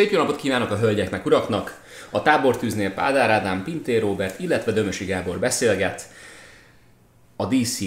Szép 0.00 0.10
jó 0.10 0.18
napot 0.18 0.36
kívánok 0.36 0.70
a 0.70 0.78
hölgyeknek, 0.78 1.26
uraknak! 1.26 1.82
A 2.10 2.22
tábortűznél 2.22 2.92
Pádár 2.92 3.30
Ádám, 3.30 3.64
Pintér 3.64 4.00
Robert, 4.00 4.38
illetve 4.38 4.72
Dömösi 4.72 5.04
Gábor 5.04 5.38
beszélget. 5.38 6.08
A 7.36 7.46
DC 7.46 7.78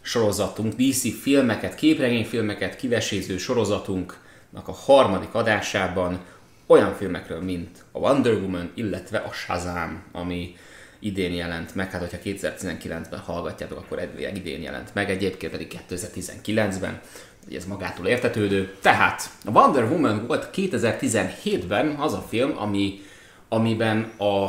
sorozatunk, 0.00 0.72
DC 0.74 1.20
filmeket, 1.22 1.74
képregényfilmeket 1.74 2.76
kiveséző 2.76 3.36
sorozatunknak 3.36 4.68
a 4.68 4.72
harmadik 4.72 5.34
adásában 5.34 6.20
olyan 6.66 6.94
filmekről, 6.94 7.42
mint 7.42 7.84
a 7.92 7.98
Wonder 7.98 8.32
Woman, 8.32 8.70
illetve 8.74 9.18
a 9.18 9.32
Shazam, 9.32 10.02
ami 10.12 10.56
idén 10.98 11.32
jelent 11.32 11.74
meg, 11.74 11.90
hát 11.90 12.00
hogyha 12.00 12.18
2019-ben 12.24 13.20
hallgatjátok, 13.20 13.78
akkor 13.78 13.98
eddig 13.98 14.36
idén 14.36 14.62
jelent 14.62 14.94
meg, 14.94 15.10
egyébként 15.10 15.52
pedig 15.52 15.80
2019-ben, 15.90 17.00
hogy 17.44 17.54
ez 17.54 17.64
magától 17.64 18.06
értetődő. 18.06 18.74
Tehát 18.80 19.30
a 19.44 19.50
Wonder 19.50 19.84
Woman 19.84 20.26
volt 20.26 20.50
2017-ben 20.54 21.88
az 21.88 22.12
a 22.12 22.24
film, 22.28 22.58
ami, 22.58 23.02
amiben 23.48 24.12
a, 24.16 24.44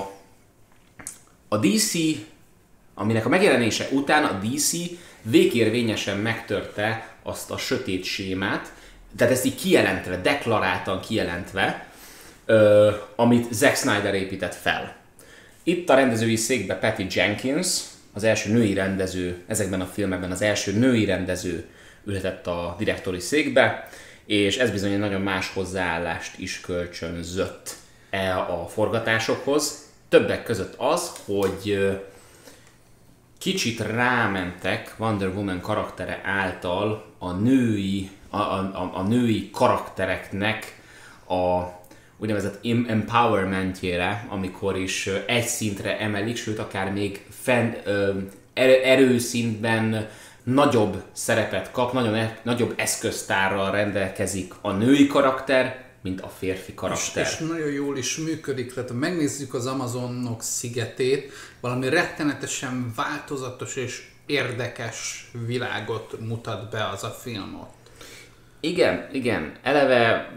a 1.48 1.58
DC, 1.58 1.94
aminek 2.94 3.26
a 3.26 3.30
megjelenése 3.30 3.88
után 3.92 4.24
a 4.24 4.40
DC 4.44 4.72
végérvényesen 5.22 6.18
megtörte 6.18 7.16
azt 7.24 7.52
a 7.52 7.58
sötét 7.58 8.04
sémát, 8.04 8.74
tehát 9.18 9.34
ezt 9.34 9.46
így 9.46 9.56
kijelentve, 9.56 10.18
deklaráltan 10.18 11.00
kijelentve, 11.00 11.88
ö, 12.46 12.92
amit 13.16 13.54
Zack 13.54 13.76
Snyder 13.76 14.14
épített 14.14 14.56
fel. 14.56 14.96
Itt 15.64 15.90
a 15.90 15.96
rendezői 15.96 16.36
székbe 16.36 16.76
Patty 16.76 17.06
Jenkins, 17.10 17.80
az 18.14 18.24
első 18.24 18.52
női 18.52 18.74
rendező, 18.74 19.44
ezekben 19.48 19.82
a 19.82 19.86
filmekben 19.86 20.32
az 20.32 20.42
első 20.42 20.72
női 20.72 21.06
rendező 21.06 21.66
ülhetett 22.06 22.48
a 22.48 22.76
direktori 22.78 23.20
székbe, 23.20 23.90
és 24.26 24.58
ez 24.58 24.72
bizony 24.72 24.92
egy 24.92 25.00
nagyon 25.00 25.22
más 25.22 25.52
hozzáállást 25.54 26.40
is 26.40 26.60
kölcsönzött 26.60 27.76
el 28.10 28.40
a 28.40 28.68
forgatásokhoz. 28.68 29.84
Többek 30.10 30.44
között 30.44 30.74
az, 30.78 31.12
hogy 31.26 31.90
kicsit 33.38 33.80
rámentek 33.80 34.96
Wonder 34.98 35.28
Woman 35.28 35.62
karaktere 35.62 36.22
által 36.24 37.06
a 37.18 37.32
női, 37.32 38.10
a, 38.30 38.38
a, 38.38 38.92
a 38.94 39.02
női 39.02 39.50
karaktereknek 39.54 40.82
a 41.28 41.64
úgynevezett 42.18 42.66
empowermentjére, 42.88 44.28
amikor 44.30 44.78
is 44.78 45.10
egy 45.26 45.46
szintre 45.46 46.00
emelik, 46.00 46.38
sőt 46.38 46.60
akár 46.60 46.92
még 46.92 47.26
fenn, 47.30 47.74
erőszintben 48.84 50.10
nagyobb 50.46 51.04
szerepet 51.12 51.72
kap, 51.72 51.94
nagyon 51.94 52.16
e, 52.16 52.40
nagyobb 52.44 52.74
eszköztárral 52.76 53.72
rendelkezik 53.72 54.54
a 54.62 54.72
női 54.72 55.08
karakter, 55.08 55.84
mint 56.02 56.22
a 56.22 56.28
férfi 56.28 56.74
karakter. 56.74 57.26
És, 57.26 57.32
és 57.32 57.38
nagyon 57.38 57.72
jól 57.72 57.98
is 57.98 58.18
működik, 58.18 58.74
tehát 58.74 58.90
ha 58.90 58.96
megnézzük 58.96 59.54
az 59.54 59.66
Amazonok 59.66 60.42
szigetét, 60.42 61.32
valami 61.62 61.90
rettenetesen 61.90 62.94
változatos 62.96 63.76
és 63.76 64.08
érdekes 64.26 65.30
világot 65.48 66.20
mutat 66.20 66.70
be 66.70 66.88
az 66.88 67.04
a 67.04 67.10
film 67.10 67.60
ott. 67.62 67.74
Igen, 68.60 69.10
igen. 69.12 69.54
Eleve 69.64 70.32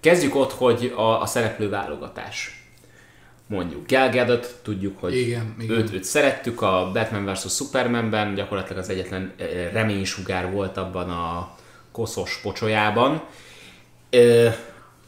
kezdjük 0.00 0.34
ott, 0.34 0.52
hogy 0.52 0.92
a, 0.96 1.20
a 1.20 1.26
szereplő 1.26 1.68
válogatás 1.68 2.61
mondjuk 3.52 3.86
Gal 3.86 4.10
Gadot, 4.10 4.54
tudjuk, 4.62 5.00
hogy 5.00 5.16
igen, 5.16 5.54
igen. 5.60 5.76
Őt, 5.76 5.92
őt 5.92 6.04
szerettük 6.04 6.62
a 6.62 6.90
Batman 6.92 7.32
vs. 7.32 7.54
Supermanben, 7.54 8.34
gyakorlatilag 8.34 8.82
az 8.82 8.88
egyetlen 8.88 9.32
reménysugár 9.72 10.52
volt 10.52 10.76
abban 10.76 11.10
a 11.10 11.54
koszos 11.92 12.40
pocsolyában. 12.42 13.22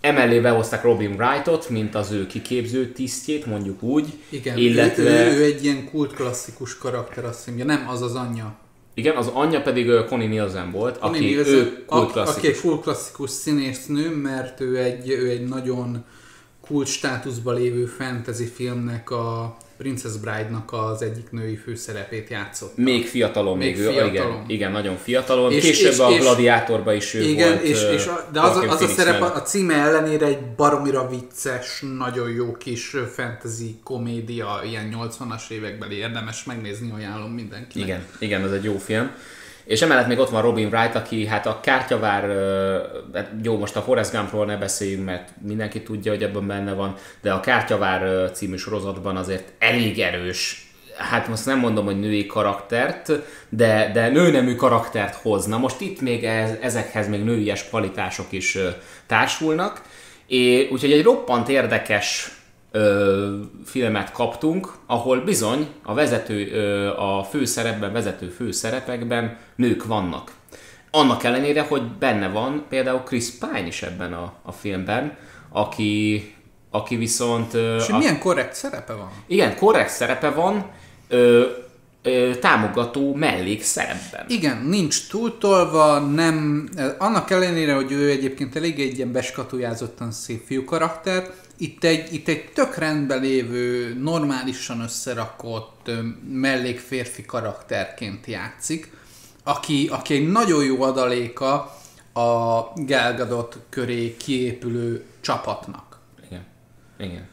Emellé 0.00 0.40
behozták 0.40 0.82
Robin 0.82 1.14
Wrightot, 1.18 1.68
mint 1.68 1.94
az 1.94 2.10
ő 2.10 2.26
kiképző 2.26 2.92
tisztjét, 2.92 3.46
mondjuk 3.46 3.82
úgy. 3.82 4.06
Igen, 4.28 4.58
illetve... 4.58 5.02
ő, 5.02 5.38
ő, 5.38 5.44
egy 5.44 5.64
ilyen 5.64 5.88
kultklasszikus 5.90 6.78
karakter, 6.78 7.24
azt 7.24 7.46
mondja, 7.46 7.64
nem 7.64 7.88
az 7.88 8.02
az 8.02 8.14
anyja. 8.14 8.56
Igen, 8.94 9.16
az 9.16 9.26
anyja 9.26 9.62
pedig 9.62 9.90
Connie 10.08 10.28
Nielsen 10.28 10.70
volt, 10.70 10.98
Connie 10.98 11.18
aki 11.18 11.26
Nielsen, 11.26 11.54
ő 11.54 11.84
kultklasszikus. 11.86 12.36
Aki 12.36 12.46
egy 12.48 12.60
kultklasszikus 12.60 13.30
színésznő, 13.30 14.16
mert 14.16 14.60
ő 14.60 14.78
egy, 14.78 15.08
ő 15.08 15.28
egy 15.30 15.44
nagyon 15.44 16.04
kult 16.66 16.86
státuszban 16.86 17.54
lévő 17.54 17.84
fantasy 17.84 18.44
filmnek 18.44 19.10
a 19.10 19.56
Princess 19.76 20.12
Bride-nak 20.12 20.72
az 20.72 21.02
egyik 21.02 21.30
női 21.30 21.56
főszerepét 21.56 22.28
játszott. 22.28 22.76
Még 22.76 23.06
fiatalon, 23.06 23.58
még, 23.58 23.76
még 23.76 23.86
fiatalon. 23.86 24.12
Igen, 24.12 24.44
igen, 24.46 24.72
nagyon 24.72 24.96
fiatalon. 24.96 25.52
És, 25.52 25.64
Később 25.64 25.92
és, 25.92 25.98
a 25.98 26.08
Gladiátorba 26.08 26.92
is 26.92 27.14
ő 27.14 27.22
igen, 27.22 27.48
volt. 27.48 27.62
És, 27.62 27.82
és 27.94 28.06
a, 28.06 28.28
de 28.32 28.40
az, 28.40 28.56
az 28.68 28.82
a 28.82 28.86
szerep 28.86 29.22
a 29.22 29.42
címe 29.42 29.74
ellenére 29.74 30.26
egy 30.26 30.38
baromira 30.56 31.08
vicces, 31.08 31.84
nagyon 31.98 32.30
jó 32.30 32.52
kis 32.52 32.96
fantasy 33.14 33.78
komédia, 33.82 34.60
ilyen 34.68 34.96
80-as 35.00 35.50
évekbeli 35.50 35.96
érdemes 35.96 36.44
megnézni, 36.44 36.90
ajánlom 36.96 37.30
mindenkinek. 37.30 37.88
Igen, 37.88 38.04
igen, 38.18 38.44
ez 38.44 38.52
egy 38.52 38.64
jó 38.64 38.78
film. 38.78 39.10
És 39.64 39.82
emellett 39.82 40.06
még 40.06 40.18
ott 40.18 40.30
van 40.30 40.42
Robin 40.42 40.66
Wright, 40.66 40.94
aki 40.94 41.26
hát 41.26 41.46
a 41.46 41.60
kártyavár, 41.60 42.22
hát 43.14 43.30
jó, 43.42 43.58
most 43.58 43.76
a 43.76 43.82
Forrest 43.82 44.12
Gumpról 44.12 44.46
ne 44.46 44.56
beszéljünk, 44.56 45.04
mert 45.04 45.28
mindenki 45.42 45.82
tudja, 45.82 46.12
hogy 46.12 46.22
ebben 46.22 46.46
benne 46.46 46.72
van, 46.72 46.94
de 47.20 47.32
a 47.32 47.40
kártyavár 47.40 48.30
című 48.30 48.56
sorozatban 48.56 49.16
azért 49.16 49.52
elég 49.58 49.98
erős 49.98 50.64
hát 50.96 51.28
most 51.28 51.46
nem 51.46 51.58
mondom, 51.58 51.84
hogy 51.84 52.00
női 52.00 52.26
karaktert, 52.26 53.12
de, 53.48 53.90
de 53.92 54.08
nőnemű 54.08 54.54
karaktert 54.54 55.14
hozna. 55.14 55.58
Most 55.58 55.80
itt 55.80 56.00
még 56.00 56.24
ez, 56.24 56.50
ezekhez 56.60 57.08
még 57.08 57.24
nőies 57.24 57.68
kvalitások 57.68 58.26
is 58.30 58.58
társulnak, 59.06 59.82
és 60.26 60.70
úgyhogy 60.70 60.92
egy 60.92 61.02
roppant 61.02 61.48
érdekes 61.48 62.30
ö, 62.74 63.36
filmet 63.64 64.12
kaptunk, 64.12 64.72
ahol 64.86 65.20
bizony 65.20 65.66
a 65.82 65.94
vezető, 65.94 66.50
ö, 66.52 66.88
a 66.96 67.24
főszerepben, 67.24 67.92
vezető 67.92 68.28
főszerepekben 68.28 69.36
nők 69.56 69.84
vannak. 69.84 70.32
Annak 70.90 71.24
ellenére, 71.24 71.62
hogy 71.62 71.82
benne 71.98 72.28
van 72.28 72.64
például 72.68 72.98
Chris 73.00 73.30
Pine 73.30 73.66
is 73.66 73.82
ebben 73.82 74.12
a, 74.12 74.32
a 74.42 74.52
filmben, 74.52 75.16
aki, 75.52 76.34
aki 76.70 76.96
viszont... 76.96 77.54
Ö, 77.54 77.76
És 77.76 77.88
a, 77.88 77.98
milyen 77.98 78.18
korrekt 78.18 78.54
szerepe 78.54 78.92
van? 78.92 79.10
Igen, 79.26 79.56
korrekt 79.56 79.90
szerepe 79.90 80.30
van, 80.30 80.70
ö, 81.08 81.46
ö, 82.02 82.30
támogató 82.40 83.14
mellék 83.14 83.62
szerepben. 83.62 84.24
Igen, 84.28 84.56
nincs 84.56 85.08
túltolva, 85.08 85.98
nem, 85.98 86.68
annak 86.98 87.30
ellenére, 87.30 87.74
hogy 87.74 87.92
ő 87.92 88.10
egyébként 88.10 88.56
elég 88.56 88.80
egy 88.80 88.96
ilyen 88.96 89.12
beskatujázottan 89.12 90.10
szép 90.10 90.46
fiú 90.46 90.64
karakter, 90.64 91.30
itt 91.56 91.84
egy, 91.84 92.12
itt 92.12 92.28
egy 92.28 92.50
tök 92.54 92.76
rendben 92.76 93.20
lévő, 93.20 93.94
normálisan 93.94 94.80
összerakott 94.80 95.90
mellék 96.28 96.78
férfi 96.78 97.24
karakterként 97.24 98.26
játszik, 98.26 98.92
aki, 99.42 99.88
aki 99.92 100.14
egy 100.14 100.28
nagyon 100.28 100.64
jó 100.64 100.82
adaléka 100.82 101.76
a 102.12 102.62
Gelgadot 102.76 103.58
köré 103.68 104.16
kiépülő 104.16 105.04
csapatnak. 105.20 105.98
Igen. 106.26 106.44
Igen. 106.98 107.28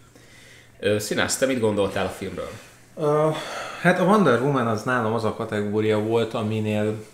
Színász, 0.99 1.37
te 1.37 1.45
mit 1.45 1.59
gondoltál 1.59 2.05
a 2.05 2.09
filmről? 2.09 2.51
Uh, 2.93 3.35
hát 3.81 3.99
a 3.99 4.03
Wonder 4.03 4.41
Woman 4.41 4.67
az 4.67 4.83
nálam 4.83 5.13
az 5.13 5.23
a 5.23 5.33
kategória 5.33 5.99
volt, 5.99 6.33
aminél 6.33 7.05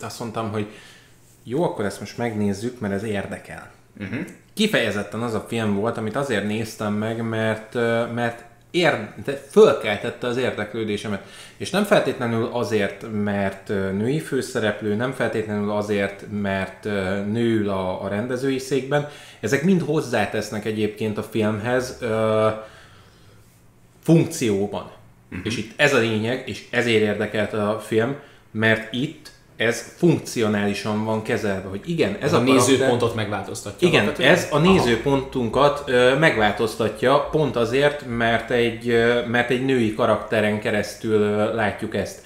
azt 0.00 0.18
mondtam, 0.18 0.50
hogy 0.50 0.66
jó, 1.42 1.62
akkor 1.62 1.84
ezt 1.84 2.00
most 2.00 2.18
megnézzük, 2.18 2.80
mert 2.80 2.94
ez 2.94 3.02
érdekel. 3.02 3.70
Uh-huh 3.98 4.26
kifejezetten 4.56 5.22
az 5.22 5.34
a 5.34 5.44
film 5.48 5.74
volt, 5.74 5.96
amit 5.96 6.16
azért 6.16 6.46
néztem 6.46 6.92
meg, 6.92 7.22
mert, 7.22 7.74
mert 8.14 8.44
ér, 8.70 9.08
fölkeltette 9.50 10.26
az 10.26 10.36
érdeklődésemet. 10.36 11.22
És 11.56 11.70
nem 11.70 11.84
feltétlenül 11.84 12.48
azért, 12.52 13.06
mert 13.12 13.68
női 13.68 14.18
főszereplő, 14.18 14.94
nem 14.94 15.12
feltétlenül 15.12 15.70
azért, 15.70 16.24
mert 16.30 16.84
nő 17.30 17.68
a, 17.68 18.02
a 18.02 18.08
rendezői 18.08 18.58
székben. 18.58 19.08
Ezek 19.40 19.62
mind 19.62 19.82
hozzátesznek 19.82 20.64
egyébként 20.64 21.18
a 21.18 21.22
filmhez 21.22 21.96
ö, 22.00 22.48
funkcióban. 24.02 24.90
Uh-huh. 25.30 25.46
És 25.46 25.56
itt 25.56 25.72
ez 25.76 25.94
a 25.94 25.98
lényeg, 25.98 26.48
és 26.48 26.66
ezért 26.70 27.02
érdekelt 27.02 27.52
a 27.52 27.82
film, 27.86 28.16
mert 28.50 28.92
itt 28.92 29.30
ez 29.56 29.92
funkcionálisan 29.96 31.04
van 31.04 31.22
kezelve, 31.22 31.68
hogy 31.68 31.80
igen, 31.84 32.16
ez 32.20 32.32
a, 32.32 32.36
a 32.36 32.40
nézőpontot 32.40 33.14
megváltoztatja. 33.14 33.88
Igen, 33.88 34.12
ez 34.18 34.48
a 34.50 34.58
nézőpontunkat 34.58 35.82
ö, 35.86 36.18
megváltoztatja 36.18 37.28
pont 37.30 37.56
azért, 37.56 38.04
mert 38.08 38.50
egy, 38.50 38.86
mert 39.28 39.50
egy 39.50 39.64
női 39.64 39.94
karakteren 39.94 40.60
keresztül 40.60 41.18
látjuk 41.54 41.94
ezt. 41.94 42.22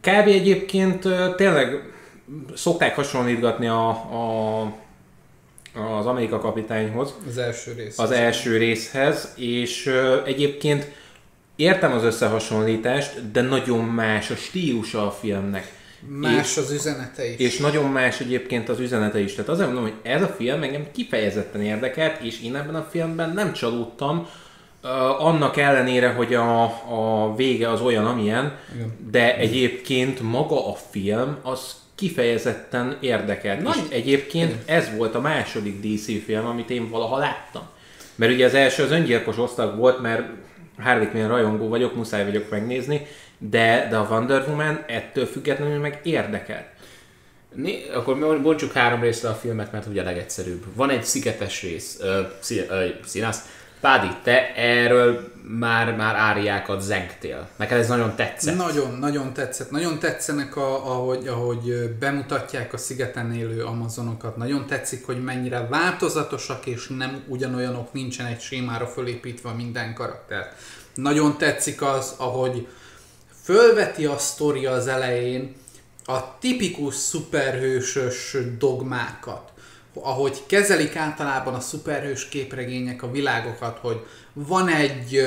Kb. 0.00 0.26
egyébként 0.26 1.08
tényleg 1.36 1.92
szokták 2.54 2.94
hasonlítgatni 2.94 3.66
a, 3.66 3.88
a 3.88 4.78
az 5.98 6.06
Amerika 6.06 6.38
kapitányhoz. 6.38 7.14
Az 7.28 7.38
első 7.38 7.72
rész. 7.72 7.98
Az 7.98 8.10
első 8.10 8.56
részhez, 8.56 9.32
és 9.36 9.92
egyébként 10.24 10.90
értem 11.56 11.92
az 11.92 12.02
összehasonlítást, 12.02 13.30
de 13.30 13.40
nagyon 13.40 13.84
más 13.84 14.30
a 14.30 14.34
stílusa 14.34 15.06
a 15.06 15.10
filmnek 15.10 15.72
Más 16.08 16.56
az 16.56 16.70
üzenete 16.70 17.28
is. 17.28 17.38
És 17.38 17.56
nagyon 17.56 17.90
más 17.90 18.20
egyébként 18.20 18.68
az 18.68 18.80
üzenete 18.80 19.20
is. 19.20 19.34
Tehát 19.34 19.50
azért 19.50 19.66
mondom, 19.66 19.84
hogy 19.84 19.94
ez 20.02 20.22
a 20.22 20.26
film 20.26 20.62
engem 20.62 20.86
kifejezetten 20.92 21.62
érdekelt, 21.62 22.20
és 22.22 22.42
én 22.42 22.56
ebben 22.56 22.74
a 22.74 22.86
filmben 22.90 23.30
nem 23.30 23.52
csalódtam, 23.52 24.28
uh, 24.82 25.24
annak 25.24 25.56
ellenére, 25.56 26.08
hogy 26.08 26.34
a, 26.34 26.62
a 26.64 27.34
vége 27.36 27.70
az 27.70 27.80
olyan, 27.80 28.06
amilyen, 28.06 28.58
Igen. 28.74 28.92
de 29.10 29.36
egyébként 29.36 30.20
maga 30.20 30.70
a 30.70 30.74
film 30.90 31.36
az 31.42 31.74
kifejezetten 31.94 32.96
érdekelt. 33.00 33.62
Nagy... 33.62 33.76
És 33.76 33.96
egyébként 33.96 34.50
Igen. 34.50 34.62
ez 34.66 34.96
volt 34.96 35.14
a 35.14 35.20
második 35.20 35.80
DC 35.80 36.24
film, 36.24 36.46
amit 36.46 36.70
én 36.70 36.90
valaha 36.90 37.18
láttam. 37.18 37.62
Mert 38.14 38.32
ugye 38.32 38.44
az 38.44 38.54
első 38.54 38.82
az 38.82 38.90
öngyilkos 38.90 39.38
osztag 39.38 39.76
volt, 39.76 40.00
mert 40.00 40.22
Harley 40.78 41.10
Quinn 41.10 41.28
rajongó 41.28 41.68
vagyok, 41.68 41.94
muszáj 41.94 42.24
vagyok 42.24 42.50
megnézni, 42.50 43.06
de, 43.42 43.86
de 43.90 43.96
a 43.96 44.08
Wonder 44.10 44.48
Woman 44.48 44.84
ettől 44.86 45.26
függetlenül 45.26 45.78
meg 45.78 46.00
érdekel. 46.02 46.66
Né, 47.54 47.88
akkor 47.94 48.40
bontsuk 48.42 48.72
három 48.72 49.00
részre 49.00 49.28
a 49.28 49.34
filmet, 49.34 49.72
mert 49.72 49.86
ugye 49.86 50.00
a 50.00 50.04
legegyszerűbb. 50.04 50.64
Van 50.74 50.90
egy 50.90 51.04
szigetes 51.04 51.62
rész, 51.62 51.98
uh, 52.00 52.90
színász, 53.04 53.44
Pádi, 53.80 54.08
te 54.22 54.54
erről 54.54 55.32
már, 55.58 55.96
már 55.96 56.14
áriákat 56.14 56.80
zengtél. 56.80 57.48
Neked 57.56 57.78
ez 57.78 57.88
nagyon 57.88 58.16
tetszett. 58.16 58.56
Nagyon, 58.56 58.98
nagyon 58.98 59.32
tetszett. 59.32 59.70
Nagyon 59.70 59.98
tetszenek, 59.98 60.56
a, 60.56 60.90
ahogy, 60.90 61.26
ahogy 61.26 61.96
bemutatják 61.98 62.72
a 62.72 62.76
szigeten 62.76 63.34
élő 63.34 63.64
amazonokat. 63.64 64.36
Nagyon 64.36 64.66
tetszik, 64.66 65.06
hogy 65.06 65.22
mennyire 65.24 65.66
változatosak 65.66 66.66
és 66.66 66.88
nem 66.88 67.22
ugyanolyanok, 67.26 67.92
nincsen 67.92 68.26
egy 68.26 68.40
sémára 68.40 68.86
fölépítve 68.86 69.52
minden 69.52 69.94
karakter. 69.94 70.52
Nagyon 70.94 71.38
tetszik 71.38 71.82
az, 71.82 72.14
ahogy 72.16 72.68
fölveti 73.50 74.06
a 74.06 74.18
sztori 74.18 74.66
az 74.66 74.86
elején 74.86 75.54
a 76.04 76.38
tipikus 76.38 76.94
szuperhősös 76.94 78.36
dogmákat 78.58 79.52
ahogy 79.94 80.46
kezelik 80.46 80.96
általában 80.96 81.54
a 81.54 81.60
szuperhős 81.60 82.28
képregények 82.28 83.02
a 83.02 83.10
világokat, 83.10 83.78
hogy 83.78 84.06
van 84.32 84.68
egy 84.68 85.26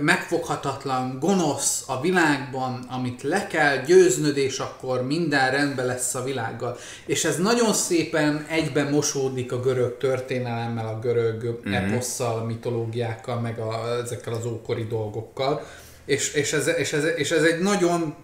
megfoghatatlan 0.00 1.18
gonosz 1.18 1.84
a 1.86 2.00
világban, 2.00 2.86
amit 2.90 3.22
le 3.22 3.46
kell 3.46 3.76
győznöd, 3.76 4.36
és 4.36 4.58
akkor 4.58 5.06
minden 5.06 5.50
rendben 5.50 5.86
lesz 5.86 6.14
a 6.14 6.22
világgal. 6.22 6.76
És 7.06 7.24
ez 7.24 7.36
nagyon 7.36 7.72
szépen 7.72 8.46
egyben 8.48 8.90
mosódik 8.90 9.52
a 9.52 9.60
görög 9.60 9.96
történelemmel, 9.98 10.86
a 10.86 10.98
görög 10.98 11.44
mm-hmm. 11.44 11.72
eposszal, 11.72 12.38
a 12.38 12.44
mitológiákkal, 12.44 13.40
meg 13.40 13.58
a, 13.58 13.98
ezekkel 14.02 14.32
az 14.32 14.46
ókori 14.46 14.84
dolgokkal. 14.84 15.62
És, 16.04 16.32
és, 16.32 16.52
ez, 16.52 16.66
és, 16.66 16.92
ez, 16.92 17.04
és 17.16 17.30
ez 17.30 17.42
egy 17.42 17.58
nagyon 17.58 18.14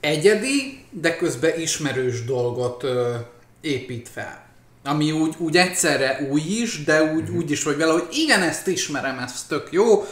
egyedi, 0.00 0.84
de 0.90 1.16
közben 1.16 1.60
ismerős 1.60 2.24
dolgot 2.24 2.82
ö, 2.82 3.14
épít 3.60 4.08
fel. 4.12 4.44
Ami 4.84 5.12
úgy, 5.12 5.34
úgy 5.38 5.56
egyszerre 5.56 6.28
új 6.30 6.40
is, 6.40 6.84
de 6.84 7.02
úgy, 7.02 7.22
mm-hmm. 7.22 7.36
úgy 7.36 7.50
is, 7.50 7.64
hogy 7.64 7.76
vele, 7.76 7.92
hogy 7.92 8.08
igen, 8.10 8.42
ezt 8.42 8.66
ismerem, 8.66 9.18
ez 9.18 9.44
tök 9.48 9.68
jó, 9.70 10.06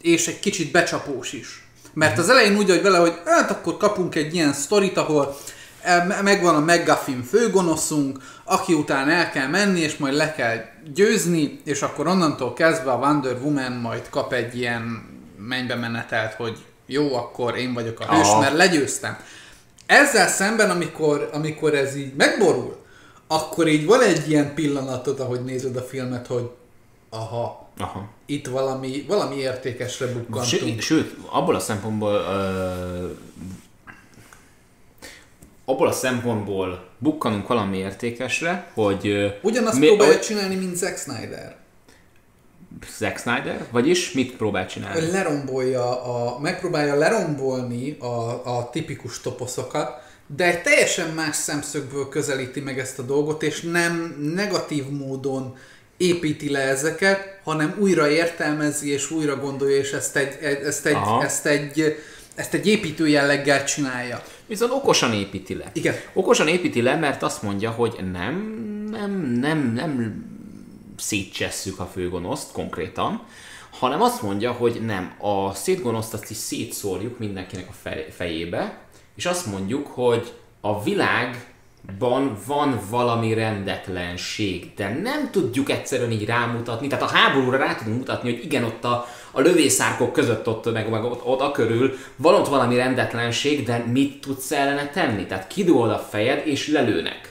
és 0.00 0.26
egy 0.26 0.38
kicsit 0.38 0.70
becsapós 0.70 1.32
is. 1.32 1.68
Mert 1.92 2.12
mm-hmm. 2.12 2.20
az 2.20 2.28
elején 2.28 2.56
úgy, 2.56 2.68
hogy 2.68 2.82
vele, 2.82 2.98
hogy 2.98 3.14
hát 3.24 3.50
akkor 3.50 3.76
kapunk 3.76 4.14
egy 4.14 4.34
ilyen 4.34 4.52
sztorit, 4.52 4.96
ahol 4.96 5.36
e, 5.82 6.22
megvan 6.22 6.54
a 6.54 6.72
McGuffin 6.72 7.22
főgonoszunk, 7.22 8.18
aki 8.44 8.72
után 8.72 9.08
el 9.08 9.30
kell 9.30 9.46
menni, 9.46 9.80
és 9.80 9.96
majd 9.96 10.14
le 10.14 10.34
kell 10.34 10.64
győzni, 10.94 11.60
és 11.64 11.82
akkor 11.82 12.06
onnantól 12.06 12.52
kezdve 12.52 12.90
a 12.90 12.98
Wonder 12.98 13.36
Woman 13.42 13.72
majd 13.72 14.08
kap 14.10 14.32
egy 14.32 14.58
ilyen 14.58 15.18
mennybe 15.48 15.74
menetelt, 15.74 16.34
hogy 16.34 16.58
jó, 16.86 17.14
akkor 17.14 17.56
én 17.56 17.74
vagyok 17.74 18.00
a 18.00 18.14
hős, 18.14 18.26
Aha. 18.26 18.40
mert 18.40 18.56
legyőztem. 18.56 19.16
Ezzel 19.86 20.28
szemben, 20.28 20.70
amikor, 20.70 21.28
amikor 21.32 21.74
ez 21.74 21.96
így 21.96 22.14
megborul, 22.16 22.76
akkor 23.26 23.68
így 23.68 23.86
van 23.86 24.00
egy 24.00 24.30
ilyen 24.30 24.54
pillanatod, 24.54 25.20
ahogy 25.20 25.44
nézed 25.44 25.76
a 25.76 25.82
filmet, 25.82 26.26
hogy 26.26 26.50
aha, 27.10 27.68
aha. 27.78 28.08
itt 28.26 28.46
valami, 28.46 29.04
valami 29.08 29.36
értékesre 29.36 30.06
bukkantunk. 30.06 30.44
Sőt, 30.44 30.80
sőt 30.80 31.16
abból 31.30 31.54
a 31.54 31.60
szempontból 31.60 32.12
uh, 32.12 33.10
abból 35.64 35.86
a 35.86 35.92
szempontból 35.92 36.88
bukkanunk 36.98 37.46
valami 37.46 37.76
értékesre, 37.76 38.70
hogy... 38.74 39.08
Uh, 39.08 39.32
Ugyanazt 39.42 39.78
mi, 39.78 39.86
próbálja 39.86 40.14
uh, 40.14 40.20
csinálni, 40.20 40.54
mint 40.54 40.76
Zack 40.76 40.98
Snyder. 40.98 41.56
Zack 42.98 43.18
Snyder? 43.18 43.66
Vagyis 43.70 44.12
mit 44.12 44.36
próbál 44.36 44.66
csinálni? 44.66 45.10
Lerombolja, 45.10 46.02
a, 46.04 46.38
megpróbálja 46.40 46.94
lerombolni 46.94 47.96
a, 47.98 48.46
a 48.56 48.70
tipikus 48.72 49.20
toposzokat, 49.20 50.08
de 50.36 50.44
egy 50.44 50.62
teljesen 50.62 51.10
más 51.10 51.36
szemszögből 51.36 52.08
közelíti 52.08 52.60
meg 52.60 52.78
ezt 52.78 52.98
a 52.98 53.02
dolgot, 53.02 53.42
és 53.42 53.60
nem 53.60 54.16
negatív 54.34 54.88
módon 54.88 55.56
építi 55.96 56.50
le 56.50 56.60
ezeket, 56.60 57.40
hanem 57.44 57.76
újra 57.78 58.08
értelmezi 58.08 58.92
és 58.92 59.10
újra 59.10 59.36
gondolja, 59.36 59.76
és 59.76 59.92
ezt 59.92 60.16
egy, 60.16 60.38
ezt 60.42 60.86
egy, 60.86 60.96
ezt 61.22 61.46
egy, 61.46 61.96
ezt 62.34 62.54
egy 62.54 62.66
építő 62.66 63.08
jelleggel 63.08 63.64
csinálja. 63.64 64.22
Viszont 64.46 64.72
okosan 64.72 65.12
építi 65.12 65.54
le. 65.54 65.70
Igen. 65.72 65.94
Okosan 66.12 66.48
építi 66.48 66.82
le, 66.82 66.96
mert 66.96 67.22
azt 67.22 67.42
mondja, 67.42 67.70
hogy 67.70 67.96
nem, 68.12 68.34
nem, 68.90 69.38
nem, 69.40 69.72
nem 69.74 70.24
szétcsesszük 71.00 71.78
a 71.78 71.86
főgonoszt 71.86 72.52
konkrétan, 72.52 73.22
hanem 73.78 74.02
azt 74.02 74.22
mondja, 74.22 74.52
hogy 74.52 74.80
nem, 74.84 75.14
a 75.18 75.54
szétgonoszt 75.54 76.14
azt 76.14 76.30
is 76.30 76.36
szétszórjuk 76.36 77.18
mindenkinek 77.18 77.68
a 77.68 77.90
fejébe, 78.10 78.78
és 79.14 79.26
azt 79.26 79.46
mondjuk, 79.46 79.86
hogy 79.86 80.32
a 80.60 80.82
világban 80.82 82.38
van 82.46 82.80
valami 82.90 83.34
rendetlenség, 83.34 84.74
de 84.76 85.00
nem 85.02 85.30
tudjuk 85.30 85.70
egyszerűen 85.70 86.10
így 86.10 86.24
rámutatni, 86.24 86.86
tehát 86.86 87.04
a 87.04 87.16
háborúra 87.16 87.56
rá 87.56 87.74
tudunk 87.74 87.96
mutatni, 87.96 88.32
hogy 88.32 88.44
igen, 88.44 88.64
ott 88.64 88.84
a, 88.84 89.06
a 89.30 89.40
lövészárkok 89.40 90.12
között 90.12 90.48
ott, 90.48 90.72
meg, 90.72 90.90
meg 90.90 91.04
ott, 91.04 91.24
ott 91.24 91.40
a 91.40 91.50
körül 91.50 91.96
van 92.16 92.34
ott 92.34 92.48
valami 92.48 92.76
rendetlenség, 92.76 93.64
de 93.64 93.78
mit 93.78 94.20
tudsz 94.20 94.50
ellene 94.50 94.88
tenni? 94.88 95.26
Tehát 95.26 95.46
kidúl 95.46 95.90
a 95.90 95.98
fejed 95.98 96.46
és 96.46 96.68
lelőnek 96.68 97.29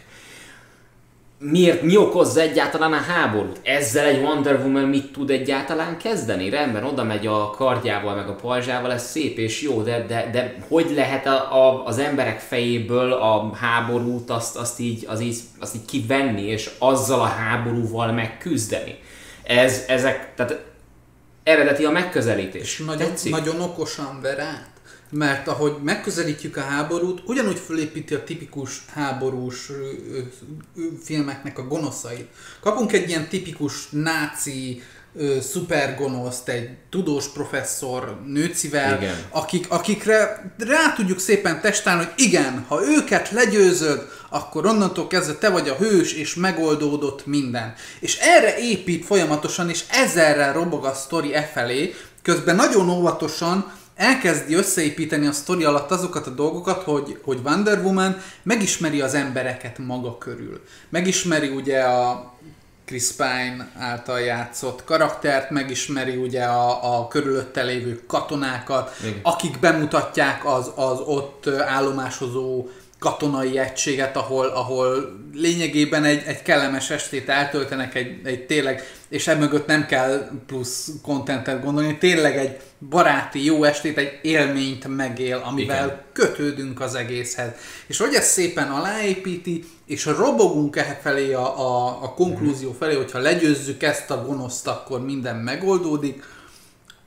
miért, 1.40 1.82
mi 1.82 1.98
okozza 1.98 2.42
egyáltalán 2.42 2.94
a 2.94 3.02
háborút? 3.02 3.60
Ezzel 3.64 4.06
egy 4.06 4.22
Wonder 4.22 4.60
Woman 4.60 4.84
mit 4.84 5.12
tud 5.12 5.30
egyáltalán 5.30 5.98
kezdeni? 5.98 6.50
Rendben, 6.50 6.84
oda 6.84 7.04
megy 7.04 7.28
a 7.28 7.50
kardjával, 7.50 8.16
meg 8.16 8.30
a 8.30 8.36
pajzsával, 8.36 8.92
ez 8.92 9.10
szép 9.10 9.38
és 9.38 9.62
jó, 9.62 9.82
de, 9.82 10.06
de, 10.08 10.30
de 10.32 10.56
hogy 10.68 10.92
lehet 10.96 11.26
a, 11.26 11.66
a, 11.66 11.86
az 11.86 11.98
emberek 11.98 12.40
fejéből 12.40 13.14
a 13.14 13.56
háborút 13.56 14.30
azt, 14.30 14.56
azt, 14.56 14.80
így, 14.80 15.06
az 15.08 15.22
így, 15.22 15.38
azt 15.60 15.76
így 15.76 15.86
kivenni, 15.86 16.42
és 16.42 16.70
azzal 16.80 17.20
a 17.20 17.26
háborúval 17.26 18.12
megküzdeni? 18.12 19.00
Ez, 19.44 19.84
ezek, 19.88 20.36
tehát 20.36 20.64
eredeti 21.44 21.86
a 21.86 21.92
megközelítés. 21.92 22.78
Nagyon, 22.78 23.12
nagyon 23.24 23.62
okosan 23.62 24.20
ver 24.22 24.40
át 24.40 24.79
mert 25.10 25.48
ahogy 25.48 25.76
megközelítjük 25.84 26.58
a 26.58 26.62
háborút, 26.62 27.22
ugyanúgy 27.26 27.60
fölépíti 27.66 28.14
a 28.14 28.24
tipikus 28.24 28.82
háborús 28.94 29.72
filmeknek 31.04 31.58
a 31.60 31.68
gonoszait. 31.68 32.28
Kapunk 32.60 32.94
egy 32.94 33.10
ilyen 33.10 33.28
tipikus 33.28 33.90
náci 33.90 34.82
szupergonoszt, 35.42 36.50
egy 36.50 36.70
tudós 36.90 37.28
professzor 37.28 38.20
nőcivel, 38.26 39.00
akik, 39.30 39.66
akikre 39.70 40.52
rá 40.58 40.94
tudjuk 40.96 41.20
szépen 41.20 41.62
testálni, 41.62 42.04
hogy 42.04 42.14
igen, 42.26 42.66
ha 42.68 42.82
őket 42.84 43.32
legyőzöd, 43.32 44.08
akkor 44.30 44.66
onnantól 44.66 45.08
kezdve 45.08 45.34
te 45.34 45.50
vagy 45.50 45.70
a 45.70 45.76
hős, 45.76 46.14
és 46.14 46.36
megoldódott 46.36 47.26
minden. 47.26 47.74
És 48.00 48.18
erre 48.18 48.58
épít 48.58 49.06
folyamatosan, 49.06 49.70
és 49.70 49.84
ezerrel 49.90 50.54
robog 50.54 50.86
a 50.86 50.94
sztori 50.94 51.34
e 51.34 51.50
felé, 51.54 51.96
közben 52.22 52.56
nagyon 52.56 52.90
óvatosan 52.90 53.74
elkezdi 54.00 54.54
összeépíteni 54.54 55.28
a 55.28 55.32
sztori 55.32 55.64
alatt 55.64 55.92
azokat 55.92 56.28
a 56.28 56.30
dolgokat, 56.30 56.84
hogy, 56.84 57.20
hogy 57.24 57.40
Wonder 57.44 57.84
Woman 57.84 58.22
megismeri 58.44 59.02
az 59.02 59.14
embereket 59.14 59.78
maga 59.78 60.18
körül. 60.18 60.62
Megismeri 60.90 61.48
ugye 61.48 61.82
a 61.82 62.34
Chris 62.86 63.12
Pine 63.12 63.72
által 63.78 64.20
játszott 64.20 64.84
karaktert, 64.84 65.50
megismeri 65.50 66.16
ugye 66.16 66.44
a, 66.44 67.00
a 67.00 67.08
körülötte 67.08 67.64
lévő 67.64 68.02
katonákat, 68.08 68.96
Igen. 69.02 69.20
akik 69.24 69.60
bemutatják 69.60 70.46
az, 70.46 70.72
az 70.76 71.00
ott 71.00 71.48
állomásozó 71.48 72.68
katonai 73.00 73.58
egységet, 73.58 74.18
ahol, 74.18 74.48
ahol 74.48 75.18
lényegében 75.34 76.04
egy, 76.04 76.24
egy 76.26 76.42
kellemes 76.42 76.90
estét 76.90 77.30
eltöltenek, 77.30 77.96
egy, 77.96 78.20
egy 78.24 78.46
tényleg, 78.46 78.84
és 79.10 79.28
emögött 79.28 79.68
nem 79.68 79.86
kell 79.86 80.32
plusz 80.48 80.90
kontentet 81.04 81.64
gondolni, 81.64 81.98
tényleg 81.98 82.38
egy 82.38 82.60
baráti 82.90 83.46
jó 83.46 83.64
estét, 83.64 83.98
egy 83.98 84.20
élményt 84.22 84.96
megél, 84.96 85.42
amivel 85.46 85.86
Igen. 85.86 86.02
kötődünk 86.14 86.82
az 86.82 86.96
egészhez. 86.96 87.52
És 87.88 87.98
hogy 87.98 88.14
ezt 88.14 88.32
szépen 88.32 88.68
aláépíti, 88.72 89.66
és 89.86 90.06
robogunk 90.06 90.76
e 90.76 91.00
felé 91.02 91.34
a, 91.34 91.60
a, 91.60 91.88
a 92.04 92.14
konklúzió 92.14 92.76
felé, 92.80 92.96
hogyha 92.96 93.20
legyőzzük 93.20 93.84
ezt 93.84 94.12
a 94.12 94.26
gonoszt, 94.26 94.68
akkor 94.68 95.06
minden 95.06 95.36
megoldódik, 95.36 96.24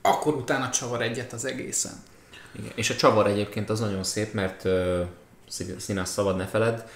akkor 0.01 0.35
utána 0.35 0.69
csavar 0.69 1.01
egyet 1.01 1.33
az 1.33 1.45
egészen. 1.45 1.93
Igen. 2.59 2.71
És 2.75 2.89
a 2.89 2.95
csavar 2.95 3.27
egyébként 3.27 3.69
az 3.69 3.79
nagyon 3.79 4.03
szép, 4.03 4.33
mert 4.33 4.65
színes 5.77 6.07
szabad 6.07 6.35
ne 6.35 6.45
feled, 6.45 6.87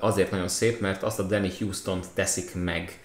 azért 0.00 0.30
nagyon 0.30 0.48
szép, 0.48 0.80
mert 0.80 1.02
azt 1.02 1.18
a 1.18 1.22
Danny 1.22 1.52
Houston 1.58 2.00
teszik 2.14 2.54
meg 2.54 3.00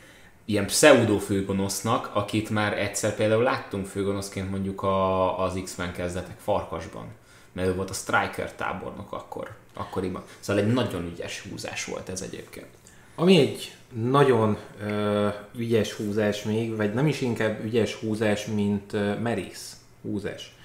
ilyen 0.45 0.65
pseudo 0.65 1.17
főgonosznak, 1.17 2.09
akit 2.13 2.49
már 2.49 2.79
egyszer 2.79 3.15
például 3.15 3.43
láttunk 3.43 3.85
főgonoszként 3.85 4.49
mondjuk 4.49 4.81
a, 4.81 5.39
az 5.43 5.59
X-Men 5.63 5.91
kezdetek 5.91 6.39
Farkasban, 6.39 7.05
mert 7.51 7.67
ő 7.67 7.75
volt 7.75 7.89
a 7.89 7.93
Striker 7.93 8.53
tábornok 8.53 9.11
akkor, 9.11 9.55
akkoriban. 9.73 10.23
Szóval 10.39 10.63
egy 10.63 10.73
nagyon 10.73 11.05
ügyes 11.05 11.45
húzás 11.49 11.85
volt 11.85 12.09
ez 12.09 12.21
egyébként. 12.21 12.67
Ami 13.15 13.37
egy 13.37 13.75
nagyon 13.93 14.57
ö, 14.81 15.27
ügyes 15.55 15.93
húzás 15.93 16.43
még, 16.43 16.75
vagy 16.75 16.93
nem 16.93 17.07
is 17.07 17.21
inkább 17.21 17.63
ügyes 17.63 17.95
húzás, 17.95 18.45
mint 18.45 18.93
ö, 18.93 19.19
merész 19.19 19.75
húzás. 20.01 20.55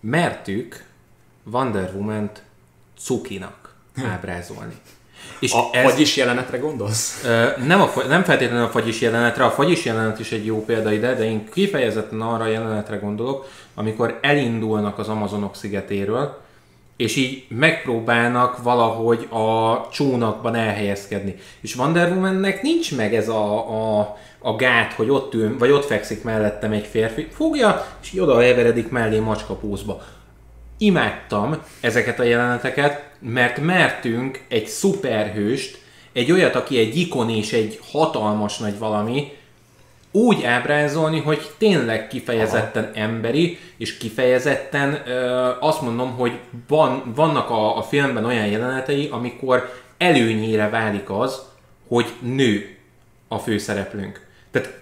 Mertük 0.00 0.84
Wonder 1.44 1.94
Woman-t 1.94 2.42
cukinak 3.04 3.74
ábrázolni. 4.12 4.74
És 5.40 5.52
A 5.52 5.68
ez... 5.72 5.98
is 5.98 6.16
jelenetre 6.16 6.58
gondolsz? 6.58 7.26
Nem, 7.66 7.80
a, 7.80 7.90
nem 8.08 8.22
feltétlenül 8.22 8.64
a 8.64 8.68
fagyis 8.68 9.00
jelenetre, 9.00 9.44
a 9.44 9.50
fagyis 9.50 9.84
jelenet 9.84 10.18
is 10.18 10.32
egy 10.32 10.46
jó 10.46 10.64
példa 10.64 10.92
ide, 10.92 11.14
de 11.14 11.24
én 11.24 11.48
kifejezetten 11.52 12.20
arra 12.20 12.44
a 12.44 12.48
jelenetre 12.48 12.96
gondolok, 12.96 13.48
amikor 13.74 14.18
elindulnak 14.22 14.98
az 14.98 15.08
Amazonok 15.08 15.56
szigetéről, 15.56 16.40
és 16.96 17.16
így 17.16 17.46
megpróbálnak 17.48 18.62
valahogy 18.62 19.28
a 19.30 19.88
csónakban 19.90 20.54
elhelyezkedni. 20.54 21.34
És 21.60 21.76
Wonder 21.76 22.10
Womannek 22.12 22.62
nincs 22.62 22.96
meg 22.96 23.14
ez 23.14 23.28
a, 23.28 23.70
a, 23.98 24.16
a 24.38 24.56
gát, 24.56 24.92
hogy 24.92 25.10
ott 25.10 25.34
ül, 25.34 25.58
vagy 25.58 25.70
ott 25.70 25.84
fekszik 25.84 26.22
mellettem 26.22 26.72
egy 26.72 26.86
férfi, 26.86 27.28
fogja, 27.30 27.86
és 28.02 28.12
így 28.12 28.20
oda 28.20 28.40
heveredik 28.40 28.90
mellé 28.90 29.18
macskapózba 29.18 30.02
imádtam 30.82 31.62
ezeket 31.80 32.20
a 32.20 32.22
jeleneteket, 32.22 33.10
mert 33.18 33.58
mertünk 33.58 34.40
egy 34.48 34.66
szuperhőst, 34.66 35.78
egy 36.12 36.32
olyat, 36.32 36.54
aki 36.54 36.78
egy 36.78 36.96
ikon 36.96 37.30
és 37.30 37.52
egy 37.52 37.80
hatalmas 37.90 38.58
nagy 38.58 38.78
valami, 38.78 39.32
úgy 40.10 40.44
ábrázolni, 40.44 41.20
hogy 41.20 41.50
tényleg 41.58 42.08
kifejezetten 42.08 42.84
Aha. 42.84 42.92
emberi, 42.94 43.58
és 43.76 43.96
kifejezetten 43.96 45.02
ö, 45.06 45.50
azt 45.60 45.80
mondom, 45.80 46.10
hogy 46.10 46.38
van, 46.68 47.12
vannak 47.14 47.50
a, 47.50 47.76
a 47.76 47.82
filmben 47.82 48.24
olyan 48.24 48.46
jelenetei, 48.46 49.08
amikor 49.10 49.72
előnyére 49.98 50.68
válik 50.68 51.10
az, 51.10 51.42
hogy 51.88 52.12
nő 52.20 52.76
a 53.28 53.38
főszereplőnk. 53.38 54.26
Tehát 54.50 54.78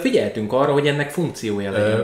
figyeltünk 0.00 0.52
arra, 0.52 0.72
hogy 0.72 0.86
ennek 0.86 1.10
funkciója 1.10 1.70
legyen. 1.70 1.98
Ö, 1.98 2.02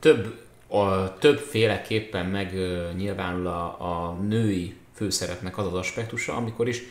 több, 0.00 0.34
a, 0.68 1.18
többféleképpen 1.18 2.26
megnyilvánul 2.26 3.46
a, 3.46 3.64
a 3.78 4.12
női 4.12 4.76
főszerepnek 4.94 5.58
az 5.58 5.66
az 5.66 5.74
aspektusa, 5.74 6.34
amikor 6.34 6.68
is 6.68 6.82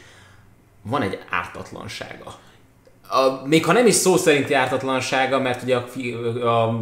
van 0.81 1.01
egy 1.01 1.19
ártatlansága. 1.29 2.35
A, 3.09 3.47
még 3.47 3.65
ha 3.65 3.71
nem 3.71 3.87
is 3.87 3.93
szó 3.93 4.17
szerinti 4.17 4.53
ártatlansága, 4.53 5.39
mert 5.39 5.63
ugye 5.63 5.75
a, 5.75 5.87
fi- 5.87 6.15
a 6.43 6.81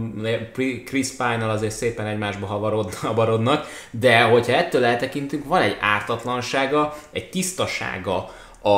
Chris 0.85 1.09
Pine-nal 1.09 1.49
azért 1.49 1.75
szépen 1.75 2.05
egymásba 2.05 2.45
havarod, 2.45 2.93
havarodnak, 3.07 3.67
de 3.91 4.21
hogyha 4.21 4.53
ettől 4.53 4.85
eltekintünk, 4.85 5.45
van 5.45 5.61
egy 5.61 5.77
ártatlansága, 5.79 6.97
egy 7.11 7.29
tisztasága 7.29 8.31
a, 8.61 8.69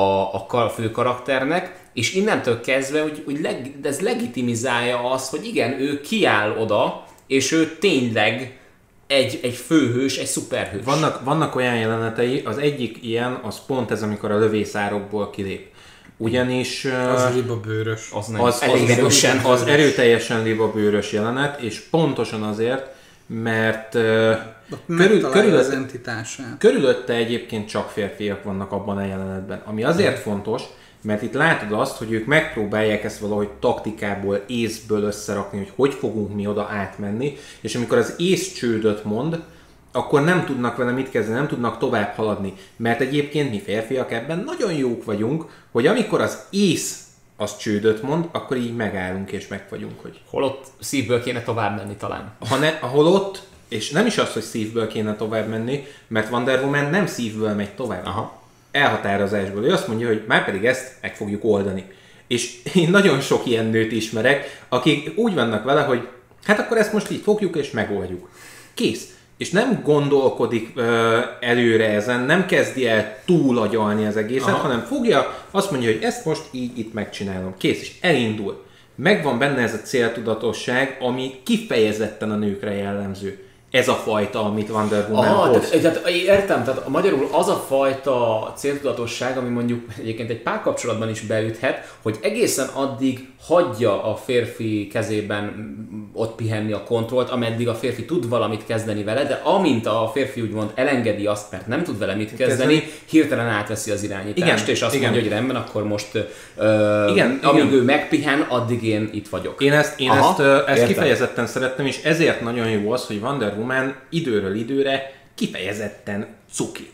a 0.48 0.70
fő 0.70 0.92
karakternek, 0.92 1.84
és 1.94 2.14
innentől 2.14 2.62
kezdve 2.62 3.04
úgy, 3.04 3.24
úgy 3.28 3.42
leg, 3.42 3.76
ez 3.84 4.00
legitimizálja 4.00 5.12
azt, 5.12 5.30
hogy 5.30 5.46
igen, 5.46 5.80
ő 5.82 6.02
kiáll 6.02 6.58
oda, 6.58 7.06
és 7.28 7.52
ő 7.52 7.78
tényleg 7.80 8.60
egy, 9.08 9.40
egy 9.44 9.54
főhős, 9.56 10.18
egy 10.18 10.26
szuperhős. 10.26 10.84
Vannak, 10.84 11.24
vannak 11.24 11.56
olyan 11.56 11.76
jelenetei, 11.76 12.42
az 12.46 12.58
egyik 12.58 12.98
ilyen, 13.04 13.40
az 13.44 13.60
pont 13.68 13.92
ez, 13.92 14.02
amikor 14.04 14.32
a 14.32 14.40
lövészárokból 14.40 15.30
kilép. 15.30 15.74
Ugyanis 16.18 16.86
Az 16.86 17.22
az, 17.24 17.36
libabőrös. 17.36 18.10
az, 18.14 18.28
nem, 18.28 18.42
az, 18.42 18.62
az, 18.74 18.90
erősen. 18.90 19.38
az 19.38 19.62
erőteljesen 19.62 20.44
libabőrös 20.44 21.12
jelenet, 21.12 21.62
és 21.62 21.80
pontosan 21.80 22.44
azért, 22.44 22.88
mert 23.28 23.96
Ott 23.96 24.86
körül, 24.88 25.22
megtalálja 25.22 25.58
az 25.58 25.66
körülött, 25.66 25.72
entitását. 25.72 26.58
körülötte 26.60 27.14
egyébként 27.14 27.68
csak 27.68 27.90
férfiak 27.90 28.44
vannak 28.44 28.72
abban 28.72 28.98
a 28.98 29.06
jelenetben. 29.06 29.62
Ami 29.66 29.84
azért 29.84 30.20
fontos, 30.20 30.62
mert 31.06 31.22
itt 31.22 31.34
látod 31.34 31.80
azt, 31.80 31.98
hogy 31.98 32.12
ők 32.12 32.26
megpróbálják 32.26 33.04
ezt 33.04 33.20
valahogy 33.20 33.50
taktikából, 33.60 34.44
észből 34.48 35.04
összerakni, 35.04 35.58
hogy 35.58 35.72
hogy 35.76 35.94
fogunk 35.94 36.36
mi 36.36 36.48
oda 36.48 36.68
átmenni, 36.72 37.38
és 37.62 37.76
amikor 37.76 37.98
az 37.98 38.14
ész 38.18 38.54
csődöt 38.54 39.04
mond, 39.04 39.44
akkor 39.92 40.24
nem 40.24 40.46
tudnak 40.46 40.78
vele 40.78 40.92
mit 40.92 41.10
kezdeni, 41.10 41.38
nem 41.38 41.48
tudnak 41.48 41.78
tovább 41.78 42.16
haladni. 42.16 42.54
Mert 42.76 43.02
egyébként 43.02 43.50
mi 43.50 43.60
férfiak 43.60 44.12
ebben 44.12 44.44
nagyon 44.46 44.74
jók 44.74 45.06
vagyunk, 45.06 45.46
hogy 45.72 45.88
amikor 45.88 46.22
az 46.22 46.44
ész 46.50 47.00
az 47.38 47.58
csődöt 47.58 48.02
mond, 48.02 48.30
akkor 48.32 48.58
így 48.58 48.76
megállunk 48.76 49.32
és 49.32 49.48
meg 49.48 49.66
vagyunk, 49.70 50.02
hogy 50.02 50.22
Holott 50.30 50.66
szívből 50.80 51.22
kéne 51.22 51.42
tovább 51.42 51.76
menni 51.76 51.96
talán. 51.96 52.32
ha 52.50 52.58
ne, 52.58 52.68
ahol 52.68 53.08
ott, 53.08 53.44
és 53.68 53.90
nem 53.90 54.06
is 54.06 54.18
az, 54.18 54.34
hogy 54.34 54.42
szívből 54.42 54.88
kéne 54.88 55.16
tovább 55.16 55.48
menni, 55.48 55.84
mert 56.08 56.32
Wonder 56.32 56.64
Woman 56.64 56.90
nem 56.90 57.06
szívből 57.08 57.54
megy 57.54 57.76
tovább. 57.76 58.06
Aha. 58.06 58.44
Elhatározásból. 58.76 59.64
Ő 59.64 59.72
azt 59.72 59.88
mondja, 59.88 60.08
hogy 60.08 60.24
már 60.28 60.46
pedig 60.46 60.66
ezt 60.66 60.94
meg 61.02 61.16
fogjuk 61.16 61.44
oldani. 61.44 61.86
És 62.28 62.56
én 62.74 62.90
nagyon 62.90 63.20
sok 63.20 63.46
ilyen 63.46 63.66
nőt 63.66 63.92
ismerek, 63.92 64.64
akik 64.70 65.12
úgy 65.18 65.34
vannak 65.34 65.64
vele, 65.64 65.82
hogy 65.82 66.08
hát 66.44 66.60
akkor 66.60 66.78
ezt 66.78 66.94
most 66.94 67.12
így 67.12 67.22
fogjuk 67.22 67.56
és 67.56 67.72
megoldjuk. 67.72 68.30
Kész. 68.74 69.10
És 69.38 69.50
nem 69.50 69.82
gondolkodik 69.84 70.72
ö, 70.76 71.20
előre 71.40 71.90
ezen, 71.90 72.20
nem 72.20 72.46
kezdi 72.46 72.88
el 72.88 73.18
túlagyalni 73.26 74.06
az 74.06 74.18
egészet, 74.18 74.48
Aha. 74.48 74.58
Hanem 74.58 74.80
fogja, 74.80 75.46
azt 75.52 75.72
mondja, 75.72 75.92
hogy 75.92 76.04
ezt 76.04 76.26
most 76.26 76.44
így 76.52 76.78
itt 76.80 76.94
megcsinálom. 76.94 77.54
Kész, 77.58 77.82
és 77.82 77.92
elindul. 78.02 78.64
Megvan 78.96 79.40
benne 79.40 79.62
ez 79.62 79.74
a 79.74 79.78
céltudatosság, 79.78 80.98
ami 81.00 81.32
kifejezetten 81.44 82.32
a 82.32 82.36
nőkre 82.36 82.74
jellemző. 82.74 83.45
Ez 83.76 83.88
a 83.88 83.94
fajta, 83.94 84.44
amit 84.44 84.70
Wonder 84.70 85.08
Woman 85.10 85.26
Aha, 85.26 85.48
hoz. 85.48 85.70
tehát, 85.70 85.82
tehát, 85.82 86.10
értem, 86.10 86.64
tehát 86.64 86.82
a 86.86 86.90
magyarul 86.90 87.28
az 87.32 87.48
a 87.48 87.64
fajta 87.68 88.54
céltudatosság, 88.56 89.38
ami 89.38 89.50
mondjuk 89.50 89.86
egyébként 90.00 90.30
egy 90.30 90.42
párkapcsolatban 90.42 91.10
is 91.10 91.22
beüthet, 91.22 91.96
hogy 92.02 92.18
egészen 92.22 92.68
addig 92.74 93.28
hagyja 93.48 94.04
a 94.04 94.16
férfi 94.16 94.88
kezében 94.88 95.74
ott 96.14 96.36
pihenni 96.36 96.72
a 96.72 96.84
kontrollt, 96.84 97.30
ameddig 97.30 97.68
a 97.68 97.76
férfi 97.76 98.06
tud 98.06 98.30
valamit 98.30 98.66
kezdeni 98.66 99.04
vele, 99.04 99.24
de 99.24 99.42
amint 99.44 99.86
a 99.86 100.12
férfi 100.14 100.42
úgymond 100.42 100.72
elengedi 100.76 101.26
azt, 101.26 101.52
mert 101.52 101.68
nem 101.68 101.84
tud 101.84 101.98
vele 102.00 102.16
mit 102.16 102.36
kezdeni, 102.36 102.74
Kezdeni. 102.74 102.94
hirtelen 103.10 103.46
átveszi 103.48 103.92
az 103.92 104.04
irányítást, 104.04 104.64
Igen, 104.64 104.76
és 104.76 104.82
azt 104.82 104.96
igen. 104.96 105.10
mondja, 105.10 105.30
hogy 105.30 105.38
rendben, 105.38 105.56
akkor 105.56 105.84
most 105.84 106.26
ö, 106.58 107.08
Igen, 107.12 107.40
amíg 107.44 107.64
igen. 107.64 107.76
ő 107.76 107.82
megpihen, 107.82 108.42
addig 108.42 108.84
én 108.84 109.10
itt 109.14 109.28
vagyok. 109.28 109.62
Én 109.62 109.74
ezt, 109.74 110.00
én 110.00 110.10
Aha, 110.10 110.30
ezt, 110.30 110.40
ö, 110.40 110.56
ezt 110.58 110.68
értem. 110.70 110.88
kifejezetten 110.88 111.48
szerettem, 111.48 111.86
és 111.86 112.04
ezért 112.04 112.42
nagyon 112.42 112.70
jó 112.70 112.92
az, 112.92 113.06
hogy 113.06 113.20
Wonder 113.22 113.54
Woman 113.58 113.96
időről 114.10 114.56
időre 114.56 115.14
kifejezetten 115.36 116.28
cuki. 116.54 116.90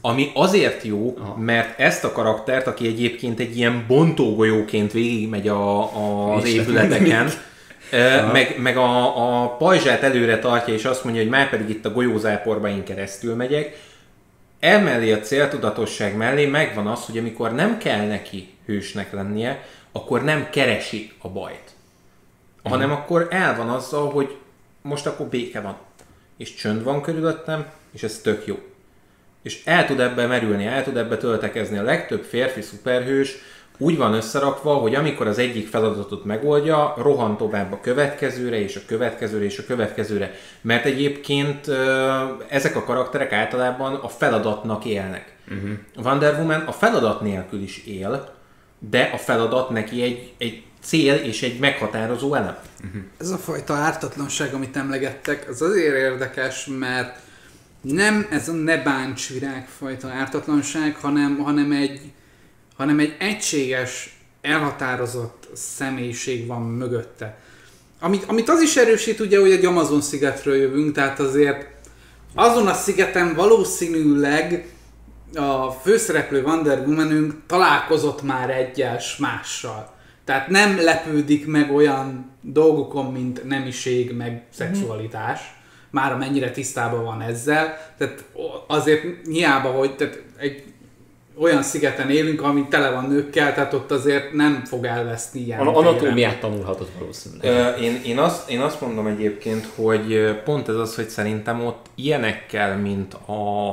Ami 0.00 0.30
azért 0.34 0.82
jó, 0.82 1.14
Aha. 1.18 1.36
mert 1.36 1.80
ezt 1.80 2.04
a 2.04 2.12
karaktert, 2.12 2.66
aki 2.66 2.86
egyébként 2.86 3.40
egy 3.40 3.56
ilyen 3.56 3.84
bontógolyóként 3.88 4.92
végigmegy 4.92 5.48
a, 5.48 5.78
a, 5.96 6.34
az 6.34 6.44
épületeken, 6.44 7.30
meg, 8.32 8.56
meg 8.58 8.76
a, 8.76 9.42
a 9.42 9.56
pajzsát 9.56 10.02
előre 10.02 10.38
tartja, 10.38 10.74
és 10.74 10.84
azt 10.84 11.04
mondja, 11.04 11.22
hogy 11.22 11.30
már 11.30 11.50
pedig 11.50 11.68
itt 11.68 11.86
a 11.86 11.92
golyózáporba 11.92 12.68
én 12.68 12.84
keresztül 12.84 13.34
megyek, 13.34 13.78
emellé 14.60 15.12
a 15.12 15.20
céltudatosság 15.20 16.16
mellé 16.16 16.46
megvan 16.46 16.86
az, 16.86 17.04
hogy 17.04 17.18
amikor 17.18 17.52
nem 17.52 17.78
kell 17.78 18.06
neki 18.06 18.48
hősnek 18.66 19.12
lennie, 19.12 19.64
akkor 19.92 20.24
nem 20.24 20.50
keresi 20.50 21.12
a 21.18 21.28
bajt. 21.28 21.70
Hanem 22.62 22.92
akkor 22.92 23.26
el 23.30 23.56
van 23.56 23.68
azzal, 23.68 24.10
hogy 24.10 24.36
most 24.82 25.06
akkor 25.06 25.26
béke 25.26 25.60
van. 25.60 25.76
És 26.36 26.54
csönd 26.54 26.82
van 26.82 27.02
körülöttem, 27.02 27.66
és 27.92 28.02
ez 28.02 28.18
tök 28.18 28.46
jó. 28.46 28.58
És 29.42 29.62
el 29.64 29.86
tud 29.86 30.00
ebbe 30.00 30.26
merülni, 30.26 30.66
el 30.66 30.84
tud 30.84 30.96
ebbe 30.96 31.16
töltekezni. 31.16 31.78
A 31.78 31.82
legtöbb 31.82 32.22
férfi 32.22 32.60
szuperhős 32.60 33.36
úgy 33.78 33.96
van 33.96 34.14
összerakva, 34.14 34.74
hogy 34.74 34.94
amikor 34.94 35.26
az 35.26 35.38
egyik 35.38 35.68
feladatot 35.68 36.24
megoldja, 36.24 36.94
rohan 36.96 37.36
tovább 37.36 37.72
a 37.72 37.80
következőre, 37.80 38.60
és 38.60 38.76
a 38.76 38.80
következőre, 38.86 39.44
és 39.44 39.58
a 39.58 39.64
következőre. 39.66 40.34
Mert 40.60 40.84
egyébként 40.84 41.68
ezek 42.48 42.76
a 42.76 42.84
karakterek 42.84 43.32
általában 43.32 43.94
a 43.94 44.08
feladatnak 44.08 44.84
élnek. 44.84 45.34
Uh-huh. 45.50 45.70
Wonder 46.04 46.38
Woman 46.38 46.60
a 46.60 46.72
feladat 46.72 47.20
nélkül 47.20 47.62
is 47.62 47.84
él, 47.86 48.34
de 48.78 49.10
a 49.12 49.16
feladat 49.16 49.70
neki 49.70 50.02
egy, 50.02 50.32
egy 50.38 50.62
cél 50.82 51.14
és 51.14 51.42
egy 51.42 51.58
meghatározó 51.58 52.34
elem. 52.34 52.56
Ez 53.20 53.30
a 53.30 53.36
fajta 53.36 53.74
ártatlanság, 53.74 54.54
amit 54.54 54.76
emlegettek, 54.76 55.46
az 55.48 55.62
azért 55.62 55.96
érdekes, 55.96 56.66
mert 56.78 57.18
nem 57.82 58.26
ez 58.30 58.48
a 58.48 58.52
ne 58.52 58.76
bánts 58.76 59.28
virágfajta 59.28 60.08
ártatlanság, 60.08 60.96
hanem, 60.96 61.38
hanem, 61.38 61.72
egy, 61.72 62.00
hanem 62.76 62.98
egy 62.98 63.16
egységes, 63.18 64.16
elhatározott 64.40 65.48
személyiség 65.54 66.46
van 66.46 66.62
mögötte. 66.62 67.38
Amit, 68.00 68.24
amit 68.24 68.48
az 68.48 68.60
is 68.60 68.76
erősít 68.76 69.20
ugye, 69.20 69.40
hogy 69.40 69.50
egy 69.50 69.64
Amazon 69.64 70.00
szigetről 70.00 70.56
jövünk, 70.56 70.94
tehát 70.94 71.20
azért 71.20 71.66
azon 72.34 72.66
a 72.66 72.74
szigeten 72.74 73.34
valószínűleg 73.34 74.74
a 75.34 75.70
főszereplő 75.70 76.42
Wonder 76.42 76.78
Womanünk 76.86 77.34
találkozott 77.46 78.22
már 78.22 78.50
egyel 78.50 79.00
mással. 79.18 79.94
Tehát 80.24 80.48
nem 80.48 80.76
lepődik 80.80 81.46
meg 81.46 81.74
olyan 81.74 82.30
dolgokon, 82.40 83.12
mint 83.12 83.44
nemiség, 83.44 84.12
meg 84.16 84.42
szexualitás. 84.50 85.40
Már 85.92 86.12
amennyire 86.12 86.50
tisztában 86.50 87.04
van 87.04 87.20
ezzel. 87.20 87.92
Tehát 87.98 88.24
azért 88.66 89.02
hiába, 89.26 89.68
hogy 89.68 89.96
tehát 89.96 90.22
egy 90.36 90.62
olyan 91.38 91.62
szigeten 91.62 92.10
élünk, 92.10 92.42
ami 92.42 92.66
tele 92.70 92.90
van 92.90 93.04
nőkkel, 93.04 93.54
tehát 93.54 93.74
ott 93.74 93.90
azért 93.90 94.32
nem 94.32 94.62
fog 94.64 94.84
elveszni 94.84 95.40
ilyen. 95.40 95.58
An- 95.60 95.76
anatómiát 95.76 96.40
tanulhatod 96.40 96.88
valószínűleg. 96.98 97.76
Ö, 97.76 97.80
én, 97.80 98.00
én, 98.04 98.18
azt, 98.18 98.50
én 98.50 98.60
azt 98.60 98.80
mondom 98.80 99.06
egyébként, 99.06 99.68
hogy 99.74 100.36
pont 100.44 100.68
ez 100.68 100.74
az, 100.74 100.94
hogy 100.94 101.08
szerintem 101.08 101.66
ott 101.66 101.86
ilyenekkel, 101.94 102.76
mint 102.76 103.14
a, 103.14 103.68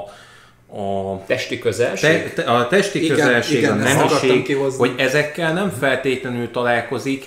a 0.80 1.24
Testi 1.26 1.60
közelség? 1.60 2.34
te, 2.34 2.44
te, 2.44 2.52
a 2.52 2.68
testi 2.68 3.04
Igen, 3.04 3.16
közelség, 3.16 3.58
igen, 3.58 3.72
a 3.72 3.84
nemiség, 3.84 4.58
hogy 4.78 4.94
ezekkel 4.98 5.54
nem 5.54 5.70
feltétlenül 5.80 6.52
találkozik 6.52 7.26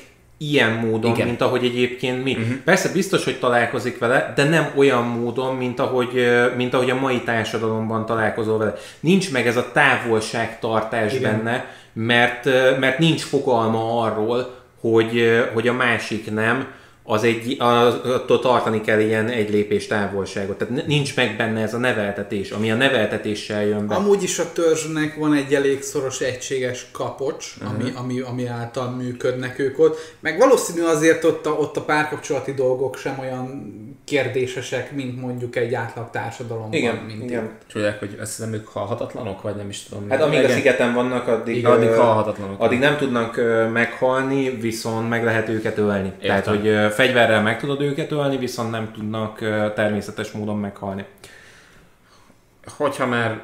ilyen 0.51 0.73
módon, 0.73 1.13
Igen. 1.13 1.27
mint 1.27 1.41
ahogy 1.41 1.65
egyébként 1.65 2.25
mi. 2.25 2.33
Uh-huh. 2.33 2.55
Persze 2.65 2.93
biztos, 2.93 3.25
hogy 3.25 3.39
találkozik 3.39 3.99
vele, 3.99 4.33
de 4.37 4.45
nem 4.45 4.73
olyan 4.77 5.05
módon, 5.05 5.57
mint 5.57 5.81
ahogy, 5.81 6.27
mint 6.57 6.75
ahogy 6.75 6.91
a 6.91 7.01
mai 7.01 7.21
társadalomban 7.21 8.07
találkozol 8.07 8.59
vele. 8.59 8.75
Nincs 9.01 9.33
meg 9.33 9.47
ez 9.47 9.57
a 9.57 9.73
távolságtartás 9.73 11.15
Igen. 11.15 11.31
benne, 11.31 11.67
mert, 11.93 12.45
mert 12.79 12.99
nincs 12.99 13.23
fogalma 13.23 14.03
arról, 14.03 14.55
hogy, 14.81 15.45
hogy 15.55 15.69
a 15.69 15.73
másik 15.73 16.31
nem, 16.31 16.67
az 17.05 17.25
egy, 17.25 17.57
attól 17.59 18.41
tartani 18.41 18.81
kell 18.81 19.01
ilyen 19.01 19.29
egy 19.29 19.51
lépés 19.51 19.87
távolságot. 19.87 20.59
Tehát 20.59 20.87
nincs 20.87 21.17
meg 21.17 21.37
benne 21.37 21.61
ez 21.61 21.75
a 21.75 21.79
neveltetés, 21.79 22.51
ami 22.51 22.71
a 22.71 22.75
neveltetéssel 22.75 23.65
jön 23.65 23.87
be. 23.87 23.95
Amúgy 23.95 24.23
is 24.23 24.39
a 24.39 24.53
törzsnek 24.53 25.15
van 25.17 25.35
egy 25.35 25.55
elég 25.55 25.83
szoros, 25.83 26.21
egységes 26.21 26.87
kapocs, 26.93 27.55
uh-huh. 27.61 27.75
ami, 27.75 27.93
ami, 27.97 28.21
ami 28.21 28.47
által 28.47 28.91
működnek 28.91 29.59
ők 29.59 29.79
ott. 29.79 30.15
Meg 30.21 30.39
valószínű 30.39 30.83
azért 30.83 31.25
ott 31.25 31.47
a, 31.47 31.51
ott 31.51 31.77
a 31.77 31.83
párkapcsolati 31.83 32.53
dolgok 32.53 32.97
sem 32.97 33.19
olyan 33.21 33.75
kérdésesek, 34.05 34.93
mint 34.93 35.21
mondjuk 35.21 35.57
egy 35.57 35.75
átlag 35.75 36.11
társadalomban. 36.11 36.73
Igen, 36.73 36.95
mint 36.95 37.23
igen. 37.23 37.51
Tudják, 37.73 37.99
hogy 37.99 38.17
azt 38.21 38.37
hiszem 38.37 38.53
ők 38.53 38.69
halhatatlanok, 38.69 39.43
vagy 39.43 39.57
nem 39.57 39.69
is 39.69 39.83
tudom. 39.83 40.11
Hát 40.11 40.23
amíg 40.23 40.39
a 40.39 40.43
Igen. 40.43 40.57
szigeten 40.57 40.95
vannak, 40.95 41.29
addig, 41.29 41.57
Igen, 41.57 41.71
addig 41.71 41.89
halhatatlanok. 41.89 42.61
addig 42.61 42.79
nem 42.79 42.97
tudnak 42.97 43.41
meghalni, 43.73 44.51
viszont 44.51 45.09
meg 45.09 45.25
lehet 45.25 45.49
őket 45.49 45.79
ölni. 45.79 46.13
Értem. 46.21 46.21
Tehát, 46.21 46.47
hogy 46.47 46.92
fegyverrel 46.93 47.43
meg 47.43 47.59
tudod 47.59 47.81
őket 47.81 48.11
ölni, 48.11 48.37
viszont 48.37 48.71
nem 48.71 48.93
tudnak 48.93 49.39
természetes 49.75 50.31
módon 50.31 50.59
meghalni. 50.59 51.05
Hogyha 52.77 53.07
már 53.07 53.43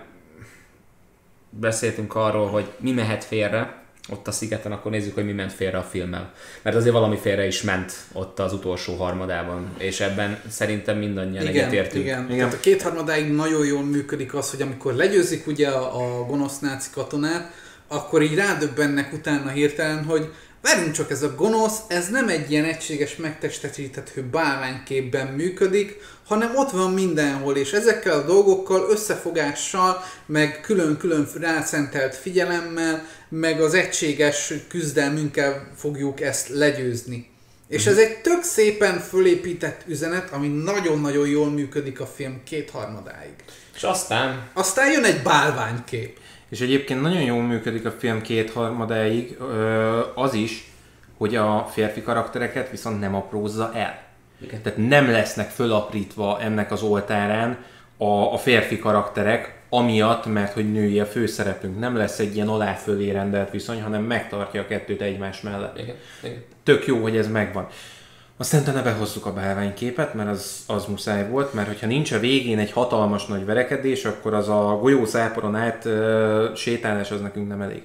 beszéltünk 1.50 2.14
arról, 2.14 2.46
hogy 2.46 2.70
mi 2.78 2.92
mehet 2.92 3.24
félre 3.24 3.82
ott 4.10 4.26
a 4.28 4.32
szigeten, 4.32 4.72
akkor 4.72 4.90
nézzük, 4.90 5.14
hogy 5.14 5.24
mi 5.24 5.32
ment 5.32 5.52
félre 5.52 5.78
a 5.78 5.82
filmmel. 5.82 6.32
Mert 6.62 6.76
azért 6.76 6.94
valami 6.94 7.16
félre 7.16 7.46
is 7.46 7.62
ment 7.62 7.92
ott 8.12 8.38
az 8.38 8.52
utolsó 8.52 8.94
harmadában, 8.94 9.70
és 9.78 10.00
ebben 10.00 10.40
szerintem 10.48 10.98
mindannyian 10.98 11.42
Igen, 11.42 11.54
egyetértünk. 11.54 12.04
igen. 12.04 12.24
Igen. 12.24 12.36
Tehát 12.36 12.54
a 12.54 12.60
kétharmadáig 12.60 13.32
nagyon 13.32 13.66
jól 13.66 13.82
működik 13.82 14.34
az, 14.34 14.50
hogy 14.50 14.62
amikor 14.62 14.94
legyőzik 14.94 15.46
ugye 15.46 15.68
a, 15.68 16.18
a 16.20 16.24
gonosz 16.24 16.58
náci 16.58 16.90
katonát, 16.92 17.52
akkor 17.88 18.22
így 18.22 18.34
rádöbbennek 18.34 19.12
utána 19.12 19.50
hirtelen, 19.50 20.04
hogy 20.04 20.32
várjunk 20.68 20.94
csak, 20.94 21.10
ez 21.10 21.22
a 21.22 21.34
gonosz, 21.34 21.78
ez 21.86 22.08
nem 22.08 22.28
egy 22.28 22.50
ilyen 22.50 22.64
egységes 22.64 23.16
megtestesíthető 23.16 24.22
bálványképben 24.22 25.26
működik, 25.26 25.96
hanem 26.26 26.56
ott 26.56 26.70
van 26.70 26.92
mindenhol, 26.92 27.56
és 27.56 27.72
ezekkel 27.72 28.18
a 28.18 28.24
dolgokkal, 28.24 28.90
összefogással, 28.90 30.04
meg 30.26 30.60
külön-külön 30.60 31.28
rászentelt 31.40 32.14
figyelemmel, 32.14 33.06
meg 33.28 33.60
az 33.60 33.74
egységes 33.74 34.52
küzdelmünkkel 34.68 35.70
fogjuk 35.76 36.20
ezt 36.20 36.48
legyőzni. 36.48 37.30
És 37.68 37.86
ez 37.86 37.96
egy 37.96 38.20
tök 38.20 38.42
szépen 38.42 39.00
fölépített 39.00 39.80
üzenet, 39.86 40.30
ami 40.30 40.48
nagyon-nagyon 40.48 41.28
jól 41.28 41.50
működik 41.50 42.00
a 42.00 42.06
film 42.06 42.40
kétharmadáig. 42.44 43.34
És 43.74 43.82
aztán 43.82 44.48
Aztán 44.52 44.92
jön 44.92 45.04
egy 45.04 45.22
bálványkép. 45.22 46.18
És 46.48 46.60
egyébként 46.60 47.00
nagyon 47.00 47.22
jól 47.22 47.42
működik 47.42 47.86
a 47.86 47.90
film 47.90 48.22
kétharmadáig 48.22 49.38
az 50.14 50.34
is, 50.34 50.72
hogy 51.16 51.36
a 51.36 51.68
férfi 51.70 52.02
karaktereket 52.02 52.70
viszont 52.70 53.00
nem 53.00 53.14
aprózza 53.14 53.70
el. 53.74 54.02
Igen. 54.40 54.62
Tehát 54.62 54.78
nem 54.78 55.10
lesznek 55.10 55.48
fölaprítva 55.50 56.40
ennek 56.40 56.72
az 56.72 56.82
oltárán 56.82 57.58
a, 57.96 58.32
a 58.32 58.36
férfi 58.36 58.78
karakterek, 58.78 59.56
amiatt, 59.68 60.26
mert 60.26 60.52
hogy 60.52 60.72
női 60.72 61.00
a 61.00 61.06
főszerepünk. 61.06 61.78
Nem 61.78 61.96
lesz 61.96 62.18
egy 62.18 62.34
ilyen 62.34 62.48
alá 62.48 62.72
fölé 62.72 63.10
rendelt 63.10 63.50
viszony, 63.50 63.82
hanem 63.82 64.02
megtartja 64.02 64.60
a 64.60 64.66
kettőt 64.66 65.00
egymás 65.00 65.40
mellett. 65.40 65.78
igen, 65.78 65.96
igen. 66.22 66.44
Tök 66.62 66.86
jó, 66.86 67.02
hogy 67.02 67.16
ez 67.16 67.28
megvan. 67.28 67.68
Aztán 68.40 68.60
utána 68.60 68.82
behozzuk 68.82 69.26
a 69.26 69.32
bálványképet, 69.32 70.14
mert 70.14 70.28
az, 70.28 70.62
az 70.66 70.84
muszáj 70.84 71.28
volt, 71.28 71.54
mert 71.54 71.68
hogyha 71.68 71.86
nincs 71.86 72.12
a 72.12 72.18
végén 72.18 72.58
egy 72.58 72.72
hatalmas 72.72 73.26
nagy 73.26 73.44
verekedés, 73.44 74.04
akkor 74.04 74.34
az 74.34 74.48
a 74.48 74.78
golyószáporon 74.80 75.54
át 75.54 75.84
uh, 75.84 76.54
sétálás 76.54 77.10
az 77.10 77.20
nekünk 77.20 77.48
nem 77.48 77.60
elég. 77.60 77.82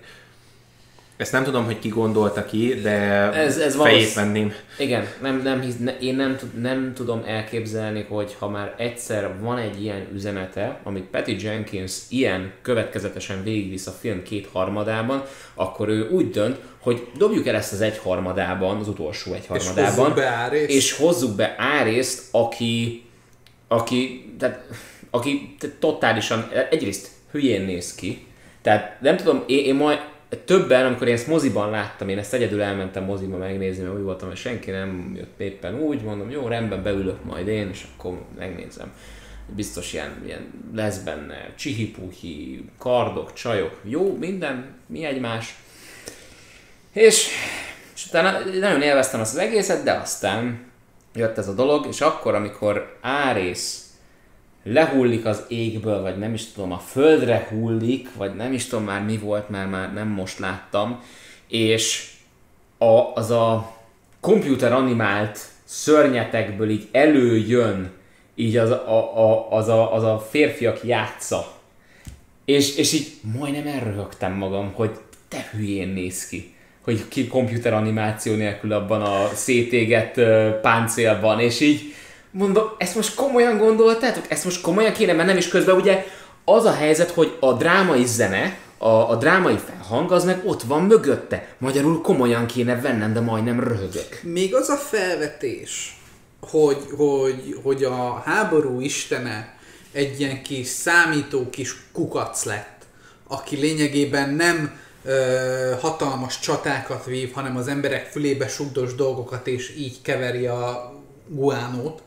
Ezt 1.23 1.31
nem 1.31 1.43
tudom, 1.43 1.65
hogy 1.65 1.79
ki 1.79 1.89
gondolta 1.89 2.45
ki, 2.45 2.73
de 2.81 2.91
Ez- 3.31 3.57
ez 3.57 3.75
fejét 3.75 3.97
valósz- 3.97 4.13
venném. 4.13 4.53
Igen, 4.77 5.07
nem, 5.21 5.41
nem, 5.43 5.61
hisz, 5.61 5.77
ne, 5.79 5.97
én 5.97 6.15
nem, 6.15 6.35
tud- 6.37 6.61
nem 6.61 6.91
tudom 6.95 7.23
elképzelni, 7.27 8.05
hogy 8.09 8.35
ha 8.39 8.49
már 8.49 8.73
egyszer 8.77 9.39
van 9.39 9.57
egy 9.57 9.83
ilyen 9.83 10.07
üzenete, 10.13 10.79
amit 10.83 11.03
Patty 11.03 11.35
Jenkins 11.43 11.93
ilyen 12.09 12.51
következetesen 12.61 13.43
végigvisz 13.43 13.87
a 13.87 13.91
film 13.91 14.23
két 14.23 14.49
harmadában, 14.51 15.23
akkor 15.53 15.89
ő 15.89 16.09
úgy 16.09 16.29
dönt, 16.29 16.57
hogy 16.79 17.07
dobjuk 17.17 17.47
el 17.47 17.55
ezt 17.55 17.73
az 17.73 17.81
egy 17.81 17.97
harmadában, 17.97 18.77
az 18.79 18.87
utolsó 18.87 19.33
egy 19.33 19.45
harmadában, 19.47 19.95
hozzuk 19.95 20.15
be 20.15 20.25
Árészt. 20.27 20.69
és 20.69 20.93
hozzuk 20.93 21.35
be 21.35 21.55
Árészt, 21.57 22.23
aki, 22.31 23.03
aki, 23.67 24.33
tehát, 24.39 24.65
aki 25.09 25.55
tehát 25.59 25.75
totálisan, 25.75 26.49
egyrészt 26.69 27.07
hülyén 27.31 27.61
néz 27.65 27.95
ki, 27.95 28.25
tehát 28.61 29.01
nem 29.01 29.17
tudom, 29.17 29.43
én, 29.47 29.65
én 29.65 29.75
majd 29.75 29.99
többen, 30.37 30.85
amikor 30.85 31.07
én 31.07 31.13
ezt 31.13 31.27
moziban 31.27 31.69
láttam, 31.69 32.09
én 32.09 32.17
ezt 32.17 32.33
egyedül 32.33 32.61
elmentem 32.61 33.03
moziba 33.03 33.37
megnézni, 33.37 33.83
mert 33.83 33.95
úgy 33.95 34.03
voltam, 34.03 34.27
hogy 34.27 34.37
senki 34.37 34.71
nem 34.71 35.13
jött 35.15 35.39
éppen 35.39 35.79
úgy, 35.79 36.01
mondom, 36.01 36.29
jó, 36.29 36.47
rendben, 36.47 36.83
beülök 36.83 37.23
majd 37.23 37.47
én, 37.47 37.69
és 37.69 37.85
akkor 37.95 38.17
megnézem. 38.37 38.93
Biztos 39.55 39.93
ilyen, 39.93 40.23
ilyen 40.25 40.53
lesz 40.73 40.97
benne 40.97 41.53
csihipuhi, 41.55 42.65
kardok, 42.79 43.33
csajok, 43.33 43.79
jó, 43.83 44.17
minden, 44.17 44.75
mi 44.87 45.05
egymás. 45.05 45.55
És, 46.91 47.27
és 47.95 48.05
utána 48.05 48.39
nagyon 48.59 48.81
élveztem 48.81 49.19
azt 49.19 49.33
az 49.33 49.39
egészet, 49.39 49.83
de 49.83 49.91
aztán 49.91 50.65
jött 51.13 51.37
ez 51.37 51.47
a 51.47 51.53
dolog, 51.53 51.85
és 51.87 52.01
akkor, 52.01 52.35
amikor 52.35 52.97
Árész 53.01 53.92
lehullik 54.63 55.25
az 55.25 55.43
égből, 55.47 56.01
vagy 56.01 56.17
nem 56.17 56.33
is 56.33 56.51
tudom, 56.51 56.71
a 56.71 56.77
földre 56.77 57.47
hullik, 57.49 58.09
vagy 58.15 58.35
nem 58.35 58.53
is 58.53 58.65
tudom 58.65 58.83
már 58.85 59.03
mi 59.03 59.17
volt, 59.17 59.49
mert 59.49 59.69
már 59.69 59.93
nem 59.93 60.07
most 60.07 60.39
láttam, 60.39 61.03
és 61.47 62.11
a, 62.77 63.11
az 63.13 63.31
a 63.31 63.77
komputer 64.19 64.71
animált 64.71 65.39
szörnyetekből 65.63 66.69
így 66.69 66.87
előjön 66.91 67.91
így 68.35 68.57
az 68.57 68.69
a, 68.69 69.19
a, 69.19 69.51
az, 69.51 69.67
a, 69.67 69.93
az 69.93 70.03
a 70.03 70.27
férfiak 70.29 70.83
játsza. 70.83 71.51
És, 72.45 72.75
és 72.75 72.93
így 72.93 73.07
majdnem 73.37 73.67
elröhögtem 73.67 74.33
magam, 74.33 74.71
hogy 74.73 74.91
te 75.27 75.49
hülyén 75.51 75.87
néz 75.87 76.27
ki. 76.27 76.53
Hogy 76.83 77.07
ki 77.07 77.27
komputer 77.27 77.73
animáció 77.73 78.35
nélkül 78.35 78.73
abban 78.73 79.01
a 79.01 79.27
szétégett 79.33 80.19
páncélban, 80.61 81.39
és 81.39 81.59
így 81.59 81.81
mondom, 82.33 82.63
ezt 82.77 82.95
most 82.95 83.15
komolyan 83.15 83.57
gondoltátok? 83.57 84.31
Ezt 84.31 84.43
most 84.43 84.61
komolyan 84.61 84.93
kéne, 84.93 85.13
mert 85.13 85.27
nem 85.27 85.37
is 85.37 85.47
közben 85.47 85.75
ugye 85.75 86.05
az 86.45 86.65
a 86.65 86.73
helyzet, 86.73 87.11
hogy 87.11 87.37
a 87.39 87.53
drámai 87.53 88.05
zene, 88.05 88.57
a, 88.77 88.87
a 88.87 89.15
drámai 89.15 89.57
felhang 89.65 90.11
az 90.11 90.23
meg 90.23 90.41
ott 90.45 90.61
van 90.61 90.83
mögötte. 90.83 91.47
Magyarul 91.57 92.01
komolyan 92.01 92.45
kéne 92.45 92.81
vennem, 92.81 93.13
de 93.13 93.19
majdnem 93.19 93.59
röhögök. 93.59 94.19
Még 94.21 94.55
az 94.55 94.69
a 94.69 94.75
felvetés, 94.75 96.01
hogy, 96.41 96.77
hogy, 96.97 97.59
hogy 97.63 97.83
a 97.83 98.21
háború 98.25 98.79
istene 98.79 99.57
egy 99.91 100.19
ilyen 100.19 100.43
kis 100.43 100.67
számító 100.67 101.49
kis 101.49 101.75
kukac 101.91 102.43
lett, 102.43 102.85
aki 103.27 103.55
lényegében 103.55 104.29
nem 104.29 104.79
ö, 105.03 105.71
hatalmas 105.81 106.39
csatákat 106.39 107.05
vív, 107.05 107.33
hanem 107.33 107.57
az 107.57 107.67
emberek 107.67 108.05
fülébe 108.05 108.47
sugdos 108.47 108.95
dolgokat, 108.95 109.47
és 109.47 109.75
így 109.77 110.01
keveri 110.01 110.45
a 110.45 110.93
guánót. 111.27 112.01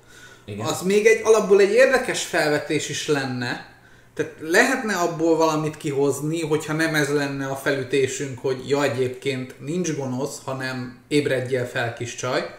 Igen. 0.47 0.67
Az 0.67 0.83
még 0.83 1.07
egy 1.07 1.21
alapból 1.25 1.61
egy 1.61 1.73
érdekes 1.73 2.25
felvetés 2.25 2.89
is 2.89 3.07
lenne, 3.07 3.75
tehát 4.15 4.33
lehetne 4.41 4.95
abból 4.95 5.37
valamit 5.37 5.77
kihozni, 5.77 6.41
hogyha 6.41 6.73
nem 6.73 6.95
ez 6.95 7.09
lenne 7.09 7.47
a 7.47 7.57
felütésünk, 7.57 8.39
hogy 8.39 8.69
ja 8.69 8.83
egyébként 8.83 9.55
nincs 9.61 9.95
gonosz, 9.95 10.39
hanem 10.45 10.99
ébredjél 11.09 11.67
fel 11.67 11.95
kis 11.95 12.15
csaj. 12.15 12.55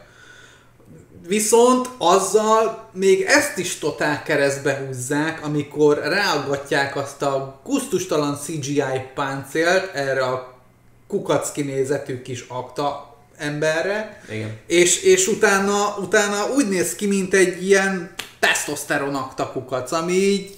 Viszont 1.27 1.89
azzal 1.97 2.89
még 2.93 3.21
ezt 3.21 3.57
is 3.57 3.77
totál 3.77 4.23
keresztbe 4.23 4.85
húzzák, 4.85 5.45
amikor 5.45 5.97
ráaggatják 5.97 6.95
azt 6.95 7.21
a 7.21 7.61
gusztustalan 7.63 8.35
CGI 8.35 8.83
páncélt 9.15 9.93
erre 9.93 10.23
a 10.23 10.57
kukac 11.07 11.51
kinézetű 11.51 12.21
kis 12.21 12.45
akta 12.47 13.16
emberre, 13.37 14.23
Igen. 14.29 14.57
és, 14.67 15.01
és 15.03 15.27
utána, 15.27 15.95
utána 15.99 16.53
úgy 16.55 16.69
néz 16.69 16.95
ki, 16.95 17.05
mint 17.05 17.33
egy 17.33 17.65
ilyen 17.65 18.13
tesztoszteron 18.39 19.15
akta 19.15 19.51
kukac, 19.51 19.91
ami 19.91 20.13
így 20.13 20.57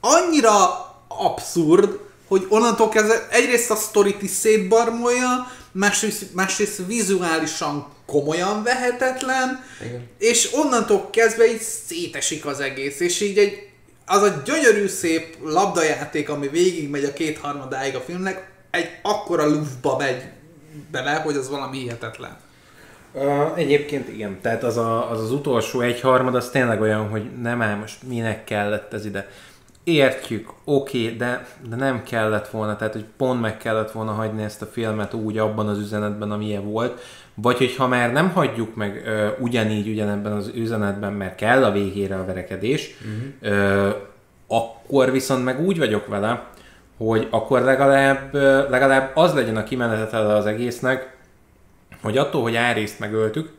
annyira 0.00 0.86
abszurd, 1.08 1.98
hogy 2.28 2.46
onnantól 2.48 2.88
kezdve 2.88 3.28
egyrészt 3.30 3.70
a 3.70 3.76
sztorit 3.76 4.22
is 4.22 4.30
szétbarmolja, 4.30 5.52
másrészt, 5.72 6.34
másrészt 6.34 6.86
vizuálisan 6.86 7.86
komolyan 8.06 8.62
vehetetlen, 8.62 9.64
Igen. 9.86 10.08
és 10.18 10.48
onnantól 10.52 11.10
kezdve 11.10 11.52
így 11.52 11.62
szétesik 11.86 12.46
az 12.46 12.60
egész, 12.60 13.00
és 13.00 13.20
így 13.20 13.38
egy, 13.38 13.68
az 14.06 14.22
a 14.22 14.42
gyönyörű 14.44 14.86
szép 14.86 15.36
labdajáték, 15.42 16.28
ami 16.28 16.48
végig 16.48 16.88
megy 16.88 17.04
a 17.04 17.12
kétharmadáig 17.12 17.94
a 17.94 18.00
filmnek, 18.00 18.50
egy 18.70 18.88
akkora 19.02 19.46
luftba 19.46 19.96
megy 19.96 20.22
bele, 20.90 21.14
hogy 21.14 21.36
az 21.36 21.50
valami 21.50 21.78
hihetetlen. 21.78 22.36
Uh, 23.12 23.58
egyébként 23.58 24.08
igen, 24.08 24.38
tehát 24.40 24.62
az, 24.62 24.76
a, 24.76 25.10
az 25.10 25.20
az 25.22 25.32
utolsó 25.32 25.80
egyharmad 25.80 26.34
az 26.34 26.50
tényleg 26.50 26.80
olyan, 26.80 27.08
hogy 27.08 27.30
nem 27.42 27.62
áll 27.62 27.76
most 27.76 28.02
minek 28.08 28.44
kellett 28.44 28.92
ez 28.92 29.04
ide. 29.04 29.28
Értjük, 29.84 30.52
oké, 30.64 31.04
okay, 31.04 31.16
de, 31.16 31.46
de 31.68 31.76
nem 31.76 32.02
kellett 32.02 32.48
volna, 32.48 32.76
tehát 32.76 32.92
hogy 32.92 33.04
pont 33.16 33.40
meg 33.40 33.56
kellett 33.56 33.90
volna 33.90 34.12
hagyni 34.12 34.42
ezt 34.42 34.62
a 34.62 34.66
filmet 34.66 35.14
úgy 35.14 35.38
abban 35.38 35.68
az 35.68 35.78
üzenetben, 35.78 36.30
amilyen 36.30 36.70
volt, 36.70 37.00
vagy 37.34 37.58
hogyha 37.58 37.88
már 37.88 38.12
nem 38.12 38.30
hagyjuk 38.30 38.74
meg 38.74 39.02
ö, 39.06 39.28
ugyanígy 39.38 39.88
ugyanebben 39.88 40.32
az 40.32 40.50
üzenetben, 40.54 41.12
mert 41.12 41.34
kell 41.34 41.64
a 41.64 41.72
végére 41.72 42.16
a 42.16 42.24
verekedés, 42.24 42.96
uh-huh. 43.00 43.58
ö, 43.58 43.90
akkor 44.46 45.12
viszont 45.12 45.44
meg 45.44 45.60
úgy 45.60 45.78
vagyok 45.78 46.06
vele, 46.06 46.46
hogy 46.98 47.26
akkor 47.30 47.60
legalább, 47.60 48.34
legalább 48.70 49.10
az 49.14 49.34
legyen 49.34 49.56
a 49.56 49.64
kimenetele 49.64 50.34
az 50.34 50.46
egésznek, 50.46 51.16
hogy 52.02 52.18
attól, 52.18 52.42
hogy 52.42 52.56
Árészt 52.56 52.98
megöltük, 52.98 53.52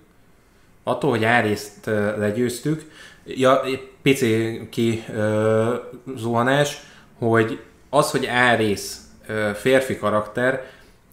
attól, 0.83 1.09
hogy 1.09 1.23
Árészt 1.23 1.85
legyőztük, 2.17 2.91
ja, 3.25 3.61
pici 4.01 4.67
ki 4.71 5.03
ö, 5.15 5.73
zuhanás, 6.15 6.81
hogy 7.19 7.59
az, 7.89 8.11
hogy 8.11 8.25
Árész 8.25 9.01
ö, 9.27 9.49
férfi 9.53 9.97
karakter, 9.97 10.63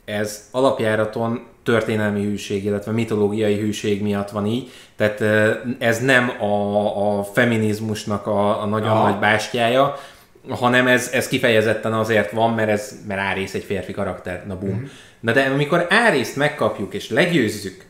ez 0.04 0.48
alapjáraton 0.50 1.46
történelmi 1.62 2.22
hűség, 2.22 2.64
illetve 2.64 2.92
mitológiai 2.92 3.58
hűség 3.58 4.02
miatt 4.02 4.30
van 4.30 4.46
így. 4.46 4.70
Tehát 4.96 5.20
ö, 5.20 5.52
ez 5.78 5.98
nem 6.00 6.42
a, 6.42 7.18
a 7.18 7.24
feminizmusnak 7.24 8.26
a, 8.26 8.62
a 8.62 8.66
nagyon 8.66 8.90
Aha. 8.90 9.08
nagy 9.08 9.18
bástyája, 9.18 9.94
hanem 10.48 10.86
ez, 10.86 11.10
ez 11.12 11.28
kifejezetten 11.28 11.92
azért 11.92 12.30
van, 12.30 12.54
mert 12.54 12.68
ez 12.68 12.94
mert 13.08 13.20
Árész 13.20 13.54
egy 13.54 13.64
férfi 13.64 13.92
karakter. 13.92 14.46
Na 14.46 14.58
bum. 14.58 14.74
Mm. 14.74 14.84
Na 15.20 15.32
de 15.32 15.42
amikor 15.42 15.86
Árészt 15.90 16.36
megkapjuk 16.36 16.94
és 16.94 17.10
legyőzzük, 17.10 17.84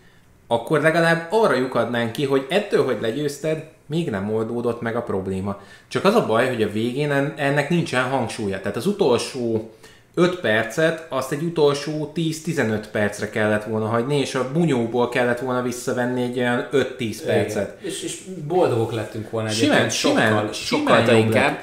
akkor 0.46 0.80
legalább 0.80 1.26
arra 1.30 1.54
lyukadnánk 1.54 2.12
ki, 2.12 2.24
hogy 2.24 2.46
ettől, 2.48 2.84
hogy 2.84 2.98
legyőzted, 3.00 3.64
még 3.86 4.10
nem 4.10 4.34
oldódott 4.34 4.80
meg 4.80 4.96
a 4.96 5.02
probléma. 5.02 5.60
Csak 5.88 6.04
az 6.04 6.14
a 6.14 6.26
baj, 6.26 6.48
hogy 6.48 6.62
a 6.62 6.70
végén 6.70 7.10
en- 7.10 7.34
ennek 7.36 7.68
nincsen 7.68 8.02
hangsúlya. 8.02 8.60
Tehát 8.60 8.76
az 8.76 8.86
utolsó 8.86 9.70
5 10.18 10.40
percet, 10.40 11.06
azt 11.08 11.32
egy 11.32 11.42
utolsó 11.42 12.12
10-15 12.14 12.84
percre 12.92 13.30
kellett 13.30 13.64
volna 13.64 13.86
hagyni, 13.86 14.18
és 14.18 14.34
a 14.34 14.50
bunyóból 14.52 15.08
kellett 15.08 15.40
volna 15.40 15.62
visszavenni 15.62 16.22
egy 16.22 16.38
olyan 16.38 16.68
5-10 16.72 17.16
percet. 17.26 17.76
És, 17.80 18.02
és 18.02 18.18
boldogok 18.46 18.92
lettünk 18.92 19.30
volna 19.30 19.48
Simán, 19.48 19.70
egyébként 19.70 19.98
simán, 19.98 20.30
sokkal, 20.30 20.52
simán 20.52 21.04
sokkal 21.04 21.16
inkább. 21.16 21.58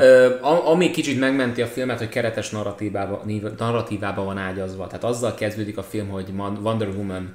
Ö, 0.00 0.34
ami 0.64 0.90
kicsit 0.90 1.18
megmenti 1.18 1.62
a 1.62 1.66
filmet, 1.66 1.98
hogy 1.98 2.08
keretes 2.08 2.50
narratívába, 2.50 3.24
narratívába 3.58 4.24
van 4.24 4.38
ágyazva. 4.38 4.86
Tehát 4.86 5.04
azzal 5.04 5.34
kezdődik 5.34 5.78
a 5.78 5.82
film, 5.82 6.08
hogy 6.08 6.26
Wonder 6.62 6.88
Woman 6.88 7.34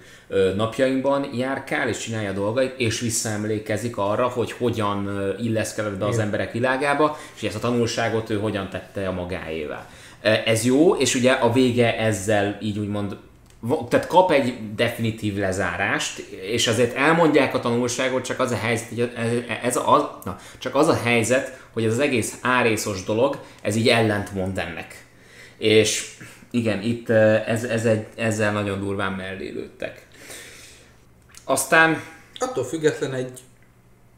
napjainkban 0.56 1.30
járkál 1.34 1.88
és 1.88 1.98
csinálja 1.98 2.30
a 2.30 2.34
dolgait, 2.34 2.74
és 2.78 3.00
visszaemlékezik 3.00 3.98
arra, 3.98 4.28
hogy 4.28 4.52
hogyan 4.52 5.10
illeszkedett 5.42 5.98
be 5.98 6.06
az 6.06 6.20
emberek 6.20 6.52
világába, 6.52 7.18
és 7.36 7.44
ezt 7.44 7.56
a 7.56 7.60
tanulságot 7.60 8.30
ő 8.30 8.40
hogyan 8.40 8.70
tette 8.70 9.08
a 9.08 9.12
magáévá. 9.12 9.88
Ez 10.24 10.66
jó, 10.66 10.96
és 10.96 11.16
ugye 11.16 11.32
a 11.32 11.52
vége 11.52 11.98
ezzel 11.98 12.58
így 12.62 12.80
úgymond 12.80 13.18
tehát 13.90 14.08
kap 14.08 14.32
egy 14.32 14.76
definitív 14.76 15.38
lezárást, 15.38 16.20
és 16.42 16.68
azért 16.68 16.96
elmondják 16.96 17.54
a 17.54 17.60
tanulságot, 17.60 18.24
csak 18.24 18.40
az 18.40 18.52
a 18.52 18.56
helyzet, 18.56 18.88
hogy 18.90 19.12
ez, 19.64 19.76
az, 19.76 20.04
na, 20.24 20.40
csak 20.58 20.76
az 20.76 20.88
a 20.88 21.00
helyzet, 21.04 21.60
hogy 21.74 21.84
ez 21.84 21.92
az 21.92 22.00
egész 22.00 22.34
árészos 22.42 23.04
dolog, 23.04 23.40
ez 23.62 23.76
így 23.76 23.90
ellentmond 23.90 24.58
ennek. 24.58 25.06
És 25.58 26.16
igen, 26.52 26.82
itt 26.82 27.10
ez, 27.10 27.64
ez 27.64 27.86
egy, 27.86 28.06
ezzel 28.16 28.52
nagyon 28.52 28.80
durván 28.80 29.12
mellé 29.12 29.50
lőttek. 29.50 30.08
Aztán, 31.44 32.04
Attól 32.40 32.64
független 32.64 33.14
egy 33.14 33.40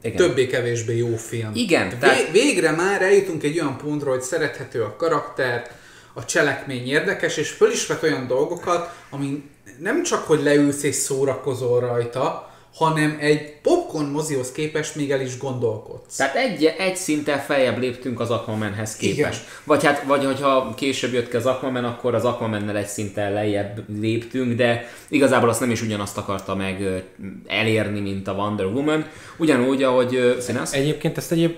igen. 0.01 0.17
többé-kevésbé 0.17 0.97
jó 0.97 1.15
film. 1.15 1.51
Igen, 1.53 1.99
tehát- 1.99 2.31
végre 2.31 2.71
már 2.71 3.01
eljutunk 3.01 3.43
egy 3.43 3.59
olyan 3.59 3.77
pontra, 3.77 4.09
hogy 4.09 4.21
szerethető 4.21 4.83
a 4.83 4.95
karakter, 4.95 5.71
a 6.17 6.25
cselekmény 6.25 6.87
érdekes, 6.87 7.37
és 7.37 7.49
föl 7.49 7.71
is 7.71 7.87
vet 7.87 8.03
olyan 8.03 8.27
dolgokat, 8.27 8.89
ami 9.09 9.43
nem 9.79 10.03
csak, 10.03 10.23
hogy 10.23 10.43
leülsz 10.43 10.83
és 10.83 10.95
szórakozol 10.95 11.79
rajta, 11.79 12.53
hanem 12.75 13.17
egy 13.19 13.53
popcorn 13.61 14.05
mozihoz 14.05 14.51
képest 14.51 14.95
még 14.95 15.11
el 15.11 15.21
is 15.21 15.37
gondolkodsz. 15.37 16.15
Tehát 16.15 16.35
egy, 16.35 16.63
egy 16.77 16.95
szinten 16.95 17.39
feljebb 17.39 17.77
léptünk 17.77 18.19
az 18.19 18.31
Aquamanhez 18.31 18.95
képest. 18.95 19.17
Igen. 19.17 19.31
Vagy 19.63 19.83
hát, 19.85 20.03
vagy 20.03 20.25
hogyha 20.25 20.73
később 20.75 21.13
jött 21.13 21.29
ki 21.29 21.35
az 21.35 21.45
Aquaman, 21.45 21.83
akkor 21.83 22.15
az 22.15 22.25
Aquamannel 22.25 22.77
egy 22.77 22.87
szinten 22.87 23.33
lejjebb 23.33 23.83
léptünk, 23.99 24.53
de 24.53 24.87
igazából 25.07 25.49
azt 25.49 25.59
nem 25.59 25.71
is 25.71 25.81
ugyanazt 25.81 26.17
akarta 26.17 26.55
meg 26.55 27.03
elérni, 27.47 27.99
mint 27.99 28.27
a 28.27 28.33
Wonder 28.33 28.65
Woman. 28.65 29.05
Ugyanúgy, 29.37 29.83
ahogy 29.83 30.35
Színász? 30.39 30.73
Egyébként 30.73 31.17
ezt 31.17 31.31
egyéb 31.31 31.55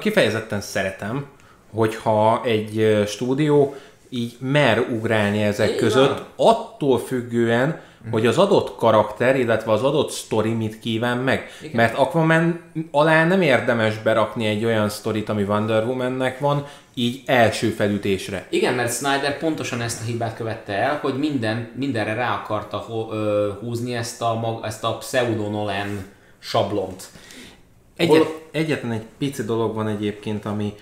kifejezetten 0.00 0.60
szeretem, 0.60 1.26
hogyha 1.72 2.42
egy 2.44 3.02
stúdió 3.06 3.74
így 4.10 4.36
mer 4.38 4.86
ugrálni 4.90 5.42
ezek 5.42 5.76
között, 5.76 6.22
attól 6.36 6.98
függően, 6.98 7.80
hogy 8.10 8.26
az 8.26 8.38
adott 8.38 8.76
karakter, 8.76 9.36
illetve 9.36 9.72
az 9.72 9.82
adott 9.82 10.10
sztori 10.10 10.52
mit 10.52 10.78
kíván 10.78 11.18
meg. 11.18 11.48
Igen. 11.60 11.76
Mert 11.76 11.98
Aquaman 11.98 12.60
alá 12.90 13.26
nem 13.26 13.42
érdemes 13.42 13.98
berakni 13.98 14.46
egy 14.46 14.64
olyan 14.64 14.88
sztorit, 14.88 15.28
ami 15.28 15.42
Wonder 15.42 15.84
Womannek 15.84 16.38
van, 16.38 16.66
így 16.94 17.22
első 17.26 17.68
felütésre. 17.68 18.46
Igen, 18.50 18.74
mert 18.74 18.94
Snyder 18.94 19.38
pontosan 19.38 19.80
ezt 19.80 20.00
a 20.02 20.04
hibát 20.04 20.36
követte 20.36 20.72
el, 20.72 20.98
hogy 21.02 21.18
minden, 21.18 21.70
mindenre 21.76 22.14
rá 22.14 22.34
akarta 22.34 22.78
húzni 23.60 23.94
ezt 23.94 24.22
a, 24.22 24.34
mag, 24.34 24.64
ezt 24.64 24.84
a 24.84 24.96
pseudo 24.96 25.50
Nolan 25.50 26.06
sablont. 26.38 27.04
Egyet, 27.96 28.16
Hol- 28.16 28.42
egyetlen 28.50 28.92
egy 28.92 29.06
pici 29.18 29.44
dolog 29.44 29.74
van 29.74 29.88
egyébként, 29.88 30.44
ami 30.44 30.74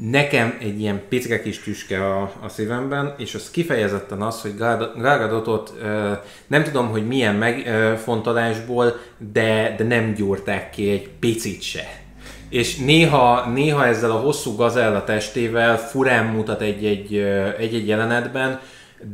nekem 0.00 0.56
egy 0.60 0.80
ilyen 0.80 1.02
picike 1.08 1.42
kis 1.42 1.58
tüske 1.58 2.06
a, 2.06 2.32
a 2.40 2.48
szívemben, 2.48 3.14
és 3.18 3.34
az 3.34 3.50
kifejezetten 3.50 4.22
az, 4.22 4.40
hogy 4.40 4.56
Gal 4.56 4.92
Gadotot 4.96 5.72
ö, 5.82 6.12
nem 6.46 6.62
tudom, 6.62 6.88
hogy 6.88 7.06
milyen 7.06 7.34
megfontolásból, 7.34 9.00
de, 9.32 9.74
de 9.78 9.84
nem 9.84 10.14
gyúrták 10.14 10.70
ki 10.70 10.90
egy 10.90 11.08
picit 11.08 11.62
se. 11.62 12.00
És 12.48 12.76
néha, 12.76 13.50
néha 13.50 13.86
ezzel 13.86 14.10
a 14.10 14.20
hosszú 14.20 14.56
gazella 14.56 15.04
testével 15.04 15.78
furán 15.78 16.24
mutat 16.24 16.60
egy-egy, 16.60 17.16
egy-egy 17.58 17.86
jelenetben, 17.86 18.60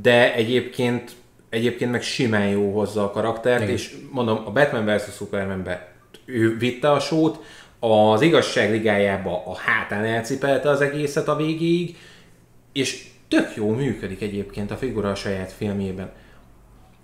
de 0.03 0.35
egyébként, 0.35 1.11
egyébként 1.51 1.91
meg 1.91 2.03
simán 2.03 2.49
jó 2.49 2.73
hozza 2.73 3.03
a 3.05 3.11
karaktert, 3.11 3.63
Igen. 3.63 3.75
és 3.75 3.95
mondom, 4.11 4.43
a 4.47 4.51
Batman 4.51 4.85
vs. 4.85 5.15
Supermanbe 5.17 5.95
ő 6.25 6.57
vitte 6.59 6.91
a 6.91 7.01
sót, 7.01 7.39
az 7.91 8.21
igazság 8.21 8.71
ligájába 8.71 9.43
a 9.47 9.57
hátán 9.57 10.05
elcipelte 10.05 10.69
az 10.69 10.81
egészet 10.81 11.29
a 11.29 11.37
végéig, 11.37 11.97
és 12.73 13.05
tök 13.29 13.53
jó 13.57 13.69
működik 13.75 14.23
egyébként 14.23 14.71
a 14.71 14.77
figura 14.77 15.11
a 15.11 15.15
saját 15.15 15.53
filmjében. 15.53 16.11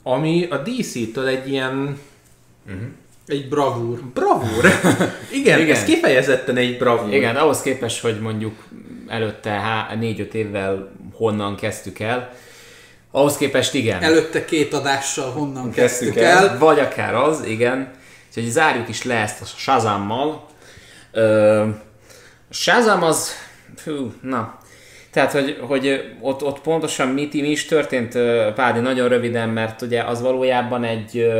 Ami 0.02 0.46
a 0.50 0.56
DC-től 0.56 1.26
egy 1.26 1.48
ilyen 1.48 1.98
Egy 3.26 3.48
bravúr. 3.48 4.00
bravúr. 4.14 4.64
Igen, 5.40 5.60
Igen. 5.60 5.76
ez 5.76 5.84
kifejezetten 5.84 6.56
egy 6.56 6.78
bravúr. 6.78 7.14
Igen, 7.14 7.36
ahhoz 7.36 7.60
képest, 7.60 8.00
hogy 8.00 8.20
mondjuk 8.20 8.54
előtte 9.08 9.50
há- 9.50 9.94
négy-öt 9.98 10.34
évvel 10.34 10.92
honnan 11.14 11.56
kezdtük 11.56 11.98
el, 11.98 12.32
ahhoz 13.10 13.36
képest 13.36 13.74
igen. 13.74 14.02
Előtte 14.02 14.44
két 14.44 14.72
adással 14.72 15.30
honnan 15.30 15.70
kezdtük, 15.70 16.06
Kezdtük 16.14 16.22
el. 16.22 16.48
el. 16.48 16.58
Vagy 16.58 16.78
akár 16.78 17.14
az, 17.14 17.44
igen. 17.46 17.90
Úgyhogy 18.28 18.44
zárjuk 18.50 18.88
is 18.88 19.02
le 19.04 19.14
ezt 19.14 19.40
a 19.40 19.44
Shazammal. 19.44 20.48
Ö, 21.12 21.66
Shazam 22.50 23.02
az... 23.02 23.30
Fú, 23.76 24.12
na. 24.20 24.58
Tehát, 25.10 25.32
hogy, 25.32 25.58
hogy 25.60 26.14
ott, 26.20 26.42
ott 26.42 26.60
pontosan 26.60 27.08
mit, 27.08 27.32
mi 27.32 27.50
is 27.50 27.64
történt, 27.64 28.12
Pádi, 28.54 28.80
nagyon 28.80 29.08
röviden, 29.08 29.48
mert 29.48 29.82
ugye 29.82 30.02
az 30.02 30.20
valójában 30.20 30.84
egy 30.84 31.32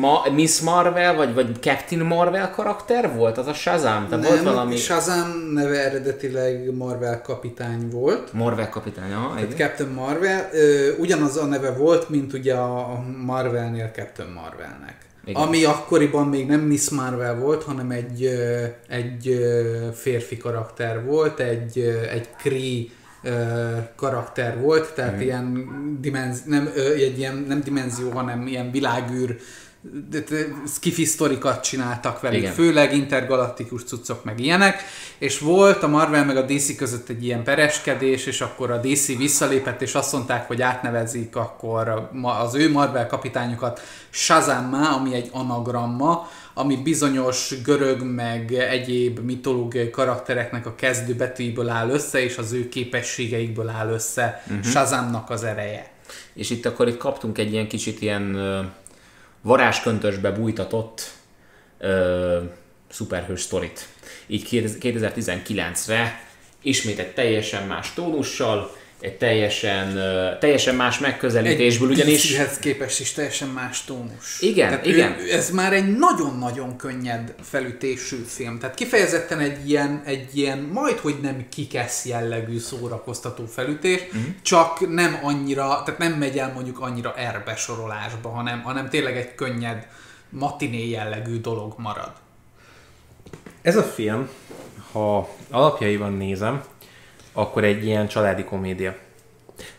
Ma, 0.00 0.22
Miss 0.34 0.60
Marvel, 0.60 1.14
vagy, 1.14 1.34
vagy 1.34 1.56
Captain 1.60 2.02
Marvel 2.02 2.50
karakter 2.50 3.14
volt? 3.14 3.38
Az 3.38 3.46
a 3.46 3.54
Shazam? 3.54 4.08
Tehát 4.08 4.28
volt 4.28 4.42
valami... 4.42 4.76
Shazam 4.76 5.52
neve 5.54 5.84
eredetileg 5.84 6.74
Marvel 6.74 7.22
kapitány 7.22 7.88
volt. 7.90 8.32
Marvel 8.32 8.68
kapitány, 8.68 9.12
aha, 9.12 9.34
Tehát 9.34 9.52
igen. 9.52 9.68
Captain 9.68 9.90
Marvel, 9.90 10.48
ugyanaz 10.98 11.36
a 11.36 11.44
neve 11.44 11.70
volt, 11.70 12.08
mint 12.08 12.32
ugye 12.32 12.54
a 12.54 13.04
Marvelnél 13.24 13.90
Captain 13.94 14.28
Marvelnek. 14.28 15.05
Igen. 15.26 15.42
Ami 15.42 15.64
akkoriban 15.64 16.28
még 16.28 16.46
nem 16.46 16.60
Miss 16.60 16.88
Marvel 16.88 17.38
volt, 17.38 17.62
hanem 17.62 17.90
egy, 17.90 18.24
egy 18.88 19.38
férfi 19.94 20.36
karakter 20.36 21.04
volt, 21.04 21.40
egy, 21.40 21.78
egy 22.12 22.28
Kree 22.38 22.84
karakter 23.96 24.60
volt, 24.60 24.94
tehát 24.94 25.12
Mhm. 25.12 25.20
ilyen 25.20 25.68
dimenz, 26.00 26.42
nem, 26.44 26.70
egy 26.96 27.18
ilyen, 27.18 27.44
nem 27.48 27.60
dimenzió, 27.60 28.10
hanem 28.10 28.46
ilyen 28.46 28.70
világűr 28.70 29.36
skifi 30.66 31.04
sztorikat 31.04 31.62
csináltak 31.62 32.20
velük, 32.20 32.38
Igen. 32.38 32.52
főleg 32.52 32.94
intergalaktikus 32.94 33.84
cuccok 33.84 34.24
meg 34.24 34.40
ilyenek, 34.40 34.82
és 35.18 35.38
volt 35.38 35.82
a 35.82 35.88
Marvel 35.88 36.24
meg 36.24 36.36
a 36.36 36.42
DC 36.42 36.76
között 36.76 37.08
egy 37.08 37.24
ilyen 37.24 37.44
pereskedés, 37.44 38.26
és 38.26 38.40
akkor 38.40 38.70
a 38.70 38.80
DC 38.80 39.16
visszalépett, 39.16 39.82
és 39.82 39.94
azt 39.94 40.12
mondták, 40.12 40.46
hogy 40.46 40.62
átnevezik 40.62 41.36
akkor 41.36 42.10
az 42.22 42.54
ő 42.54 42.70
Marvel 42.70 43.06
kapitányokat 43.06 43.80
Shazammá, 44.10 44.90
ami 44.90 45.14
egy 45.14 45.28
anagramma, 45.32 46.28
ami 46.54 46.76
bizonyos 46.76 47.54
görög 47.64 48.02
meg 48.02 48.52
egyéb 48.52 49.18
mitológiai 49.18 49.90
karaktereknek 49.90 50.66
a 50.66 50.74
kezdő 50.74 51.14
betűiből 51.14 51.68
áll 51.68 51.90
össze, 51.90 52.22
és 52.22 52.38
az 52.38 52.52
ő 52.52 52.68
képességeikből 52.68 53.68
áll 53.68 53.88
össze 53.88 54.42
uh-huh. 54.46 54.64
Shazamnak 54.64 55.30
az 55.30 55.44
ereje. 55.44 55.90
És 56.34 56.50
itt 56.50 56.66
akkor 56.66 56.88
itt 56.88 56.96
kaptunk 56.96 57.38
egy 57.38 57.52
ilyen 57.52 57.68
kicsit 57.68 58.00
ilyen 58.00 58.36
varázsköntösbe 59.46 60.30
bújtatott 60.30 61.10
ö, 61.78 62.42
szuperhős 62.88 63.40
sztorit. 63.40 63.88
Így 64.26 64.48
2019-re 64.50 66.24
ismét 66.62 66.98
egy 66.98 67.14
teljesen 67.14 67.66
más 67.66 67.94
tónussal, 67.94 68.76
egy 69.00 69.16
teljesen, 69.16 69.92
teljesen 70.40 70.74
más 70.74 70.98
megközelítésből, 70.98 71.90
ugyanis... 71.90 72.32
DC-hez 72.32 72.58
képest 72.58 73.00
is 73.00 73.12
teljesen 73.12 73.48
más 73.48 73.84
tónus. 73.84 74.40
Igen, 74.40 74.68
Tehát 74.68 74.86
igen. 74.86 75.16
Ő, 75.18 75.32
ez 75.32 75.50
már 75.50 75.72
egy 75.72 75.96
nagyon-nagyon 75.96 76.76
könnyed 76.76 77.34
felütésű 77.42 78.16
film. 78.26 78.58
Tehát 78.58 78.74
kifejezetten 78.74 79.38
egy 79.38 79.68
ilyen, 79.68 80.02
egy 80.04 80.36
ilyen 80.36 80.58
majd, 80.58 80.98
hogy 80.98 81.16
nem 81.22 81.46
kikesz 81.48 82.04
jellegű 82.04 82.58
szórakoztató 82.58 83.46
felütés, 83.46 84.00
Mhm. 84.00 84.18
uh-huh. 84.18 84.34
csak 84.42 84.94
nem 84.94 85.18
annyira, 85.22 85.82
tehát 85.84 85.98
nem 85.98 86.12
megy 86.12 86.38
el 86.38 86.52
mondjuk 86.52 86.80
annyira 86.80 87.14
erbe 87.16 87.56
sorolásba, 87.56 88.28
hanem, 88.28 88.62
hanem 88.62 88.88
tényleg 88.88 89.16
egy 89.16 89.34
könnyed 89.34 89.86
matiné 90.28 90.88
jellegű 90.88 91.40
dolog 91.40 91.74
marad. 91.76 92.12
Ez 93.62 93.76
a 93.76 93.82
film, 93.82 94.28
ha 94.92 95.28
alapjaiban 95.50 96.12
nézem, 96.12 96.64
akkor 97.36 97.64
egy 97.64 97.84
ilyen 97.84 98.08
családi 98.08 98.44
komédia. 98.44 98.94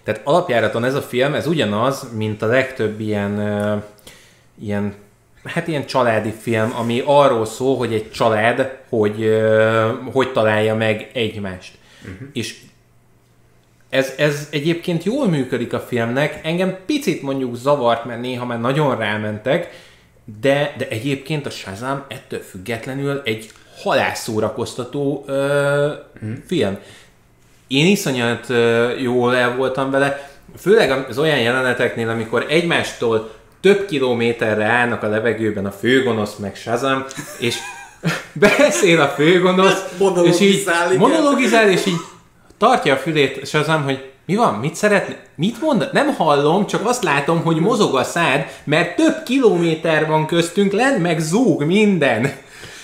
Tehát 0.03 0.21
alapjáraton 0.23 0.83
ez 0.83 0.95
a 0.95 1.01
film, 1.01 1.33
ez 1.33 1.47
ugyanaz, 1.47 2.07
mint 2.15 2.41
a 2.41 2.45
legtöbb 2.45 2.99
ilyen, 2.99 3.39
ö, 3.39 3.75
ilyen 4.61 4.93
hát 5.43 5.67
ilyen 5.67 5.85
családi 5.85 6.33
film, 6.39 6.73
ami 6.77 7.01
arról 7.05 7.45
szól, 7.45 7.77
hogy 7.77 7.93
egy 7.93 8.11
család 8.11 8.77
hogy, 8.89 9.21
ö, 9.21 9.91
hogy 10.11 10.31
találja 10.31 10.75
meg 10.75 11.09
egymást. 11.13 11.73
Uh-huh. 12.01 12.27
És 12.33 12.55
ez, 13.89 14.13
ez 14.17 14.47
egyébként 14.51 15.03
jól 15.03 15.27
működik 15.27 15.73
a 15.73 15.79
filmnek, 15.79 16.39
engem 16.43 16.77
picit 16.85 17.21
mondjuk 17.21 17.55
zavart, 17.55 18.05
mert 18.05 18.21
néha 18.21 18.45
már 18.45 18.59
nagyon 18.59 18.97
rámentek, 18.97 19.85
de, 20.41 20.73
de 20.77 20.87
egyébként 20.87 21.45
a 21.45 21.49
Shazam 21.49 22.03
ettől 22.07 22.39
függetlenül 22.39 23.21
egy 23.25 23.49
halásszórakoztató 23.77 25.23
ö, 25.27 25.91
film. 26.45 26.77
Én 27.67 27.85
iszonyat 27.85 28.47
jól 29.01 29.35
el 29.35 29.55
voltam 29.55 29.91
vele, 29.91 30.29
főleg 30.59 31.05
az 31.09 31.17
olyan 31.17 31.37
jeleneteknél, 31.37 32.09
amikor 32.09 32.45
egymástól 32.49 33.31
több 33.61 33.85
kilométerre 33.85 34.65
állnak 34.65 35.03
a 35.03 35.07
levegőben 35.07 35.65
a 35.65 35.71
főgonosz 35.71 36.35
meg 36.35 36.55
Shazam, 36.55 37.05
és 37.39 37.55
beszél 38.33 39.01
a 39.01 39.07
főgonosz, 39.07 39.83
és 40.23 40.39
így 40.39 40.63
Monologizál, 40.65 40.91
igen. 40.91 40.97
monologizál, 40.97 41.69
és 41.69 41.85
így 41.85 41.99
tartja 42.57 42.93
a 42.93 42.97
fülét 42.97 43.47
Shazam, 43.47 43.83
hogy 43.83 44.11
mi 44.25 44.35
van, 44.35 44.53
mit 44.53 44.75
szeretne, 44.75 45.15
mit 45.35 45.61
mond? 45.61 45.89
Nem 45.91 46.13
hallom, 46.15 46.67
csak 46.67 46.87
azt 46.87 47.03
látom, 47.03 47.41
hogy 47.43 47.55
mozog 47.55 47.95
a 47.95 48.03
szád, 48.03 48.45
mert 48.63 48.95
több 48.95 49.23
kilométer 49.25 50.07
van 50.07 50.25
köztünk, 50.25 50.71
lent 50.71 51.01
meg 51.01 51.19
zúg 51.19 51.63
minden. 51.63 52.31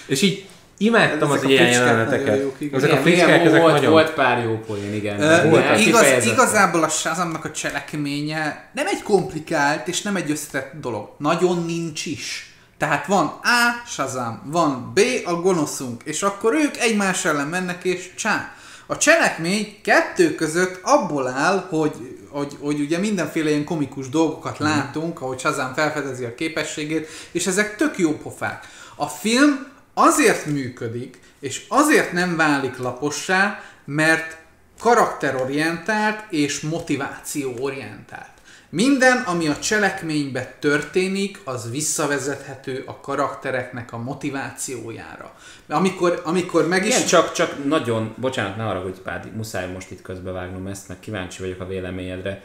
És 0.05 0.21
így 0.21 0.45
imádtam 0.83 1.31
Ezek 1.31 1.43
az 1.43 1.45
a 1.45 1.49
ilyen 1.49 1.69
jeleneteket. 1.69 2.41
igen. 2.57 2.75
Ezek 2.83 2.91
a 2.91 3.07
igen, 3.09 3.29
ezek 3.29 3.61
volt, 3.61 3.73
nagyon... 3.73 3.91
volt 3.91 4.13
pár 4.13 4.43
jó 4.43 4.59
poén, 4.67 4.93
igen. 4.93 5.21
Ö, 5.21 5.49
Volt, 5.49 5.79
igaz, 5.79 6.25
igazából 6.25 6.83
a 6.83 6.89
Shazamnak 6.89 7.45
a 7.45 7.51
cselekménye 7.51 8.69
nem 8.73 8.87
egy 8.87 9.03
komplikált 9.03 9.87
és 9.87 10.01
nem 10.01 10.15
egy 10.15 10.31
összetett 10.31 10.73
dolog. 10.81 11.09
Nagyon 11.17 11.65
nincs 11.65 12.05
is. 12.05 12.53
Tehát 12.77 13.05
van 13.05 13.25
A, 13.43 13.87
Shazam, 13.87 14.41
van 14.45 14.91
B, 14.93 14.99
a 15.25 15.33
gonoszunk, 15.33 16.01
és 16.03 16.21
akkor 16.21 16.53
ők 16.53 16.77
egymás 16.77 17.25
ellen 17.25 17.47
mennek, 17.47 17.83
és 17.83 18.09
csá. 18.15 18.53
A 18.85 18.97
cselekmény 18.97 19.75
kettő 19.83 20.35
között 20.35 20.79
abból 20.83 21.27
áll, 21.27 21.65
hogy, 21.69 22.17
hogy, 22.29 22.57
hogy 22.59 22.79
ugye 22.79 22.97
mindenféle 22.97 23.49
ilyen 23.49 23.63
komikus 23.63 24.09
dolgokat 24.09 24.57
látunk, 24.57 25.21
ahogy 25.21 25.39
Shazam 25.39 25.73
felfedezi 25.73 26.23
a 26.23 26.35
képességét, 26.35 27.07
és 27.31 27.47
ezek 27.47 27.75
tök 27.75 27.97
jó 27.97 28.11
pofák. 28.11 28.67
A 28.95 29.07
film 29.07 29.67
azért 29.93 30.45
működik, 30.45 31.19
és 31.39 31.65
azért 31.67 32.11
nem 32.11 32.35
válik 32.35 32.77
lapossá, 32.77 33.63
mert 33.85 34.37
karakterorientált 34.79 36.23
és 36.29 36.59
motivációorientált. 36.59 38.31
Minden, 38.69 39.17
ami 39.17 39.47
a 39.47 39.59
cselekményben 39.59 40.47
történik, 40.59 41.39
az 41.43 41.71
visszavezethető 41.71 42.83
a 42.85 42.99
karaktereknek 42.99 43.93
a 43.93 43.97
motivációjára. 43.97 45.35
Amikor, 45.67 46.21
amikor 46.25 46.67
meg 46.67 46.85
is... 46.85 46.95
Igen, 46.95 47.07
csak, 47.07 47.31
csak 47.31 47.65
nagyon, 47.65 48.13
bocsánat, 48.17 48.57
ne 48.57 48.67
arra, 48.67 48.81
hogy 48.81 48.99
Pádi, 49.03 49.29
muszáj 49.35 49.71
most 49.71 49.91
itt 49.91 50.01
közbevágnom 50.01 50.67
ezt, 50.67 50.87
mert 50.87 50.99
kíváncsi 50.99 51.41
vagyok 51.41 51.59
a 51.59 51.65
véleményedre. 51.65 52.43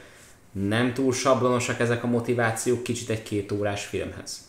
Nem 0.53 0.95
túl 0.95 1.13
sablonosak 1.13 1.81
ezek 1.81 2.05
a 2.05 2.07
motivációk 2.07 2.83
kicsit 2.83 3.11
egy 3.11 3.23
két 3.23 3.53
órás 3.53 3.85
filmhez? 3.85 4.48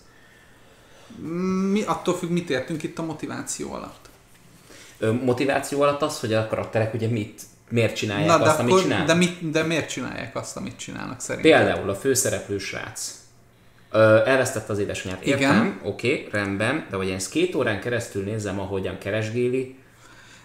Mi, 1.72 1.82
attól 1.82 2.18
függ, 2.18 2.30
mit 2.30 2.50
értünk 2.50 2.84
itt 2.84 3.00
a 3.00 3.04
motiváció 3.04 3.74
alatt. 3.74 4.10
Ö, 4.98 5.12
motiváció 5.12 5.82
alatt 5.82 6.02
az, 6.02 6.20
hogy 6.20 6.34
a 6.34 6.48
karakterek 6.48 6.94
ugye 6.94 7.08
mit, 7.08 7.42
miért 7.70 7.96
csinálják 7.96 8.28
Na, 8.28 8.46
azt, 8.46 8.60
amit 8.60 8.72
akkor, 8.72 8.84
csinálnak? 8.84 9.08
de, 9.08 9.14
mit, 9.14 9.52
de 9.52 9.64
miért 9.64 9.90
csinálják 9.90 10.36
azt, 10.36 10.58
amit 10.58 10.78
csinálnak 10.78 11.20
szerintem? 11.20 11.52
Például 11.52 11.90
a 11.90 11.96
főszereplő 11.96 12.58
srác. 12.58 13.18
Ö, 13.92 14.26
elvesztette 14.26 14.72
az 14.72 14.80
édesanyját. 14.80 15.26
Igen. 15.26 15.40
Értem, 15.40 15.80
oké, 15.84 16.12
okay, 16.12 16.28
rendben, 16.32 16.86
de 16.90 16.96
hogy 16.96 17.08
én 17.08 17.16
ezt 17.16 17.30
két 17.30 17.56
órán 17.56 17.80
keresztül 17.80 18.24
nézem, 18.24 18.60
ahogyan 18.60 18.98
keresgéli, 18.98 19.78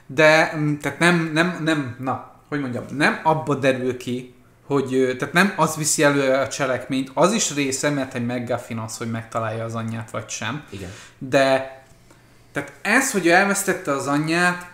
De, 0.07 0.59
tehát 0.81 0.99
nem, 0.99 1.31
nem, 1.33 1.61
nem, 1.65 1.97
na, 2.01 2.35
hogy 2.49 2.61
mondjam, 2.61 2.85
nem 2.97 3.21
abba 3.23 3.55
derül 3.55 3.97
ki, 3.97 4.34
hogy, 4.67 5.17
tehát 5.19 5.35
nem 5.35 5.53
az 5.57 5.77
viszi 5.77 6.03
elő 6.03 6.33
a 6.33 6.49
cselekményt, 6.49 7.11
az 7.15 7.33
is 7.33 7.55
része, 7.55 7.91
mert 7.91 8.15
egy 8.15 8.27
McGuffin 8.27 8.79
az, 8.79 8.97
hogy 8.97 9.11
megtalálja 9.11 9.65
az 9.65 9.75
anyját, 9.75 10.11
vagy 10.11 10.29
sem. 10.29 10.65
igen. 10.71 10.91
De, 11.19 11.83
tehát 12.53 12.73
ez, 12.83 13.13
hogy 13.13 13.27
ő 13.27 13.31
elvesztette 13.31 13.93
az 13.93 14.07
anyját, 14.07 14.73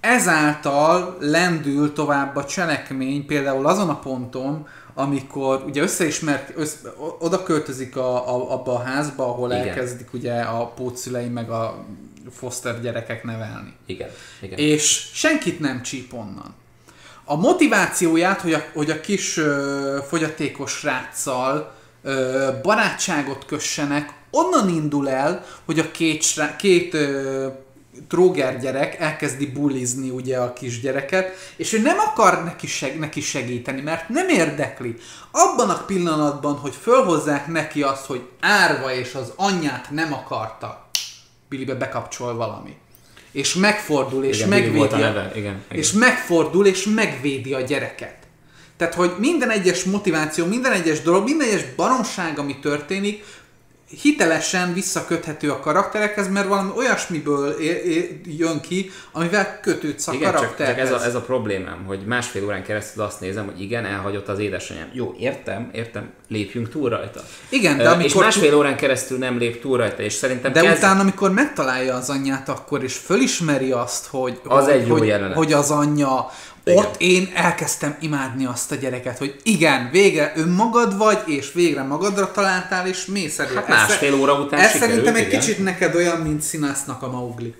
ezáltal 0.00 1.16
lendül 1.20 1.92
tovább 1.92 2.36
a 2.36 2.44
cselekmény, 2.44 3.26
például 3.26 3.66
azon 3.66 3.88
a 3.88 3.98
ponton, 3.98 4.66
amikor 4.94 5.64
ugye 5.66 5.82
összeismert, 5.82 6.52
össze, 6.56 6.78
oda 7.18 7.42
költözik 7.42 7.96
a, 7.96 8.34
a, 8.34 8.52
abba 8.52 8.74
a 8.74 8.82
házba, 8.82 9.24
ahol 9.24 9.50
Igen. 9.50 9.68
elkezdik 9.68 10.12
ugye 10.12 10.40
a 10.40 10.66
pótszülei 10.66 11.28
meg 11.28 11.50
a 11.50 11.84
foster 12.30 12.80
gyerekek 12.80 13.24
nevelni. 13.24 13.72
Igen, 13.86 14.08
igen. 14.40 14.58
És 14.58 15.10
senkit 15.12 15.60
nem 15.60 15.82
csíp 15.82 16.12
onnan. 16.12 16.54
A 17.30 17.36
motivációját, 17.36 18.40
hogy 18.40 18.52
a, 18.52 18.64
hogy 18.72 18.90
a 18.90 19.00
kis 19.00 19.36
ö, 19.36 19.98
fogyatékos 20.08 20.72
sráccal 20.72 21.74
ö, 22.02 22.48
barátságot 22.62 23.44
kössenek, 23.46 24.12
onnan 24.30 24.68
indul 24.68 25.08
el, 25.08 25.44
hogy 25.64 25.78
a 25.78 25.90
két, 25.90 26.24
két 26.58 26.94
ö, 26.94 27.46
tróger 28.08 28.60
gyerek 28.60 29.00
elkezdi 29.00 29.46
bulizni 29.46 30.10
ugye 30.10 30.38
a 30.38 30.52
kisgyereket, 30.52 31.36
és 31.56 31.72
ő 31.72 31.82
nem 31.82 31.98
akar 31.98 32.44
neki, 32.44 32.66
seg, 32.66 32.98
neki 32.98 33.20
segíteni, 33.20 33.80
mert 33.80 34.08
nem 34.08 34.28
érdekli. 34.28 34.96
Abban 35.30 35.70
a 35.70 35.84
pillanatban, 35.84 36.56
hogy 36.56 36.74
fölhozzák 36.74 37.46
neki 37.46 37.82
azt, 37.82 38.06
hogy 38.06 38.28
árva 38.40 38.94
és 38.94 39.14
az 39.14 39.32
anyját 39.36 39.90
nem 39.90 40.12
akarta, 40.12 40.88
Billybe 41.48 41.74
bekapcsol 41.74 42.34
valami. 42.34 42.76
És 43.38 43.54
megfordul, 43.54 44.24
és 44.24 44.36
Igen, 44.36 44.48
megvédi 44.48 44.94
a, 44.94 44.96
neve, 44.96 45.32
igen, 45.34 45.62
igen. 45.68 45.78
és 45.82 45.92
megfordul, 45.92 46.66
és 46.66 46.84
megvédi 46.94 47.52
a 47.52 47.60
gyereket. 47.60 48.16
Tehát, 48.76 48.94
hogy 48.94 49.12
minden 49.18 49.50
egyes 49.50 49.84
motiváció, 49.84 50.46
minden 50.46 50.72
egyes 50.72 51.00
dolog, 51.02 51.24
minden 51.24 51.48
egyes 51.48 51.64
baromság, 51.76 52.38
ami 52.38 52.58
történik, 52.58 53.24
hitelesen 54.02 54.72
visszaköthető 54.74 55.50
a 55.50 55.60
karakterekhez, 55.60 56.28
mert 56.28 56.48
valami 56.48 56.70
olyasmiből 56.76 57.50
é- 57.50 57.84
é- 57.84 58.20
jön 58.38 58.60
ki, 58.60 58.90
amivel 59.12 59.60
kötődsz 59.60 60.08
a 60.08 60.12
Igen, 60.12 60.22
csak, 60.32 60.40
csak 60.40 60.40
karakterhez. 60.56 60.90
ez, 60.92 61.00
a, 61.02 61.04
ez 61.04 61.14
a 61.14 61.20
problémám, 61.20 61.84
hogy 61.86 61.98
másfél 62.06 62.44
órán 62.44 62.62
keresztül 62.62 63.02
azt 63.02 63.20
nézem, 63.20 63.44
hogy 63.44 63.60
igen, 63.60 63.84
elhagyott 63.84 64.28
az 64.28 64.38
édesanyám. 64.38 64.88
Jó, 64.92 65.14
értem, 65.18 65.70
értem, 65.72 66.10
lépjünk 66.28 66.68
túl 66.68 66.88
rajta. 66.88 67.20
Igen, 67.48 67.76
de 67.76 67.88
amikor 67.88 68.04
És 68.06 68.14
másfél 68.14 68.54
órán 68.54 68.76
keresztül 68.76 69.18
nem 69.18 69.38
lép 69.38 69.60
túl 69.60 69.76
rajta, 69.76 70.02
és 70.02 70.12
szerintem 70.12 70.52
De 70.52 70.60
kezd... 70.60 70.76
utána, 70.76 71.00
amikor 71.00 71.32
megtalálja 71.32 71.94
az 71.94 72.10
anyját, 72.10 72.48
akkor 72.48 72.84
is 72.84 72.96
fölismeri 72.96 73.70
azt, 73.70 74.06
hogy, 74.06 74.40
Az 74.44 74.64
hogy, 74.64 74.72
egy 74.72 74.86
jó 74.86 74.96
hogy, 74.96 75.06
jelenet. 75.06 75.36
hogy 75.36 75.52
az 75.52 75.70
anyja, 75.70 76.30
Igen. 76.70 76.84
ott 76.84 76.94
én 77.00 77.30
elkezdtem 77.34 77.96
imádni 78.00 78.44
azt 78.44 78.72
a 78.72 78.74
gyereket, 78.74 79.18
hogy 79.18 79.36
igen, 79.42 79.88
végre 79.92 80.32
önmagad 80.36 80.96
vagy, 80.96 81.22
és 81.26 81.52
végre 81.52 81.82
magadra 81.82 82.30
találtál, 82.30 82.86
és 82.86 83.04
mész 83.06 83.38
elő. 83.38 83.54
Hát 83.54 83.68
másfél 83.68 84.14
óra 84.14 84.32
után 84.32 84.60
Ez 84.60 84.70
sikerült, 84.70 84.90
szerintem 84.90 85.14
egy 85.14 85.26
igen. 85.26 85.40
kicsit 85.40 85.58
neked 85.58 85.94
olyan, 85.94 86.20
mint 86.20 86.42
Színásznak 86.42 87.02
a 87.02 87.10
Maugli. 87.10 87.54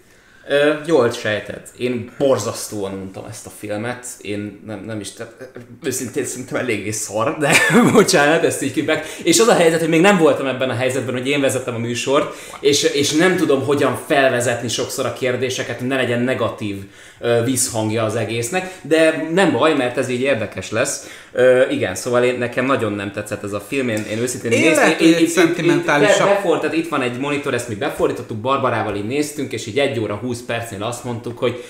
Jól 0.87 1.11
sejtett. 1.11 1.69
Én 1.77 2.11
borzasztóan 2.19 2.93
untam 2.93 3.25
ezt 3.29 3.47
a 3.47 3.51
filmet. 3.59 4.07
Én 4.21 4.61
nem, 4.67 4.83
nem 4.87 5.01
is, 5.01 5.13
tehát 5.13 5.51
őszintén 5.83 6.25
szerintem 6.25 6.57
eléggé 6.57 6.91
szar, 6.91 7.37
de 7.39 7.53
bocsánat, 7.93 8.45
ezt 8.45 8.63
így 8.63 8.73
kibek. 8.73 9.07
És 9.23 9.39
az 9.39 9.49
a 9.49 9.55
helyzet, 9.55 9.81
hogy 9.81 9.89
még 9.89 10.01
nem 10.01 10.19
voltam 10.19 10.47
ebben 10.47 10.71
a 10.71 10.75
helyzetben, 10.75 11.15
hogy 11.15 11.29
én 11.29 11.41
vezettem 11.41 11.75
a 11.75 11.79
műsort, 11.79 12.35
és, 12.61 12.83
és 12.83 13.13
nem 13.13 13.37
tudom 13.37 13.65
hogyan 13.65 13.99
felvezetni 14.07 14.69
sokszor 14.69 15.07
a 15.07 15.13
kérdéseket, 15.13 15.79
hogy 15.79 15.89
ne 15.89 15.97
legyen 15.97 16.21
negatív 16.21 16.77
ö, 17.21 17.43
vízhangja 17.45 18.05
az 18.05 18.17
egésznek, 18.17 18.79
de 18.83 19.29
nem 19.33 19.53
baj, 19.53 19.75
mert 19.75 19.97
ez 19.97 20.09
így 20.09 20.21
érdekes 20.21 20.71
lesz. 20.71 21.07
Ö, 21.33 21.63
igen, 21.71 21.95
szóval 21.95 22.25
én, 22.25 22.39
nekem 22.39 22.65
nagyon 22.67 22.93
nem 22.93 23.13
tetszett 23.13 23.43
ez 23.45 23.53
a 23.53 23.61
film, 23.61 23.89
én, 23.89 24.05
én 24.11 24.19
őszintén 24.19 24.53
Én 24.53 24.61
néztem- 24.61 24.99
hogy 24.99 25.13
egy 25.13 25.27
szentimentálisabb- 25.29 26.29
be- 26.29 26.35
befort, 26.35 26.61
tehát 26.61 26.77
itt 26.77 26.89
van 26.89 27.03
egy 27.03 27.19
monitor, 27.19 27.55
ezt 27.55 27.69
mi 27.69 27.75
befordítottuk, 27.75 28.37
Barbarával 28.37 28.97
így 28.97 29.07
néztünk, 29.07 29.53
és 29.53 29.67
így 29.67 29.79
1 29.79 30.01
óra 30.01 30.15
20 30.15 30.41
percnél 30.43 30.83
azt 30.83 31.05
mondtuk, 31.05 31.39
hogy 31.39 31.65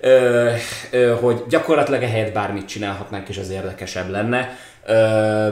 ö, 0.00 0.50
ö, 0.90 1.14
hogy 1.20 1.42
gyakorlatilag 1.48 2.02
ehelyett 2.02 2.32
bármit 2.32 2.66
csinálhatnánk, 2.66 3.28
és 3.28 3.38
az 3.38 3.50
érdekesebb 3.50 4.10
lenne. 4.10 4.58
Ö, 4.86 5.48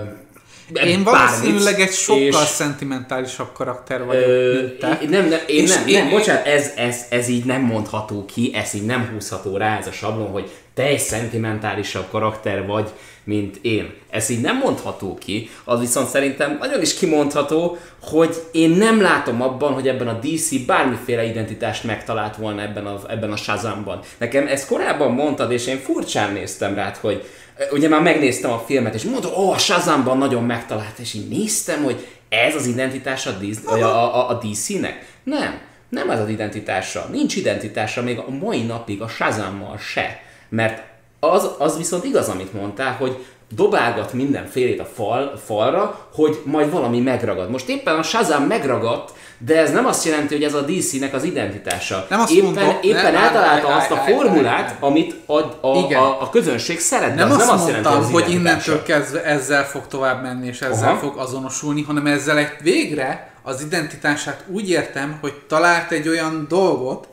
Én 0.87 1.03
valószínűleg 1.03 1.81
egy 1.81 1.92
sokkal 1.92 2.23
és- 2.23 2.35
szentimentálisabb 2.35 3.53
karakter 3.53 4.05
vagyok, 4.05 4.27
Ö, 4.27 4.53
mint 4.61 4.79
te. 4.79 4.99
én- 5.03 5.09
nem, 5.09 5.29
nem, 5.29 5.38
én 5.46 5.62
És 5.62 5.75
nem, 5.75 5.87
én- 5.87 5.99
nem, 5.99 6.11
bocsánat, 6.11 6.46
ez, 6.46 6.70
ez, 6.77 6.96
ez 7.11 7.29
így 7.29 7.44
nem 7.44 7.61
mondható 7.61 8.25
ki, 8.25 8.53
ez 8.55 8.75
így 8.75 8.85
nem 8.87 9.09
húzható 9.12 9.57
rá 9.57 9.79
ez 9.79 9.87
a 9.87 9.92
sablon, 9.92 10.27
hogy 10.31 10.51
te 10.75 10.83
egy 10.83 10.99
szentimentálisabb 10.99 12.05
karakter 12.11 12.66
vagy, 12.66 12.88
mint 13.31 13.59
én. 13.62 13.93
Ez 14.11 14.29
így 14.29 14.40
nem 14.40 14.57
mondható 14.57 15.14
ki, 15.14 15.51
az 15.64 15.81
viszont 15.81 16.09
szerintem 16.09 16.57
nagyon 16.61 16.81
is 16.81 16.95
kimondható, 16.95 17.77
hogy 18.03 18.35
én 18.53 18.71
nem 18.71 19.01
látom 19.01 19.43
abban, 19.43 19.73
hogy 19.73 19.88
ebben 19.88 20.09
a 20.09 20.19
DC 20.19 20.66
bármiféle 20.66 21.25
identitást 21.25 21.85
megtalált 21.85 22.37
volna 22.37 22.62
ebben 22.62 22.87
a, 22.87 23.01
ebben 23.09 23.33
a 23.33 23.37
Shazamban. 23.37 24.01
Nekem 24.19 24.47
ezt 24.47 24.66
korábban 24.66 25.12
mondtad, 25.12 25.53
és 25.53 25.66
én 25.66 25.79
furcsán 25.79 26.33
néztem 26.33 26.75
rád, 26.75 26.97
hogy 26.97 27.25
ugye 27.73 27.88
már 27.88 28.03
megnéztem 28.03 28.51
a 28.51 28.64
filmet, 28.66 28.95
és 28.95 29.03
mondta, 29.03 29.37
ó, 29.37 29.51
a 29.51 29.59
Shazamban 29.59 30.19
nagyon 30.19 30.45
megtalált, 30.45 30.99
és 30.99 31.14
így 31.14 31.29
néztem, 31.29 31.83
hogy 31.83 32.07
ez 32.29 32.55
az 32.55 32.66
identitás 32.66 33.27
a, 33.27 33.31
Disney, 33.31 33.81
a, 33.81 34.14
a, 34.14 34.29
a 34.29 34.38
DC-nek? 34.43 35.07
Nem, 35.23 35.61
nem 35.88 36.11
ez 36.11 36.21
az 36.21 36.29
identitása. 36.29 37.09
Nincs 37.11 37.37
identitása 37.37 38.03
még 38.03 38.19
a 38.19 38.31
mai 38.40 38.62
napig 38.62 39.01
a 39.01 39.09
Shazammal 39.09 39.79
se. 39.79 40.23
Mert 40.49 40.83
az, 41.20 41.50
az 41.59 41.76
viszont 41.76 42.04
igaz, 42.04 42.28
amit 42.28 42.52
mondtál, 42.52 42.92
hogy 42.92 43.24
dobálgat 43.54 44.12
mindenfélét 44.12 44.80
a 44.80 44.85
fal, 44.94 45.40
falra, 45.44 46.06
hogy 46.14 46.40
majd 46.44 46.70
valami 46.70 47.00
megragad. 47.00 47.50
Most 47.50 47.68
éppen 47.68 47.98
a 47.98 48.02
Shazam 48.02 48.42
megragadt, 48.42 49.12
de 49.38 49.59
ez 49.59 49.72
nem 49.72 49.87
azt 49.87 50.04
jelenti, 50.04 50.35
hogy 50.35 50.44
ez 50.44 50.54
a 50.54 50.61
DC-nek 50.61 51.14
az 51.14 51.24
identitása. 51.24 52.06
Nem 52.11 52.20
azt 52.20 52.30
éppen, 52.30 52.44
mondom, 52.44 52.76
éppen 52.83 53.12
nem, 53.12 53.22
eltalálta 53.22 53.68
állj, 53.68 53.78
azt 53.78 53.90
a 53.90 53.96
állj, 53.96 54.04
állj, 54.04 54.14
formulát, 54.14 54.64
állj. 54.64 54.76
amit 54.80 55.14
a, 55.26 55.38
a, 55.66 55.78
Igen. 55.87 56.00
a, 56.02 56.22
a 56.22 56.30
közönség 56.30 56.78
szeret, 56.80 57.14
Nem 57.14 57.30
az 57.30 57.37
azt 57.37 57.46
nem 57.46 57.54
azt 57.54 57.66
jelenti, 57.66 57.88
mondtam, 57.88 58.12
hogy, 58.12 58.20
az 58.22 58.26
hogy 58.26 58.35
identitása. 58.35 58.70
innentől 58.70 58.96
kezdve 58.96 59.24
ezzel 59.24 59.64
fog 59.64 59.87
tovább 59.87 60.22
menni, 60.22 60.46
és 60.46 60.61
ezzel 60.61 60.88
Aha. 60.88 60.98
fog 60.98 61.16
azonosulni, 61.16 61.83
hanem 61.83 62.06
ezzel 62.06 62.38
egy 62.38 62.52
végre 62.62 63.33
az 63.42 63.62
identitását 63.62 64.44
úgy 64.46 64.70
értem, 64.70 65.18
hogy 65.20 65.33
talált 65.48 65.90
egy 65.90 66.09
olyan 66.09 66.46
dolgot 66.48 67.09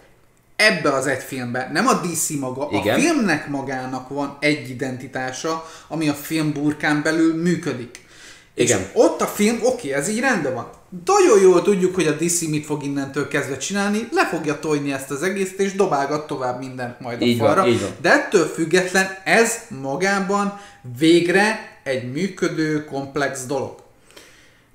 ebbe 0.58 0.90
az 0.92 1.08
egy 1.08 1.22
filmbe. 1.24 1.70
Nem 1.74 1.88
a 1.88 1.94
DC 1.94 2.30
maga, 2.30 2.68
Igen. 2.72 2.96
a 2.96 3.00
filmnek 3.00 3.48
magának 3.48 4.10
van 4.10 4.38
egy 4.40 4.70
identitása, 4.70 5.66
ami 5.88 6.10
a 6.10 6.14
film 6.14 6.54
burkán 6.54 7.02
belül 7.04 7.42
működik. 7.42 8.06
Igen. 8.54 8.80
És 8.80 8.86
ott 8.94 9.22
a 9.22 9.26
film, 9.26 9.60
oké, 9.64 9.92
ez 9.92 10.10
így 10.10 10.20
rendben 10.20 10.54
van. 10.54 10.70
Nagyon 11.06 11.42
jól 11.42 11.62
tudjuk, 11.62 11.96
hogy 11.96 12.08
a 12.08 12.12
DC 12.12 12.42
mit 12.42 12.66
fog 12.66 12.84
innentől 12.84 13.28
kezdve 13.28 13.58
csinálni, 13.58 14.08
le 14.12 14.28
fogja 14.28 14.60
tojni 14.60 14.92
ezt 14.92 15.12
az 15.12 15.24
egészet, 15.24 15.60
és 15.60 15.74
dobálgat 15.76 16.28
tovább 16.28 16.60
mindent 16.60 17.00
majd 17.00 17.22
Így 17.22 17.40
a 17.40 17.44
van, 17.44 17.54
falra. 17.56 17.70
így 17.70 17.82
van. 17.82 17.90
De 18.02 18.12
ettől 18.12 18.46
független 18.46 19.18
ez 19.24 19.54
magában 19.82 20.60
végre 20.98 21.80
egy 21.84 22.12
működő, 22.12 22.86
komplex 22.86 23.46
dolog. 23.46 23.76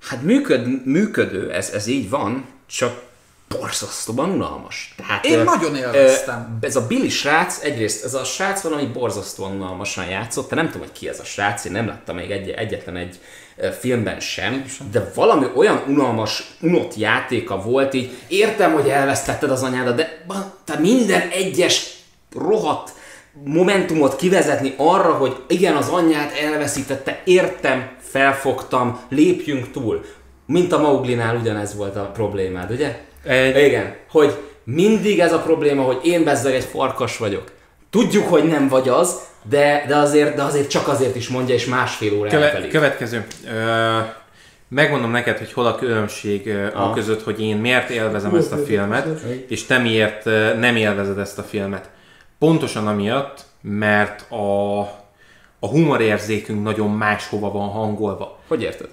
Hát 0.01 0.21
működ, 0.21 0.85
működő, 0.85 1.51
ez, 1.51 1.69
ez 1.69 1.87
így 1.87 2.09
van, 2.09 2.45
csak 2.67 3.01
borzasztóan 3.59 4.29
unalmas. 4.29 4.93
Tehát, 4.97 5.25
Én 5.25 5.39
ö, 5.39 5.43
nagyon 5.43 5.75
élveztem. 5.75 6.57
ö, 6.61 6.65
Ez 6.65 6.75
a 6.75 6.87
Billy 6.87 7.09
srác, 7.09 7.59
egyrészt 7.63 8.03
ez 8.03 8.13
a 8.13 8.23
srác 8.23 8.61
valami 8.61 8.85
borzasztóan 8.85 9.51
unalmasan 9.51 10.05
játszott, 10.05 10.49
de 10.49 10.55
nem 10.55 10.65
tudom, 10.65 10.81
hogy 10.81 10.91
ki 10.99 11.09
ez 11.09 11.19
a 11.19 11.23
srác, 11.23 11.65
én 11.65 11.71
nem 11.71 11.87
láttam 11.87 12.15
még 12.15 12.31
egy, 12.31 12.49
egyetlen 12.49 12.95
egy 12.95 13.19
filmben 13.79 14.19
sem, 14.19 14.65
de 14.91 15.11
valami 15.15 15.45
olyan 15.55 15.83
unalmas, 15.87 16.43
unott 16.61 16.95
játéka 16.95 17.61
volt, 17.61 17.93
így 17.93 18.11
értem, 18.27 18.73
hogy 18.73 18.87
elvesztetted 18.89 19.51
az 19.51 19.63
anyádat, 19.63 19.95
de 19.95 20.25
te 20.65 20.79
minden 20.79 21.29
egyes 21.29 21.85
rohadt 22.35 22.91
momentumot 23.43 24.15
kivezetni 24.15 24.73
arra, 24.77 25.13
hogy 25.13 25.43
igen, 25.47 25.75
az 25.75 25.87
anyját 25.87 26.37
elveszítette, 26.37 27.21
értem, 27.25 27.91
felfogtam, 27.99 28.99
lépjünk 29.09 29.71
túl. 29.71 30.05
Mint 30.45 30.71
a 30.71 30.79
Mauglinál 30.81 31.35
ugyanez 31.35 31.75
volt 31.75 31.95
a 31.95 32.11
problémád, 32.11 32.71
ugye? 32.71 32.99
Egy- 33.23 33.57
Igen, 33.65 33.95
hogy 34.11 34.37
mindig 34.63 35.19
ez 35.19 35.33
a 35.33 35.39
probléma, 35.39 35.81
hogy 35.83 35.99
én 36.03 36.23
bezzeg 36.23 36.53
egy 36.53 36.63
farkas 36.63 37.17
vagyok. 37.17 37.43
Tudjuk, 37.89 38.27
hogy 38.27 38.43
nem 38.43 38.67
vagy 38.67 38.89
az, 38.89 39.19
de, 39.49 39.85
de, 39.87 39.95
azért, 39.95 40.35
de 40.35 40.41
azért 40.43 40.69
csak 40.69 40.87
azért 40.87 41.15
is 41.15 41.27
mondja, 41.29 41.53
és 41.55 41.65
másfél 41.65 42.13
óra 42.17 42.29
Köve- 42.29 42.45
eltelik. 42.47 42.71
következő. 42.71 43.25
Ö, 43.47 43.97
megmondom 44.67 45.11
neked, 45.11 45.37
hogy 45.37 45.53
hol 45.53 45.65
a 45.65 45.75
különbség 45.75 46.49
a 46.73 46.93
között, 46.93 47.23
hogy 47.23 47.41
én 47.41 47.57
miért 47.57 47.89
élvezem 47.89 48.35
ezt 48.35 48.51
a 48.51 48.57
filmet, 48.57 49.07
és 49.47 49.65
te 49.65 49.77
miért 49.77 50.25
nem 50.59 50.75
élvezed 50.75 51.17
ezt 51.17 51.39
a 51.39 51.43
filmet. 51.43 51.89
Pontosan 52.39 52.87
amiatt, 52.87 53.41
mert 53.61 54.31
a, 54.31 54.79
a 55.59 55.67
humorérzékünk 55.67 56.63
nagyon 56.63 56.89
máshova 56.89 57.51
van 57.51 57.69
hangolva. 57.69 58.39
Hogy 58.47 58.61
érted? 58.61 58.87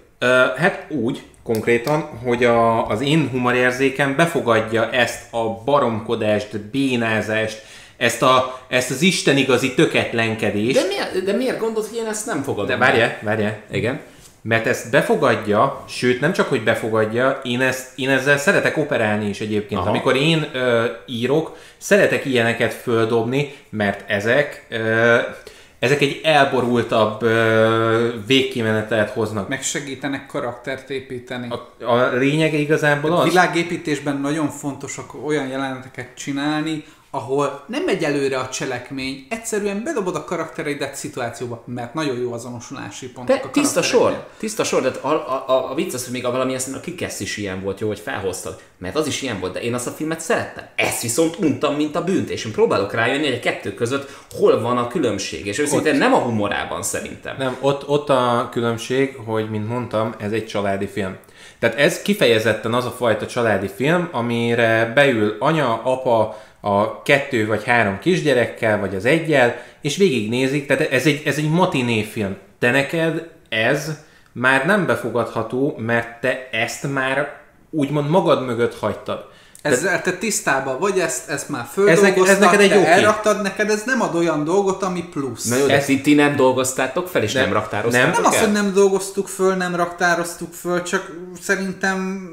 Hát 0.56 0.86
úgy, 0.88 1.22
konkrétan, 1.42 2.00
hogy 2.24 2.44
a, 2.44 2.86
az 2.86 3.00
én 3.00 3.28
humorérzékem 3.32 4.16
befogadja 4.16 4.90
ezt 4.90 5.32
a 5.32 5.62
baromkodást, 5.64 6.60
bénázást, 6.60 7.62
ezt, 7.96 8.22
a, 8.22 8.60
ezt 8.68 8.90
az 8.90 9.02
Isten 9.02 9.36
igazi 9.36 9.74
töketlenkedést. 9.74 10.80
De 10.80 10.86
miért, 10.86 11.24
de 11.24 11.32
miért 11.32 11.58
gondolod, 11.58 11.88
hogy 11.88 11.98
én 11.98 12.06
ezt 12.06 12.26
nem 12.26 12.42
fogadom? 12.42 12.66
De 12.66 12.72
el? 12.72 12.78
várjál, 12.78 13.18
várjál. 13.22 13.58
Igen. 13.70 14.00
Mert 14.42 14.66
ezt 14.66 14.90
befogadja, 14.90 15.84
sőt 15.88 16.20
nem 16.20 16.32
csak, 16.32 16.48
hogy 16.48 16.62
befogadja, 16.62 17.40
én, 17.44 17.60
ezt, 17.60 17.98
én 17.98 18.10
ezzel 18.10 18.38
szeretek 18.38 18.76
operálni 18.76 19.28
is 19.28 19.40
egyébként. 19.40 19.80
Aha. 19.80 19.90
Amikor 19.90 20.16
én 20.16 20.48
ö, 20.52 20.84
írok, 21.06 21.56
szeretek 21.76 22.24
ilyeneket 22.24 22.74
földobni, 22.74 23.54
mert 23.70 24.10
ezek, 24.10 24.66
ö, 24.68 25.16
ezek 25.80 26.00
egy 26.00 26.20
elborultabb 26.22 27.24
végkimenetet 28.26 29.10
hoznak. 29.10 29.48
Meg 29.48 29.62
segítenek 29.62 30.26
karaktert 30.26 30.90
építeni. 30.90 31.48
A, 31.50 31.84
a 31.84 32.12
lényege 32.12 32.56
igazából 32.56 33.12
A 33.12 33.18
az, 33.18 33.28
világépítésben 33.28 34.16
nagyon 34.16 34.48
fontosak 34.48 35.26
olyan 35.26 35.46
jeleneteket 35.46 36.14
csinálni, 36.14 36.84
ahol 37.10 37.64
nem 37.66 37.84
megy 37.84 38.04
előre 38.04 38.38
a 38.38 38.48
cselekmény, 38.48 39.26
egyszerűen 39.28 39.82
bedobod 39.84 40.14
a 40.14 40.24
karaktereidet 40.24 40.94
szituációba, 40.94 41.62
mert 41.66 41.94
nagyon 41.94 42.18
jó 42.18 42.32
azonosulási 42.32 43.10
pontok 43.10 43.36
De 43.36 43.42
a 43.44 43.50
tiszta 43.50 43.82
sor, 43.82 44.26
tiszta 44.38 44.64
sor, 44.64 44.82
de 44.82 44.88
a, 45.00 45.08
a, 45.08 45.44
a, 45.46 45.70
a 45.70 45.74
vicc 45.74 45.94
az, 45.94 46.04
hogy 46.04 46.12
még 46.12 46.24
a 46.24 46.30
valami 46.30 46.54
a 46.54 46.80
kikesz 46.80 47.20
is 47.20 47.36
ilyen 47.36 47.62
volt, 47.62 47.80
jó, 47.80 47.86
hogy 47.86 47.98
felhoztad. 47.98 48.60
Mert 48.78 48.96
az 48.96 49.06
is 49.06 49.22
ilyen 49.22 49.40
volt, 49.40 49.52
de 49.52 49.62
én 49.62 49.74
azt 49.74 49.86
a 49.86 49.90
filmet 49.90 50.20
szerettem. 50.20 50.64
Ezt 50.76 51.02
viszont 51.02 51.36
untam, 51.38 51.74
mint 51.74 51.96
a 51.96 52.04
bűnt, 52.04 52.30
és 52.30 52.44
én 52.44 52.52
próbálok 52.52 52.92
rájönni, 52.92 53.24
hogy 53.24 53.36
a 53.36 53.40
kettő 53.40 53.74
között 53.74 54.10
hol 54.34 54.60
van 54.60 54.78
a 54.78 54.86
különbség. 54.86 55.46
És 55.46 55.58
őszintén 55.58 55.96
nem 55.96 56.14
a 56.14 56.18
humorában 56.18 56.82
szerintem. 56.82 57.36
Nem, 57.38 57.56
ott, 57.60 57.88
ott 57.88 58.08
a 58.08 58.48
különbség, 58.50 59.16
hogy, 59.26 59.50
mint 59.50 59.68
mondtam, 59.68 60.14
ez 60.18 60.32
egy 60.32 60.46
családi 60.46 60.86
film. 60.86 61.16
Tehát 61.58 61.78
ez 61.78 62.02
kifejezetten 62.02 62.74
az 62.74 62.84
a 62.84 62.90
fajta 62.90 63.26
családi 63.26 63.70
film, 63.74 64.08
amire 64.12 64.92
beül 64.94 65.36
anya, 65.38 65.80
apa, 65.82 66.36
a 66.60 67.02
kettő 67.02 67.46
vagy 67.46 67.64
három 67.64 67.98
kisgyerekkel, 67.98 68.78
vagy 68.80 68.94
az 68.94 69.04
egyel, 69.04 69.56
és 69.80 69.96
végignézik, 69.96 70.66
tehát 70.66 70.92
ez 70.92 71.06
egy, 71.06 71.22
ez 71.24 71.36
egy 71.36 71.50
matiné 71.50 72.02
film. 72.02 72.36
De 72.58 72.70
neked 72.70 73.28
ez 73.48 73.90
már 74.32 74.66
nem 74.66 74.86
befogadható, 74.86 75.74
mert 75.78 76.20
te 76.20 76.48
ezt 76.52 76.92
már 76.92 77.38
úgymond 77.70 78.10
magad 78.10 78.44
mögött 78.46 78.78
hagytad. 78.78 79.24
Ezzel 79.62 80.02
te 80.02 80.12
tisztában 80.12 80.78
vagy, 80.78 80.98
ezt, 80.98 81.28
ezt 81.30 81.48
már 81.48 81.66
földolgoztad, 81.72 82.22
Ez 82.22 82.28
ez 82.34 82.38
neked 82.38 82.60
egy 82.60 82.68
te 82.70 82.78
oké. 82.78 82.86
elraktad, 82.86 83.42
neked 83.42 83.70
ez 83.70 83.82
nem 83.86 84.00
ad 84.02 84.14
olyan 84.14 84.44
dolgot, 84.44 84.82
ami 84.82 85.04
plusz. 85.10 85.44
Na 85.48 85.56
jó, 85.56 85.66
de 85.66 85.74
Ez- 85.74 85.84
ti, 85.84 86.00
ti 86.00 86.14
nem 86.14 86.36
dolgoztátok 86.36 87.08
fel, 87.08 87.22
és 87.22 87.32
Nem. 87.32 87.42
nem 87.42 87.52
raktároztátok 87.52 88.12
Nem. 88.12 88.22
Nem 88.22 88.32
az, 88.32 88.40
hogy 88.40 88.52
nem 88.52 88.72
dolgoztuk 88.72 89.28
föl, 89.28 89.54
nem 89.54 89.76
raktároztuk 89.76 90.52
föl, 90.52 90.82
csak 90.82 91.10
szerintem 91.40 92.28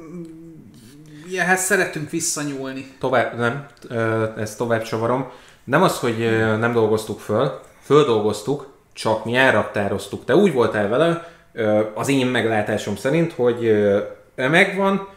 ehhez 1.36 1.62
szeretünk 1.62 2.10
visszanyúlni. 2.10 2.92
Tovább, 3.00 3.38
nem, 3.38 3.66
ö, 3.90 4.26
ezt 4.38 4.58
tovább 4.58 4.82
csavarom. 4.82 5.32
Nem 5.64 5.82
az, 5.82 6.00
hogy 6.00 6.18
nem 6.60 6.74
dolgoztuk 6.74 7.20
föl, 7.20 7.60
földolgoztuk, 7.82 8.68
csak 8.94 9.26
mi 9.26 9.36
elraktároztuk. 9.36 10.26
Te 10.26 10.36
úgy 10.36 10.54
voltál 10.54 10.88
vele, 10.88 11.32
az 11.94 12.08
én 12.08 12.28
meglátásom 12.28 12.96
szerint, 12.96 13.34
hogy 13.34 13.72
megvan, 14.36 15.08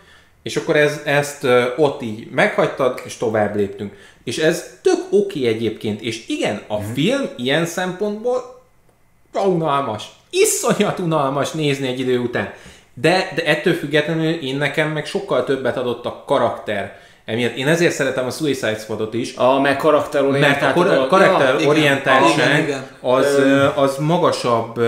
és 0.43 0.57
akkor 0.57 0.77
ez, 0.77 1.01
ezt 1.05 1.47
ott 1.77 2.03
így 2.03 2.31
meghagytad, 2.31 3.01
és 3.05 3.17
tovább 3.17 3.57
léptünk. 3.57 3.97
És 4.25 4.39
ez 4.39 4.79
tök 4.83 5.07
oké 5.11 5.47
egyébként, 5.47 6.01
és 6.01 6.29
igen, 6.29 6.63
a 6.67 6.79
film 6.81 7.29
ilyen 7.37 7.67
szempontból 7.67 8.63
unalmas. 9.33 10.05
Iszonyat 10.31 10.99
unalmas 10.99 11.51
nézni 11.51 11.87
egy 11.87 12.01
idő 12.01 12.19
után. 12.19 12.53
De, 12.95 13.33
de 13.35 13.45
ettől 13.45 13.75
függetlenül 13.75 14.33
én 14.33 14.57
nekem 14.57 14.91
meg 14.91 15.07
sokkal 15.07 15.45
többet 15.45 15.77
adott 15.77 16.07
a 16.07 16.25
karakter. 16.27 16.99
Emiatt 17.25 17.55
én 17.57 17.69
ezért 17.69 17.93
szeretem 17.93 18.27
a 18.27 18.31
Suicide 18.31 18.77
Squadot 18.79 19.15
is, 19.15 19.37
A 19.37 19.61
meg 19.61 19.77
karakterorientált 19.77 20.61
mert 20.61 20.71
a 20.71 20.81
kor- 20.81 20.89
dolog- 20.89 21.09
karakter 21.09 21.55
igen, 21.55 21.69
orientáltság 21.69 22.49
igen, 22.49 22.61
igen. 22.61 22.87
az, 23.01 23.27
az 23.75 23.97
magasabb 23.97 24.81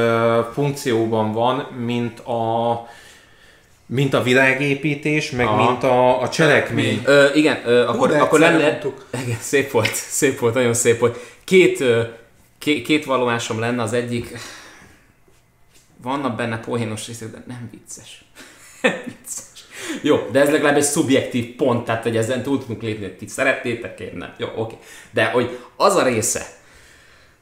funkcióban 0.52 1.32
van, 1.32 1.66
mint 1.84 2.18
a 2.20 2.86
mint 3.86 4.14
a 4.14 4.22
világépítés, 4.22 5.30
meg 5.30 5.46
Aha. 5.46 5.70
mint 5.70 5.82
a, 5.82 6.22
a 6.22 6.28
cselekmény. 6.28 7.02
Ö, 7.04 7.26
igen, 7.34 7.58
ö, 7.64 7.86
akkor, 7.86 8.08
de 8.08 8.18
akkor 8.18 8.38
lenne... 8.38 8.62
mondtuk. 8.62 9.06
Igen, 9.24 9.36
szép 9.40 9.70
volt, 9.70 9.94
szép 10.20 10.38
volt, 10.38 10.54
nagyon 10.54 10.74
szép 10.74 10.98
volt. 10.98 11.18
Két, 11.44 11.80
ö, 11.80 12.00
két, 12.58 12.84
két 12.86 13.04
vallomásom 13.04 13.60
lenne, 13.60 13.82
az 13.82 13.92
egyik... 13.92 14.38
Vannak 16.02 16.36
benne 16.36 16.60
poénos 16.60 17.06
részek, 17.06 17.30
de 17.30 17.42
nem 17.46 17.68
vicces. 17.70 18.24
Vicces. 19.06 19.64
Jó, 20.02 20.28
de 20.30 20.40
ez 20.40 20.50
legalább 20.50 20.76
egy 20.76 20.82
szubjektív 20.82 21.56
pont, 21.56 21.84
tehát 21.84 22.02
hogy 22.02 22.16
ezen 22.16 22.42
túl 22.42 22.58
tudunk 22.58 22.82
lépni, 22.82 23.04
hogy 23.04 23.16
ti 23.16 23.26
szeretnétek, 23.26 24.00
én 24.00 24.12
nem. 24.14 24.34
Jó, 24.38 24.48
oké. 24.56 24.76
De 25.10 25.24
hogy 25.24 25.58
az 25.76 25.94
a 25.94 26.02
része, 26.02 26.46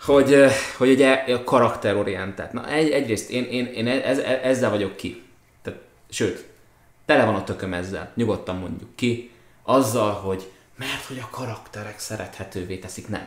hogy, 0.00 0.44
hogy 0.76 0.90
ugye 0.90 1.24
karakterorientált. 1.44 2.52
Na 2.52 2.70
egy, 2.70 2.90
egyrészt 2.90 3.30
én, 3.30 3.44
én, 3.44 3.66
én 3.66 3.86
ez, 3.86 4.18
ez, 4.18 4.38
ezzel 4.42 4.70
vagyok 4.70 4.96
ki. 4.96 5.22
Tehát, 5.62 5.80
sőt, 6.10 6.46
tele 7.06 7.24
van 7.24 7.34
a 7.34 7.44
tököm 7.44 7.74
ezzel, 7.74 8.12
nyugodtan 8.14 8.56
mondjuk 8.56 8.96
ki, 8.96 9.30
azzal, 9.62 10.12
hogy 10.12 10.50
mert 10.76 11.04
hogy 11.06 11.18
a 11.18 11.28
karakterek 11.30 11.98
szerethetővé 11.98 12.76
teszik, 12.76 13.08
nem. 13.08 13.26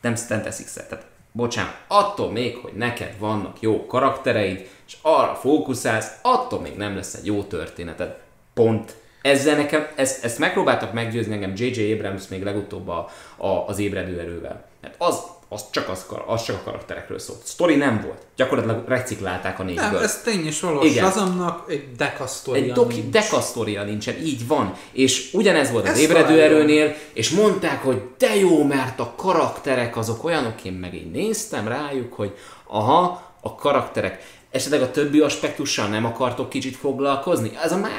Nem, 0.00 0.14
nem 0.28 0.42
teszik 0.42 0.66
szeret. 0.66 1.06
Bocsánat, 1.36 1.76
attól 1.86 2.30
még, 2.30 2.56
hogy 2.56 2.72
neked 2.72 3.18
vannak 3.18 3.60
jó 3.60 3.86
karaktereid, 3.86 4.68
és 4.86 4.96
arra 5.02 5.34
fókuszálsz, 5.34 6.18
attól 6.22 6.60
még 6.60 6.76
nem 6.76 6.94
lesz 6.94 7.14
egy 7.14 7.26
jó 7.26 7.42
történeted. 7.42 8.16
Pont. 8.54 8.96
Ezzel 9.22 9.56
nekem, 9.56 9.86
ezt, 9.96 10.24
ezt 10.24 10.38
megpróbáltak 10.38 10.92
meggyőzni 10.92 11.32
engem 11.32 11.52
J.J. 11.56 11.92
Abrams 11.92 12.28
még 12.28 12.42
legutóbb 12.42 12.88
a, 12.88 13.08
a, 13.36 13.48
az 13.48 13.78
ébredő 13.78 14.20
erővel. 14.20 14.64
Mert 14.80 14.94
az, 14.98 15.22
az, 15.48 15.64
csak 15.70 15.88
az, 15.88 16.06
az 16.26 16.42
csak 16.44 16.56
a 16.56 16.62
karakterekről 16.64 17.18
szólt. 17.18 17.46
Story 17.46 17.74
nem 17.76 18.00
volt. 18.06 18.18
Gyakorlatilag 18.36 18.88
reciklálták 18.88 19.58
a 19.58 19.62
négyből. 19.62 19.84
Nem, 19.84 20.02
ez 20.02 20.20
tény 20.24 20.46
és 20.46 20.60
valós. 20.60 20.84
Igen. 20.90 21.04
Azonnak 21.04 21.64
egy 21.70 21.92
dekasztoria 21.96 22.62
Egy 22.62 22.72
doki, 22.72 23.00
nincs. 23.00 23.12
dekasztória 23.12 23.82
nincsen, 23.84 24.16
így 24.24 24.46
van. 24.46 24.74
És 24.92 25.30
ugyanez 25.32 25.70
volt 25.70 25.84
az 25.84 25.90
Ez 25.90 25.98
ébredő 25.98 26.22
talán 26.34 26.38
jó. 26.38 26.42
erőnél, 26.56 26.94
és 27.12 27.30
mondták, 27.30 27.82
hogy 27.82 28.02
de 28.18 28.36
jó, 28.36 28.64
mert 28.64 29.00
a 29.00 29.12
karakterek 29.16 29.96
azok 29.96 30.24
olyanok, 30.24 30.64
én 30.64 30.72
meg 30.72 30.94
így 30.94 31.10
néztem 31.10 31.68
rájuk, 31.68 32.12
hogy 32.12 32.36
aha, 32.66 33.22
a 33.40 33.54
karakterek. 33.54 34.32
Esetleg 34.50 34.82
a 34.82 34.90
többi 34.90 35.20
aspektussal 35.20 35.88
nem 35.88 36.04
akartok 36.04 36.48
kicsit 36.48 36.76
foglalkozni? 36.76 37.50
Ez 37.62 37.72
a 37.72 37.76
már... 37.76 37.90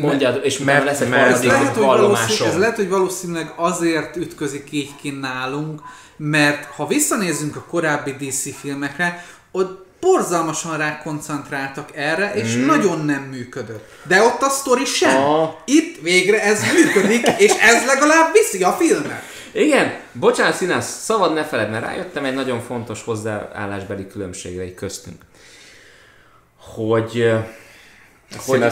Mondjad, 0.00 0.40
és 0.44 0.58
mert- 0.58 0.66
mert, 0.72 0.84
lesz 0.84 1.00
egy 1.00 1.08
mert- 1.08 1.22
Ez 1.22 1.28
harmadik 1.30 1.50
lehet, 1.50 1.66
hogy 1.74 1.84
valószínűleg, 1.84 2.10
vallomásom. 2.10 2.48
ez 2.48 2.58
lehet, 2.58 2.76
hogy 2.76 2.88
valószínűleg 2.88 3.52
azért 3.56 4.16
ütközik 4.16 4.68
így 4.70 4.90
ki 5.00 5.10
nálunk, 5.10 5.80
mert 6.16 6.64
ha 6.64 6.86
visszanézzünk 6.86 7.56
a 7.56 7.64
korábbi 7.68 8.10
DC 8.12 8.56
filmekre, 8.58 9.24
ott 9.52 9.86
borzalmasan 10.00 10.76
rá 10.76 11.02
koncentráltak 11.02 11.88
erre, 11.94 12.34
és 12.34 12.54
Mhm. 12.54 12.66
nagyon 12.66 13.04
nem 13.04 13.22
működött. 13.22 13.88
De 14.02 14.22
ott 14.22 14.42
a 14.42 14.48
sztori 14.48 14.84
sem. 14.84 15.22
Ah. 15.22 15.48
Itt 15.64 16.00
végre 16.00 16.42
ez 16.42 16.60
működik, 16.72 17.26
és 17.46 17.50
ez 17.60 17.84
legalább 17.86 18.32
viszi 18.32 18.62
a 18.62 18.72
filmet. 18.72 19.22
Igen, 19.52 19.94
bocsánat 20.12 20.54
színász, 20.56 21.02
szabad 21.02 21.32
ne 21.32 21.44
feled, 21.44 21.70
mert 21.70 21.84
rájöttem 21.84 22.24
egy 22.24 22.34
nagyon 22.34 22.60
fontos 22.62 23.02
hozzáállásbeli 23.02 24.06
különbségre 24.06 24.64
így 24.64 24.74
köztünk. 24.74 25.22
Hogy... 26.74 27.24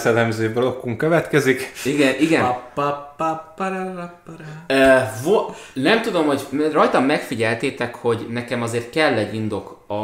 elemző 0.05 0.52
blokkunk 0.52 0.96
következik. 0.96 1.72
igen, 1.84 2.14
igen. 2.20 2.42
Pa, 2.42 3.12
pa, 3.16 3.55
pa. 3.57 4.20
Ö, 4.66 4.96
vo- 5.24 5.57
nem 5.72 6.02
tudom, 6.02 6.26
hogy 6.26 6.46
rajtam 6.72 7.05
megfigyeltétek, 7.05 7.94
hogy 7.94 8.26
nekem 8.30 8.62
azért 8.62 8.90
kell 8.90 9.12
egy 9.14 9.34
indok 9.34 9.84
a, 9.86 9.94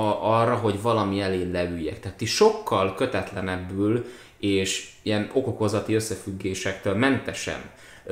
arra, 0.40 0.54
hogy 0.54 0.82
valami 0.82 1.20
elé 1.20 1.50
leüljek. 1.52 2.00
Tehát 2.00 2.16
ti 2.16 2.24
sokkal 2.24 2.94
kötetlenebbül 2.94 4.06
és 4.38 4.88
ilyen 5.02 5.30
okokozati 5.32 5.94
összefüggésektől 5.94 6.94
mentesen 6.94 7.60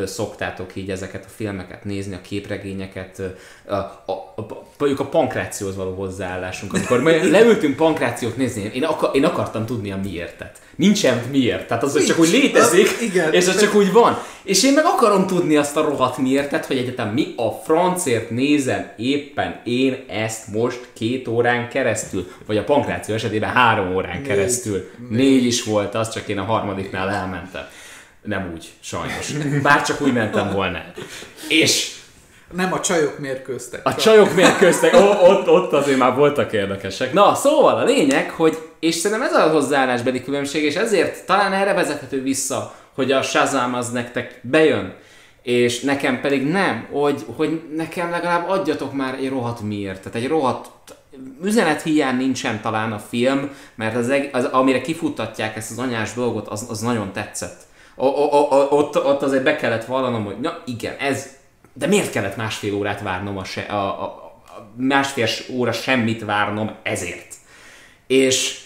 szoktátok 0.07 0.76
így 0.76 0.91
ezeket 0.91 1.24
a 1.24 1.28
filmeket 1.36 1.84
nézni, 1.84 2.14
a 2.14 2.20
képregényeket, 2.20 3.22
a, 3.66 3.74
a, 3.74 4.12
a, 4.36 4.47
mondjuk 4.78 5.01
a 5.01 5.05
pankrációhoz 5.09 5.76
való 5.76 5.95
hozzáállásunk. 5.95 6.72
Amikor 6.74 7.03
leültünk 7.30 7.76
pankrációt 7.76 8.36
nézni, 8.36 8.70
én, 8.74 8.84
akar, 8.84 9.11
én 9.16 9.24
akartam 9.24 9.66
tudni 9.66 9.93
a 9.93 9.99
miértet. 10.03 10.59
Nincsen 10.76 11.22
miért. 11.30 11.66
Tehát 11.68 11.82
az, 11.82 11.93
hogy 11.93 12.05
csak 12.05 12.18
úgy 12.18 12.30
Nincs. 12.30 12.43
létezik, 12.45 12.86
Az- 12.86 13.03
igen. 13.03 13.32
és 13.32 13.49
az 13.49 13.61
csak 13.61 13.74
úgy 13.74 13.93
van. 13.93 14.18
És 14.43 14.64
én 14.64 14.72
meg 14.72 14.84
akarom 14.84 15.26
tudni 15.26 15.57
azt 15.57 15.76
a 15.76 15.82
rohadt 15.82 16.18
miértet, 16.18 16.66
hogy 16.66 16.76
egyetem 16.76 17.09
mi 17.09 17.34
a 17.36 17.51
francért 17.51 18.30
nézem 18.30 18.91
éppen 18.97 19.61
én 19.64 20.05
ezt 20.09 20.49
most 20.53 20.89
két 20.93 21.28
órán 21.28 21.68
keresztül, 21.68 22.26
vagy 22.47 22.57
a 22.57 22.64
pankráció 22.64 23.14
esetében 23.14 23.51
három 23.51 23.95
órán 23.95 24.22
keresztül. 24.22 24.91
Négy 25.11 25.45
is 25.45 25.64
volt, 25.64 25.95
az 25.95 26.12
csak 26.12 26.28
én 26.28 26.39
a 26.39 26.45
harmadiknál 26.45 27.11
elmentem. 27.11 27.62
Nem 28.29 28.51
úgy, 28.55 28.68
sajnos. 28.81 29.33
Bár 29.62 29.83
csak 29.83 30.01
úgy 30.01 30.12
mentem 30.12 30.51
volna. 30.53 30.79
És 31.49 31.97
Nem 32.53 32.72
a 32.72 32.81
csajok 32.81 33.18
mérkőztek. 33.18 33.87
a 33.87 33.95
csajok 33.95 34.35
mérkőztek, 34.35 34.95
ó, 34.95 35.29
ott, 35.31 35.49
ott 35.49 35.72
azért 35.72 35.99
már 35.99 36.14
voltak 36.14 36.53
érdekesek. 36.53 37.12
Na, 37.12 37.35
szóval 37.35 37.76
a 37.76 37.85
lényeg, 37.85 38.31
hogy, 38.31 38.59
és 38.81 38.95
szerintem 38.95 39.26
ez 39.26 39.35
a 39.35 39.51
hozzáállásbeli 39.51 40.22
különbség, 40.22 40.64
és 40.64 40.74
ezért 40.74 41.26
talán 41.26 41.53
erre 41.53 41.72
vezethető 41.72 42.22
vissza, 42.22 42.74
hogy 42.95 43.12
a 43.12 43.22
Shazam 43.22 43.74
az 43.74 43.91
nektek 43.91 44.41
bejön, 44.43 44.95
és 45.43 45.81
nekem 45.81 46.20
pedig 46.20 46.47
nem, 46.47 46.87
hogy, 46.91 47.24
hogy 47.37 47.62
nekem 47.76 48.11
legalább 48.11 48.49
adjatok 48.49 48.93
már 48.93 49.14
egy 49.14 49.29
rohadt 49.29 49.61
miért, 49.61 50.03
tehát 50.03 50.18
egy 50.18 50.29
rohadt 50.29 50.70
üzenet 51.43 51.83
hiány 51.83 52.16
nincsen 52.16 52.61
talán 52.61 52.93
a 52.93 52.99
film, 52.99 53.51
mert 53.74 53.97
az, 53.97 54.12
az 54.33 54.45
amire 54.45 54.81
kifuttatják 54.81 55.57
ezt 55.57 55.70
az 55.70 55.79
anyás 55.79 56.12
dolgot, 56.14 56.49
az, 56.49 56.66
az 56.68 56.81
nagyon 56.81 57.12
tetszett. 57.12 57.66
Ott, 58.71 59.05
ott 59.05 59.23
azért 59.23 59.43
be 59.43 59.57
kellett 59.57 59.85
vallanom, 59.85 60.25
hogy 60.25 60.41
na 60.41 60.63
igen, 60.67 60.95
ez, 60.99 61.27
de 61.73 61.87
miért 61.87 62.11
kellett 62.11 62.37
másfél 62.37 62.75
órát 62.75 63.03
várnom 63.03 63.39
a, 63.39 63.45
se, 63.45 63.61
a, 63.61 64.03
a, 64.03 64.03
a 64.03 64.73
másfél 64.77 65.27
óra 65.51 65.73
semmit 65.73 66.25
várnom 66.25 66.71
ezért. 66.83 67.35
És, 68.07 68.61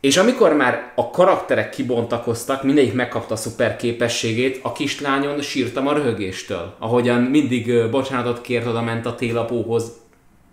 és 0.00 0.16
amikor 0.16 0.52
már 0.52 0.92
a 0.94 1.10
karakterek 1.10 1.70
kibontakoztak, 1.70 2.62
mindegyik 2.62 2.94
megkapta 2.94 3.34
a 3.34 3.36
szuper 3.36 3.76
képességét, 3.76 4.60
a 4.62 4.72
kislányon 4.72 5.40
sírtam 5.40 5.86
a 5.86 5.92
röhögéstől. 5.92 6.74
Ahogyan 6.78 7.20
mindig 7.20 7.90
bocsánatot 7.90 8.40
kért, 8.40 8.66
oda 8.66 8.82
ment 8.82 9.06
a 9.06 9.14
télapóhoz, 9.14 9.92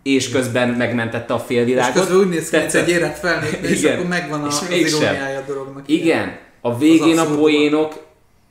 és 0.04 0.30
közben 0.30 0.70
megmentette 0.70 1.34
a 1.34 1.38
És 1.38 1.44
félvilágot. 1.46 1.94
közben 1.94 2.18
úgy 2.18 2.30
néz 2.30 2.50
ki, 2.50 2.56
Tetszett. 2.58 2.82
egy 2.82 2.90
érett 2.90 3.18
felnőtt, 3.18 3.64
és 3.64 3.80
Igen. 3.80 3.94
akkor 3.94 4.08
megvan 4.08 4.44
a, 4.44 4.48
És 4.48 4.54
az 4.54 4.70
iróniája 4.70 5.40
a 5.40 5.44
dolognak. 5.48 5.90
Igen, 5.90 6.38
a 6.62 6.78
végén 6.78 7.18
a 7.18 7.26
poénok 7.36 8.05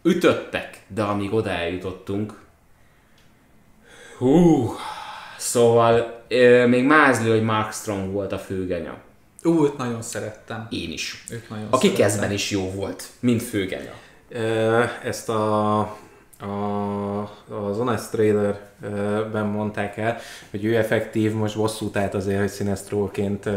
ütöttek, 0.04 0.82
de 0.88 1.02
amíg 1.02 1.32
oda 1.34 1.50
eljutottunk, 1.50 2.42
hú, 4.18 4.70
szóval 5.38 6.22
ö, 6.28 6.66
még 6.66 6.84
mázli, 6.84 7.30
hogy 7.30 7.42
Mark 7.42 7.72
Strong 7.72 8.12
volt 8.12 8.32
a 8.32 8.38
főgenya. 8.38 8.96
Ú, 9.42 9.64
őt 9.64 9.76
nagyon 9.76 10.02
szerettem. 10.02 10.66
Én 10.70 10.92
is. 10.92 11.24
Őt 11.30 11.48
nagyon 11.48 11.64
A 11.70 11.76
szerettem. 11.76 11.90
kikezben 11.90 12.32
is 12.32 12.50
jó 12.50 12.70
volt, 12.70 13.08
mint 13.20 13.42
főgenya. 13.42 13.92
Ö, 14.28 14.82
Ezt 15.04 15.28
a 15.28 15.96
a, 16.40 17.20
az 17.68 17.76
Honest 17.76 18.10
Trailer-ben 18.10 19.44
mondták 19.46 19.96
el, 19.96 20.18
hogy 20.50 20.64
ő 20.64 20.76
effektív 20.76 21.32
most 21.32 21.56
bosszút 21.56 21.96
állt 21.96 22.14
azért, 22.14 22.38
hogy 22.38 22.52
Sinestro-ként 22.52 23.48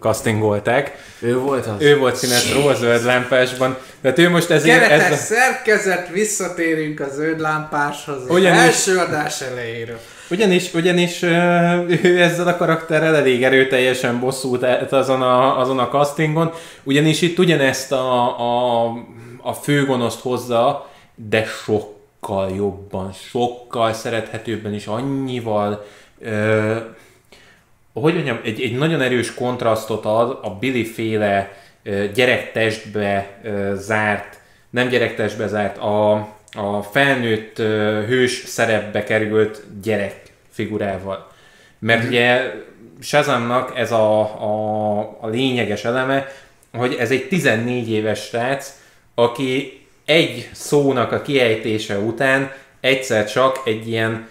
castingolták. 0.00 0.96
Ő 1.20 1.38
volt 1.38 1.66
az? 1.66 1.82
Ő 1.82 1.98
volt 1.98 2.18
Sinestro 2.18 2.68
a 2.68 2.74
zöld 2.74 3.04
lámpásban. 3.04 3.76
Tehát 4.00 4.18
ő 4.18 4.28
most 4.30 4.50
ezért... 4.50 4.80
Keretes 4.80 5.10
Ez, 5.10 5.20
szerkezet, 5.24 6.08
visszatérünk 6.08 7.00
a 7.00 7.08
zöld 7.08 7.40
lámpáshoz. 7.40 8.22
az 8.22 8.30
Ugyanis- 8.30 8.60
első 8.60 8.96
adás 8.98 9.40
elejéről. 9.40 9.98
ugyanis, 10.30 10.74
ugyanis 10.74 11.22
ő 11.22 12.20
ezzel 12.22 12.46
a 12.48 12.56
karakterrel 12.56 13.16
elég 13.16 13.44
erőteljesen 13.44 14.20
bosszút 14.20 14.64
állt 14.64 14.92
azon 14.92 15.22
a, 15.22 15.58
azon 15.60 15.78
a 15.78 15.88
castingon, 15.88 16.52
ugyanis 16.82 17.22
itt 17.22 17.38
ugyanezt 17.38 17.92
a, 17.92 18.38
a, 18.40 18.86
a 19.42 19.52
főgonoszt 19.52 20.20
hozza, 20.20 20.90
de 21.14 21.44
sokkal 22.20 22.50
jobban, 22.56 23.12
sokkal 23.12 23.92
szerethetőbben 23.92 24.74
és 24.74 24.86
annyival 24.86 25.86
ö, 26.20 26.76
hogy 27.92 28.14
mondjam, 28.14 28.40
egy, 28.44 28.60
egy 28.60 28.76
nagyon 28.76 29.00
erős 29.00 29.34
kontrasztot 29.34 30.04
ad 30.04 30.38
a 30.42 30.50
Billy 30.50 30.84
féle 30.84 31.52
ö, 31.82 32.04
gyerektestbe 32.14 33.38
ö, 33.42 33.72
zárt, 33.76 34.40
nem 34.70 34.88
gyerektestbe 34.88 35.46
zárt, 35.46 35.78
a, 35.78 36.12
a 36.52 36.82
felnőtt 36.82 37.58
ö, 37.58 38.02
hős 38.06 38.42
szerepbe 38.46 39.04
került 39.04 39.62
gyerek 39.82 40.22
figurával. 40.50 41.30
Mert 41.78 42.04
ugye 42.04 42.52
Shazamnak 43.00 43.78
ez 43.78 43.92
a, 43.92 44.20
a, 44.20 44.98
a 45.20 45.26
lényeges 45.26 45.84
eleme, 45.84 46.26
hogy 46.72 46.94
ez 46.94 47.10
egy 47.10 47.28
14 47.28 47.90
éves 47.90 48.20
srác, 48.20 48.74
aki 49.14 49.77
egy 50.08 50.48
szónak 50.52 51.12
a 51.12 51.22
kiejtése 51.22 51.98
után 51.98 52.52
egyszer 52.80 53.30
csak 53.30 53.60
egy 53.64 53.88
ilyen 53.88 54.28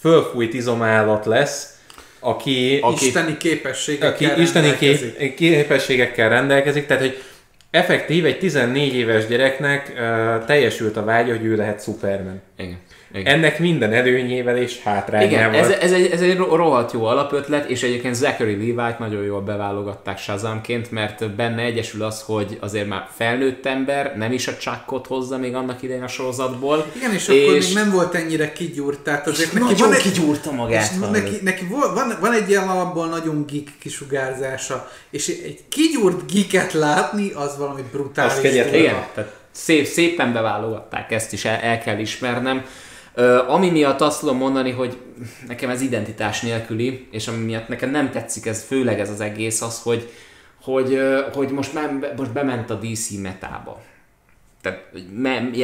fölfújt 0.00 0.54
izomállat 0.54 1.26
lesz, 1.26 1.78
aki, 2.20 2.78
Aki- 2.82 3.06
Isteni 3.06 3.36
képességekkel 3.36 4.08
aki 4.30 4.40
isteni 4.40 4.66
rendelkezik. 4.68 5.16
kép, 5.16 5.34
képességekkel 5.36 6.28
rendelkezik, 6.28 6.86
tehát 6.86 7.02
hogy 7.02 7.22
effektív 7.70 8.24
egy 8.24 8.38
14 8.38 8.94
éves 8.94 9.26
gyereknek 9.26 9.92
uh, 9.94 10.44
teljesült 10.44 10.96
a 10.96 11.04
vágya, 11.04 11.36
hogy 11.36 11.44
ő 11.44 11.56
lehet 11.56 11.82
Superman. 11.82 12.42
Igen. 12.56 12.78
Igen. 13.14 13.34
Ennek 13.34 13.58
minden 13.58 13.92
előnyével 13.92 14.56
és 14.56 14.76
Igen, 14.76 14.92
hátrányával. 14.92 15.60
ez, 15.60 15.68
ez, 15.68 15.92
egy, 15.92 16.10
ez 16.10 16.20
egy 16.20 16.36
ro- 16.36 16.54
rohadt 16.54 16.92
jó 16.92 17.04
alapötlet, 17.04 17.68
és 17.68 17.82
egyébként 17.82 18.14
Zachary 18.14 18.74
Levi-t 18.74 18.98
nagyon 18.98 19.22
jól 19.24 19.40
beválogatták 19.40 20.18
Shazamként, 20.18 20.90
mert 20.90 21.30
benne 21.30 21.62
egyesül 21.62 22.02
az, 22.02 22.22
hogy 22.22 22.58
azért 22.60 22.88
már 22.88 23.08
felnőtt 23.16 23.66
ember, 23.66 24.16
nem 24.16 24.32
is 24.32 24.48
a 24.48 24.56
Chuckot 24.56 25.06
hozza 25.06 25.38
még 25.38 25.54
annak 25.54 25.82
idején 25.82 26.02
a 26.02 26.08
sorozatból. 26.08 26.86
Igen, 26.96 27.12
és, 27.12 27.28
akkor 27.28 27.52
még 27.52 27.74
nem 27.74 27.90
volt 27.90 28.14
ennyire 28.14 28.52
kigyúrt, 28.52 28.98
tehát 28.98 29.26
azért 29.26 29.52
neki 29.52 29.64
nagyon 29.64 29.88
van 29.88 29.92
egy, 29.92 30.02
kigyúrta 30.02 30.52
magát. 30.52 30.90
és 30.90 30.98
neki, 31.10 31.38
neki 31.42 31.66
van, 31.66 32.16
van 32.20 32.32
egy 32.32 32.48
ilyen 32.48 32.68
alapból 32.68 33.06
nagyon 33.06 33.44
geek 33.46 33.68
kisugárzása, 33.80 34.90
és 35.10 35.28
egy 35.28 35.58
kigyúrt 35.68 36.32
geeket 36.32 36.72
látni, 36.72 37.32
az 37.34 37.56
valami 37.58 37.82
brutális. 37.92 38.32
Az 38.32 38.40
kegyetlen. 38.40 38.80
Igen, 38.80 38.94
tehát 39.14 39.38
szép, 39.50 39.86
szépen 39.86 40.32
beválogatták, 40.32 41.12
ezt 41.12 41.32
is 41.32 41.44
el, 41.44 41.56
el 41.60 41.78
kell 41.78 41.98
ismernem. 41.98 42.64
Ami 43.48 43.70
miatt 43.70 44.00
azt 44.00 44.20
tudom 44.20 44.36
mondani, 44.36 44.70
hogy 44.70 44.98
nekem 45.46 45.70
ez 45.70 45.80
identitás 45.80 46.40
nélküli, 46.40 47.08
és 47.10 47.28
ami 47.28 47.44
miatt 47.44 47.68
nekem 47.68 47.90
nem 47.90 48.10
tetszik 48.10 48.46
ez, 48.46 48.64
főleg 48.64 49.00
ez 49.00 49.10
az 49.10 49.20
egész, 49.20 49.60
az, 49.60 49.82
hogy, 49.82 50.10
hogy, 50.62 51.00
hogy 51.34 51.50
most, 51.50 51.74
már, 51.74 52.14
most 52.16 52.32
bement 52.32 52.70
a 52.70 52.74
DC 52.74 53.10
metába. 53.10 53.82
Tehát, 54.62 54.90
mert, 55.16 55.56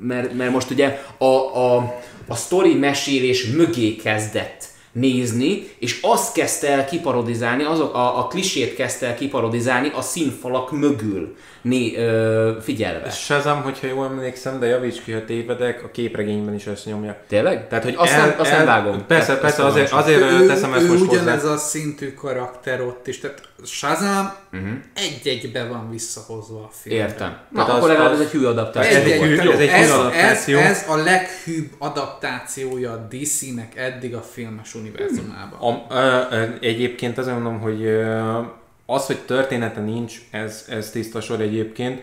mert, 0.00 0.34
mert 0.34 0.52
most 0.52 0.70
ugye 0.70 1.00
a, 1.18 1.24
a, 1.24 1.94
a 2.26 2.34
sztori 2.34 2.74
mesélés 2.74 3.46
mögé 3.46 3.96
kezdett 3.96 4.72
nézni, 4.94 5.68
és 5.78 5.98
azt 6.02 6.32
kezdte 6.34 6.68
el 6.68 6.84
kiparodizálni, 6.84 7.62
azok 7.62 7.94
a, 7.94 8.18
a 8.18 8.26
klisét 8.26 8.74
kezdte 8.74 9.06
el 9.06 9.14
kiparodizálni 9.14 9.90
a 9.94 10.00
színfalak 10.00 10.72
mögül 10.72 11.36
né, 11.62 11.96
ö, 11.96 12.52
figyelve. 12.62 13.10
Shazam, 13.10 13.62
hogyha 13.62 13.86
jól 13.86 14.04
emlékszem, 14.06 14.58
de 14.58 14.66
javíts 14.66 15.02
ki, 15.02 15.12
ha 15.12 15.24
tévedek, 15.24 15.84
a 15.84 15.90
képregényben 15.90 16.54
is 16.54 16.66
ezt 16.66 16.84
nyomja. 16.86 17.16
Tényleg? 17.28 17.68
Tehát, 17.68 17.84
hogy 17.84 17.94
azt, 17.96 18.12
el, 18.12 18.26
nem, 18.26 18.34
azt 18.38 18.50
el, 18.50 18.56
nem 18.56 18.66
vágom. 18.66 19.06
Persze, 19.06 19.32
Ezt- 19.32 19.40
persze, 19.40 19.64
azért, 19.64 19.92
azért 19.92 20.20
ő, 20.20 20.46
teszem 20.46 20.72
ezt 20.74 20.82
ő 20.82 20.88
most 20.88 21.04
hozzá. 21.04 21.22
ugyanez 21.22 21.44
a 21.44 21.56
szintű 21.56 22.12
karakter 22.14 22.80
ott 22.80 23.06
is, 23.06 23.18
tehát 23.20 23.42
Shazam 23.64 24.32
Mhm. 24.50 24.66
egy-egybe 24.94 25.66
van 25.66 25.90
visszahozva 25.90 26.58
a 26.58 26.70
filmben. 26.82 27.06
Értem. 27.08 27.28
Na, 27.50 27.64
Tehát 27.64 27.70
akkor 27.70 27.82
az- 27.90 27.96
legalább 27.96 28.12
az- 28.12 28.20
ez 28.20 28.26
egy 28.26 28.32
hű 28.32 28.44
adaptáció. 28.44 28.96
Ez 28.96 29.04
egy 29.04 29.20
hű- 29.20 29.38
ez 29.38 29.58
egy 29.58 29.68
hű 29.68 29.74
ez, 29.74 29.82
ez, 29.90 29.90
adaptáció. 29.98 30.58
ez 30.58 30.84
a 30.88 30.96
leghűbb 30.96 31.68
adaptációja 31.78 32.90
a 32.92 33.06
DC-nek 33.10 33.76
eddig 33.76 34.14
a 34.14 34.20
filmes 34.32 34.74
univerzumában. 34.84 35.60
A, 35.60 35.94
ö, 36.34 36.42
egyébként 36.60 37.18
azért 37.18 37.34
mondom, 37.34 37.60
hogy 37.60 37.88
az, 38.86 39.06
hogy 39.06 39.18
története 39.18 39.80
nincs, 39.80 40.14
ez, 40.30 40.64
ez 40.68 40.90
tiszta 40.90 41.20
sor 41.20 41.40
egyébként. 41.40 42.02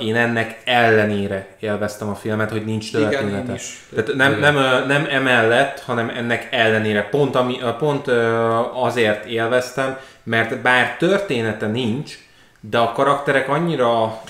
Én 0.00 0.16
ennek 0.16 0.60
ellenére 0.64 1.46
élveztem 1.60 2.08
a 2.08 2.14
filmet, 2.14 2.50
hogy 2.50 2.64
nincs 2.64 2.88
Igen, 2.88 3.10
története. 3.10 3.48
én 3.48 3.54
is. 3.54 3.86
Tehát 3.94 4.14
nem, 4.14 4.38
nem, 4.38 4.54
nem 4.86 5.06
emellett, 5.10 5.80
hanem 5.80 6.08
ennek 6.08 6.48
ellenére. 6.50 7.02
Pont, 7.02 7.34
ami, 7.36 7.58
pont 7.78 8.08
azért 8.74 9.24
élveztem, 9.24 9.98
mert 10.22 10.60
bár 10.60 10.96
története 10.96 11.66
nincs, 11.66 12.18
de 12.60 12.78
a 12.78 12.92
karakterek 12.92 13.48
annyira, 13.48 14.22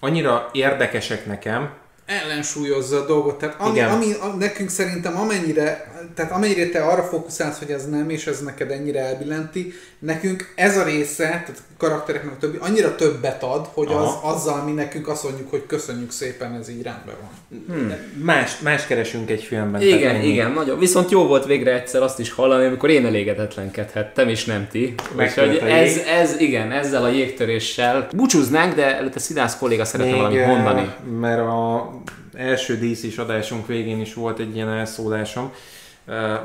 annyira 0.00 0.48
érdekesek 0.52 1.26
nekem, 1.26 1.70
ellensúlyozza 2.08 2.96
a 2.96 3.06
dolgot. 3.06 3.38
Tehát 3.38 3.54
ami, 3.58 3.70
Igen. 3.70 3.90
ami 3.90 4.12
a, 4.12 4.26
nekünk 4.26 4.68
szerintem 4.68 5.16
amennyire, 5.16 5.92
tehát 6.14 6.32
amennyire 6.32 6.68
te 6.68 6.84
arra 6.84 7.02
fókuszálsz, 7.02 7.58
hogy 7.58 7.70
ez 7.70 7.88
nem, 7.88 8.10
és 8.10 8.26
ez 8.26 8.42
neked 8.42 8.70
ennyire 8.70 9.00
elbillenti, 9.00 9.72
nekünk 9.98 10.52
ez 10.54 10.76
a 10.76 10.84
része, 10.84 11.24
tehát 11.24 11.48
a 11.48 11.76
karaktereknek 11.76 12.32
a 12.32 12.36
többi, 12.36 12.56
annyira 12.60 12.94
többet 12.94 13.42
ad, 13.42 13.68
hogy 13.72 13.86
az, 13.86 13.94
Aha. 13.94 14.32
azzal 14.32 14.64
mi 14.64 14.72
nekünk 14.72 15.08
azt 15.08 15.24
mondjuk, 15.24 15.50
hogy 15.50 15.66
köszönjük 15.66 16.10
szépen, 16.10 16.54
ez 16.54 16.68
így 16.68 16.82
rendben 16.82 17.14
van. 17.20 17.94
más, 18.22 18.58
más 18.58 18.86
keresünk 18.86 19.30
egy 19.30 19.42
filmben. 19.42 19.82
Igen, 19.82 20.22
igen, 20.22 20.52
nagyon. 20.52 20.78
Viszont 20.78 21.10
jó 21.10 21.26
volt 21.26 21.46
végre 21.46 21.74
egyszer 21.74 22.02
azt 22.02 22.18
is 22.18 22.30
hallani, 22.30 22.66
amikor 22.66 22.90
én 22.90 23.06
elégedetlenkedhettem, 23.06 24.28
és 24.28 24.44
nem 24.44 24.68
ti. 24.70 24.94
Úgyhogy 25.18 25.56
ez, 25.56 25.96
ez, 25.96 26.40
igen, 26.40 26.72
ezzel 26.72 27.04
a 27.04 27.08
jégtöréssel 27.08 28.08
búcsúznánk, 28.16 28.74
de 28.74 28.96
előtte 28.96 29.18
Szidász 29.18 29.58
kolléga 29.58 29.84
szeretne 29.84 30.12
Még, 30.12 30.20
valamit 30.20 30.40
eh, 30.40 30.48
mondani. 30.48 30.90
Mert 31.20 31.40
a 31.40 31.90
első 32.34 32.76
DC-s 32.76 33.18
adásunk 33.18 33.66
végén 33.66 34.00
is 34.00 34.14
volt 34.14 34.38
egy 34.38 34.54
ilyen 34.54 34.68
elszólásom. 34.68 35.52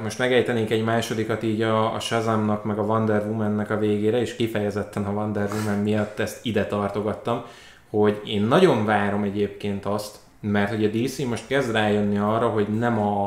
Most 0.01 0.17
megejtenénk 0.17 0.69
egy 0.69 0.83
másodikat 0.83 1.43
így 1.43 1.61
a, 1.61 1.93
a 1.93 1.99
Shazamnak, 1.99 2.63
meg 2.63 2.77
a 2.77 2.81
Wonder 2.81 3.25
Woman-nek 3.25 3.69
a 3.69 3.77
végére, 3.77 4.19
és 4.19 4.35
kifejezetten 4.35 5.05
a 5.05 5.11
Wonder 5.11 5.49
Woman 5.53 5.79
miatt 5.79 6.19
ezt 6.19 6.45
ide 6.45 6.65
tartogattam, 6.65 7.43
hogy 7.89 8.21
én 8.25 8.41
nagyon 8.41 8.85
várom 8.85 9.23
egyébként 9.23 9.85
azt, 9.85 10.15
mert 10.39 10.69
hogy 10.69 10.85
a 10.85 10.87
DC 10.87 11.17
most 11.17 11.47
kezd 11.47 11.71
rájönni 11.71 12.17
arra, 12.17 12.47
hogy 12.47 12.67
nem 12.67 12.99
a, 12.99 13.23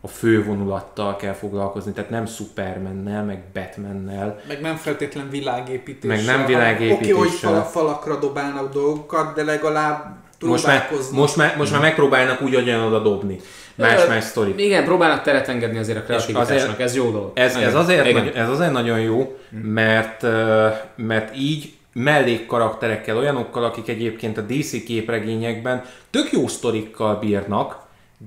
a 0.00 0.08
fővonulattal 0.08 1.16
kell 1.16 1.32
foglalkozni, 1.32 1.92
tehát 1.92 2.10
nem 2.10 2.26
Supermannel, 2.26 3.24
meg 3.24 3.42
Batmannel, 3.52 4.40
Meg 4.48 4.60
nem 4.60 4.76
feltétlen 4.76 5.30
világépítéssel. 5.30 6.16
Meg 6.16 6.36
nem 6.36 6.46
világépítéssel. 6.46 7.16
Oké, 7.16 7.28
hogy 7.28 7.38
fal, 7.38 7.62
falakra 7.62 8.18
dobálnak 8.18 8.72
dolgokat, 8.72 9.34
de 9.34 9.44
legalább 9.44 10.16
most 10.40 10.66
már, 10.66 10.90
most, 11.12 11.36
már, 11.36 11.54
most 11.56 11.72
már 11.72 11.80
megpróbálnak 11.80 12.42
úgy 12.42 12.54
oda 12.86 12.98
dobni. 12.98 13.38
Más-más 13.78 14.24
sztori. 14.24 14.54
Igen, 14.56 14.84
próbálnak 14.84 15.22
teret 15.22 15.48
engedni 15.48 15.78
azért 15.78 15.98
a 15.98 16.02
kreativitásnak, 16.02 16.56
azért- 16.56 16.80
ez 16.80 16.96
jó 16.96 17.10
dolog. 17.10 17.30
Ez, 17.34 17.56
ez, 17.56 17.74
azért, 17.74 18.12
nagy, 18.12 18.32
ez 18.34 18.48
azért 18.48 18.72
nagyon 18.72 19.00
jó, 19.00 19.38
mert, 19.62 20.22
ö, 20.22 20.68
mert 20.96 21.36
így 21.36 21.72
mellékkarakterekkel, 21.92 23.16
olyanokkal, 23.16 23.64
akik 23.64 23.88
egyébként 23.88 24.38
a 24.38 24.40
DC 24.40 24.84
képregényekben 24.84 25.84
tök 26.10 26.32
jó 26.32 26.46
sztorikkal 26.46 27.14
bírnak, 27.16 27.76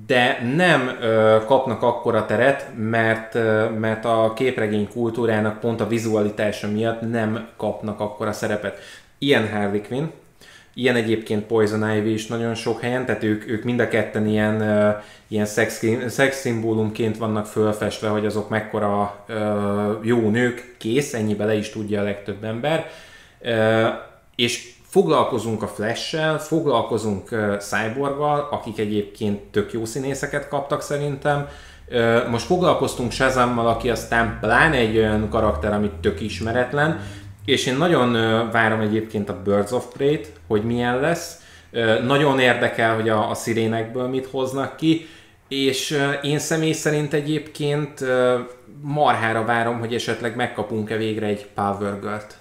de 0.07 0.39
nem 0.55 0.97
ö, 1.01 1.37
kapnak 1.45 1.81
akkora 1.81 2.25
teret, 2.25 2.67
mert, 2.77 3.35
ö, 3.35 3.69
mert 3.69 4.05
a 4.05 4.33
képregény 4.35 4.87
kultúrának 4.93 5.59
pont 5.59 5.81
a 5.81 5.87
vizualitása 5.87 6.67
miatt 6.67 7.01
nem 7.09 7.47
kapnak 7.57 7.99
akkora 7.99 8.31
szerepet. 8.31 8.79
Ilyen 9.17 9.49
Harley 9.51 9.81
Quinn, 9.87 10.05
Ilyen 10.73 10.95
egyébként 10.95 11.45
Poison 11.45 11.95
Ivy 11.95 12.13
is 12.13 12.27
nagyon 12.27 12.53
sok 12.53 12.81
helyen, 12.81 13.05
tehát 13.05 13.23
ők, 13.23 13.49
ők 13.49 13.63
mind 13.63 13.79
a 13.79 13.87
ketten 13.87 14.27
ilyen, 14.27 14.61
ilyen 15.27 15.45
szex, 15.45 15.83
szex 16.07 16.47
vannak 17.17 17.45
fölfestve, 17.45 18.07
hogy 18.07 18.25
azok 18.25 18.49
mekkora 18.49 19.25
jó 20.01 20.29
nők, 20.29 20.75
kész, 20.77 21.13
ennyi 21.13 21.35
bele 21.35 21.53
is 21.53 21.69
tudja 21.69 22.01
a 22.01 22.03
legtöbb 22.03 22.43
ember. 22.43 22.89
És 24.35 24.73
foglalkozunk 24.91 25.63
a 25.63 25.67
Flash-sel, 25.67 26.39
foglalkozunk 26.39 27.31
uh, 27.31 27.57
Cyborggal, 27.57 28.47
akik 28.51 28.79
egyébként 28.79 29.39
tök 29.39 29.73
jó 29.73 29.85
színészeket 29.85 30.47
kaptak 30.47 30.81
szerintem. 30.81 31.47
Most 32.29 32.45
foglalkoztunk 32.45 33.11
Shazammal, 33.11 33.67
aki 33.67 33.89
aztán 33.89 34.37
pláne 34.41 34.75
egy 34.75 34.97
olyan 34.97 35.29
karakter, 35.29 35.73
amit 35.73 35.91
tök 35.91 36.21
ismeretlen, 36.21 36.99
és 37.45 37.65
én 37.65 37.77
nagyon 37.77 38.11
várom 38.51 38.79
egyébként 38.79 39.29
a 39.29 39.41
Birds 39.43 39.71
of 39.71 39.85
Prey-t, 39.93 40.31
hogy 40.47 40.63
milyen 40.63 40.99
lesz, 40.99 41.39
nagyon 42.05 42.39
érdekel, 42.39 42.95
hogy 42.95 43.09
a, 43.09 43.29
a 43.29 43.33
szirénekből 43.33 44.07
mit 44.07 44.25
hoznak 44.25 44.75
ki, 44.75 45.07
és 45.47 45.97
én 46.21 46.39
személy 46.39 46.71
szerint 46.71 47.13
egyébként 47.13 48.03
marhára 48.81 49.45
várom, 49.45 49.79
hogy 49.79 49.93
esetleg 49.93 50.35
megkapunk-e 50.35 50.97
végre 50.97 51.25
egy 51.25 51.45
Power 51.55 51.99
Girl-t. 51.99 52.37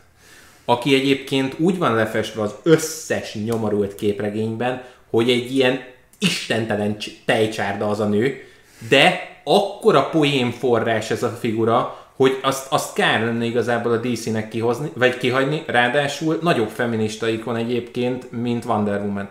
Aki 0.65 0.95
egyébként 0.95 1.55
úgy 1.59 1.79
van 1.79 1.95
lefestve 1.95 2.43
az 2.43 2.55
összes 2.63 3.35
nyomorult 3.35 3.95
képregényben, 3.95 4.83
hogy 5.11 5.31
egy 5.31 5.55
ilyen 5.55 5.81
istentelen 6.19 6.99
cs- 6.99 7.25
tejcsárda 7.25 7.89
az 7.89 8.01
a 8.01 8.07
nő, 8.07 8.43
de 8.89 9.29
akkora 9.45 10.09
poén 10.09 10.51
forrás 10.51 11.11
ez 11.11 11.23
a 11.23 11.29
figura, 11.29 12.00
hogy 12.21 12.39
azt, 12.43 12.66
azt 12.68 12.93
kár 12.93 13.25
lenne 13.25 13.45
igazából 13.45 13.93
a 13.93 13.97
DC-nek 13.97 14.49
kihozni, 14.49 14.91
vagy 14.95 15.16
kihagyni, 15.16 15.62
ráadásul 15.66 16.39
nagyobb 16.43 16.68
feminista 16.68 17.29
ikon 17.29 17.57
egyébként, 17.57 18.33
mint 18.33 18.64
Wonder 18.64 19.01
Woman. 19.01 19.29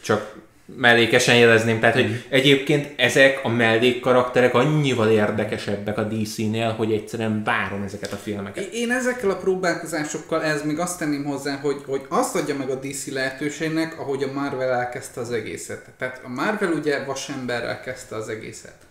Csak 0.00 0.34
mellékesen 0.76 1.36
jelezném, 1.36 1.80
tehát 1.80 1.94
hogy 1.94 2.24
egyébként 2.28 2.92
ezek 2.96 3.40
a 3.42 3.48
mellékkarakterek 3.48 4.54
annyival 4.54 5.10
érdekesebbek 5.10 5.98
a 5.98 6.02
DC-nél, 6.02 6.70
hogy 6.70 6.92
egyszerűen 6.92 7.42
várom 7.44 7.82
ezeket 7.82 8.12
a 8.12 8.16
filmeket. 8.16 8.64
Én 8.72 8.90
ezekkel 8.90 9.30
a 9.30 9.36
próbálkozásokkal 9.36 10.42
ez 10.42 10.64
még 10.64 10.78
azt 10.78 10.98
tenném 10.98 11.24
hozzá, 11.24 11.58
hogy, 11.62 11.82
hogy 11.86 12.00
azt 12.08 12.34
adja 12.34 12.56
meg 12.56 12.70
a 12.70 12.74
DC 12.74 13.06
lehetőségnek, 13.06 14.00
ahogy 14.00 14.22
a 14.22 14.32
Marvel 14.32 14.72
elkezdte 14.72 15.20
az 15.20 15.30
egészet. 15.30 15.90
Tehát 15.98 16.20
a 16.24 16.28
Marvel 16.28 16.72
ugye 16.72 17.04
vasemberrel 17.04 17.80
kezdte 17.80 18.16
az 18.16 18.28
egészet. 18.28 18.85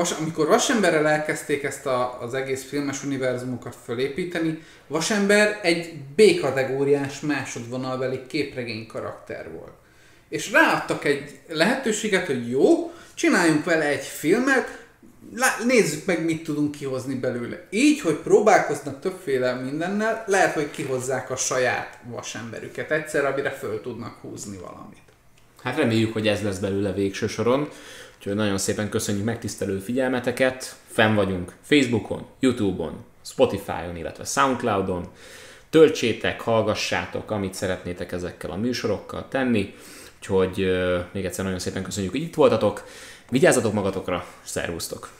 Vas, 0.00 0.10
amikor 0.10 0.46
Vasemberrel 0.46 1.08
elkezdték 1.08 1.62
ezt 1.62 1.86
a, 1.86 2.18
az 2.20 2.34
egész 2.34 2.64
filmes 2.64 3.04
univerzumokat 3.04 3.76
fölépíteni, 3.84 4.62
Vasember 4.86 5.60
egy 5.62 5.94
B-kategóriás 6.16 7.20
másodvonalbeli 7.20 8.20
képregény 8.26 8.86
karakter 8.86 9.50
volt. 9.52 9.72
És 10.28 10.50
ráadtak 10.52 11.04
egy 11.04 11.38
lehetőséget, 11.48 12.26
hogy 12.26 12.50
jó, 12.50 12.92
csináljunk 13.14 13.64
vele 13.64 13.84
egy 13.84 14.04
filmet, 14.04 14.78
lá- 15.34 15.64
nézzük 15.64 16.04
meg, 16.04 16.24
mit 16.24 16.42
tudunk 16.42 16.70
kihozni 16.70 17.14
belőle. 17.14 17.66
Így, 17.70 18.00
hogy 18.00 18.14
próbálkoznak 18.14 19.00
többféle 19.00 19.54
mindennel, 19.54 20.24
lehet, 20.26 20.54
hogy 20.54 20.70
kihozzák 20.70 21.30
a 21.30 21.36
saját 21.36 21.98
vasemberüket 22.04 22.90
egyszer, 22.90 23.24
amire 23.24 23.50
föl 23.50 23.80
tudnak 23.80 24.18
húzni 24.20 24.56
valamit. 24.56 24.98
Hát 25.62 25.76
reméljük, 25.76 26.12
hogy 26.12 26.28
ez 26.28 26.42
lesz 26.42 26.58
belőle 26.58 26.92
végső 26.92 27.26
soron. 27.26 27.68
Úgyhogy 28.20 28.34
nagyon 28.34 28.58
szépen 28.58 28.88
köszönjük 28.88 29.24
megtisztelő 29.24 29.78
figyelmeteket. 29.78 30.76
Fenn 30.86 31.14
vagyunk 31.14 31.56
Facebookon, 31.62 32.26
Youtube-on, 32.40 33.04
Spotify-on, 33.24 33.96
illetve 33.96 34.24
Soundcloud-on. 34.24 35.08
Töltsétek, 35.70 36.40
hallgassátok, 36.40 37.30
amit 37.30 37.54
szeretnétek 37.54 38.12
ezekkel 38.12 38.50
a 38.50 38.56
műsorokkal 38.56 39.28
tenni. 39.28 39.74
Úgyhogy 40.18 40.60
euh, 40.60 41.00
még 41.12 41.24
egyszer 41.24 41.44
nagyon 41.44 41.58
szépen 41.58 41.82
köszönjük, 41.82 42.12
hogy 42.12 42.22
itt 42.22 42.34
voltatok. 42.34 42.84
Vigyázzatok 43.30 43.72
magatokra, 43.72 44.26
szervusztok! 44.42 45.19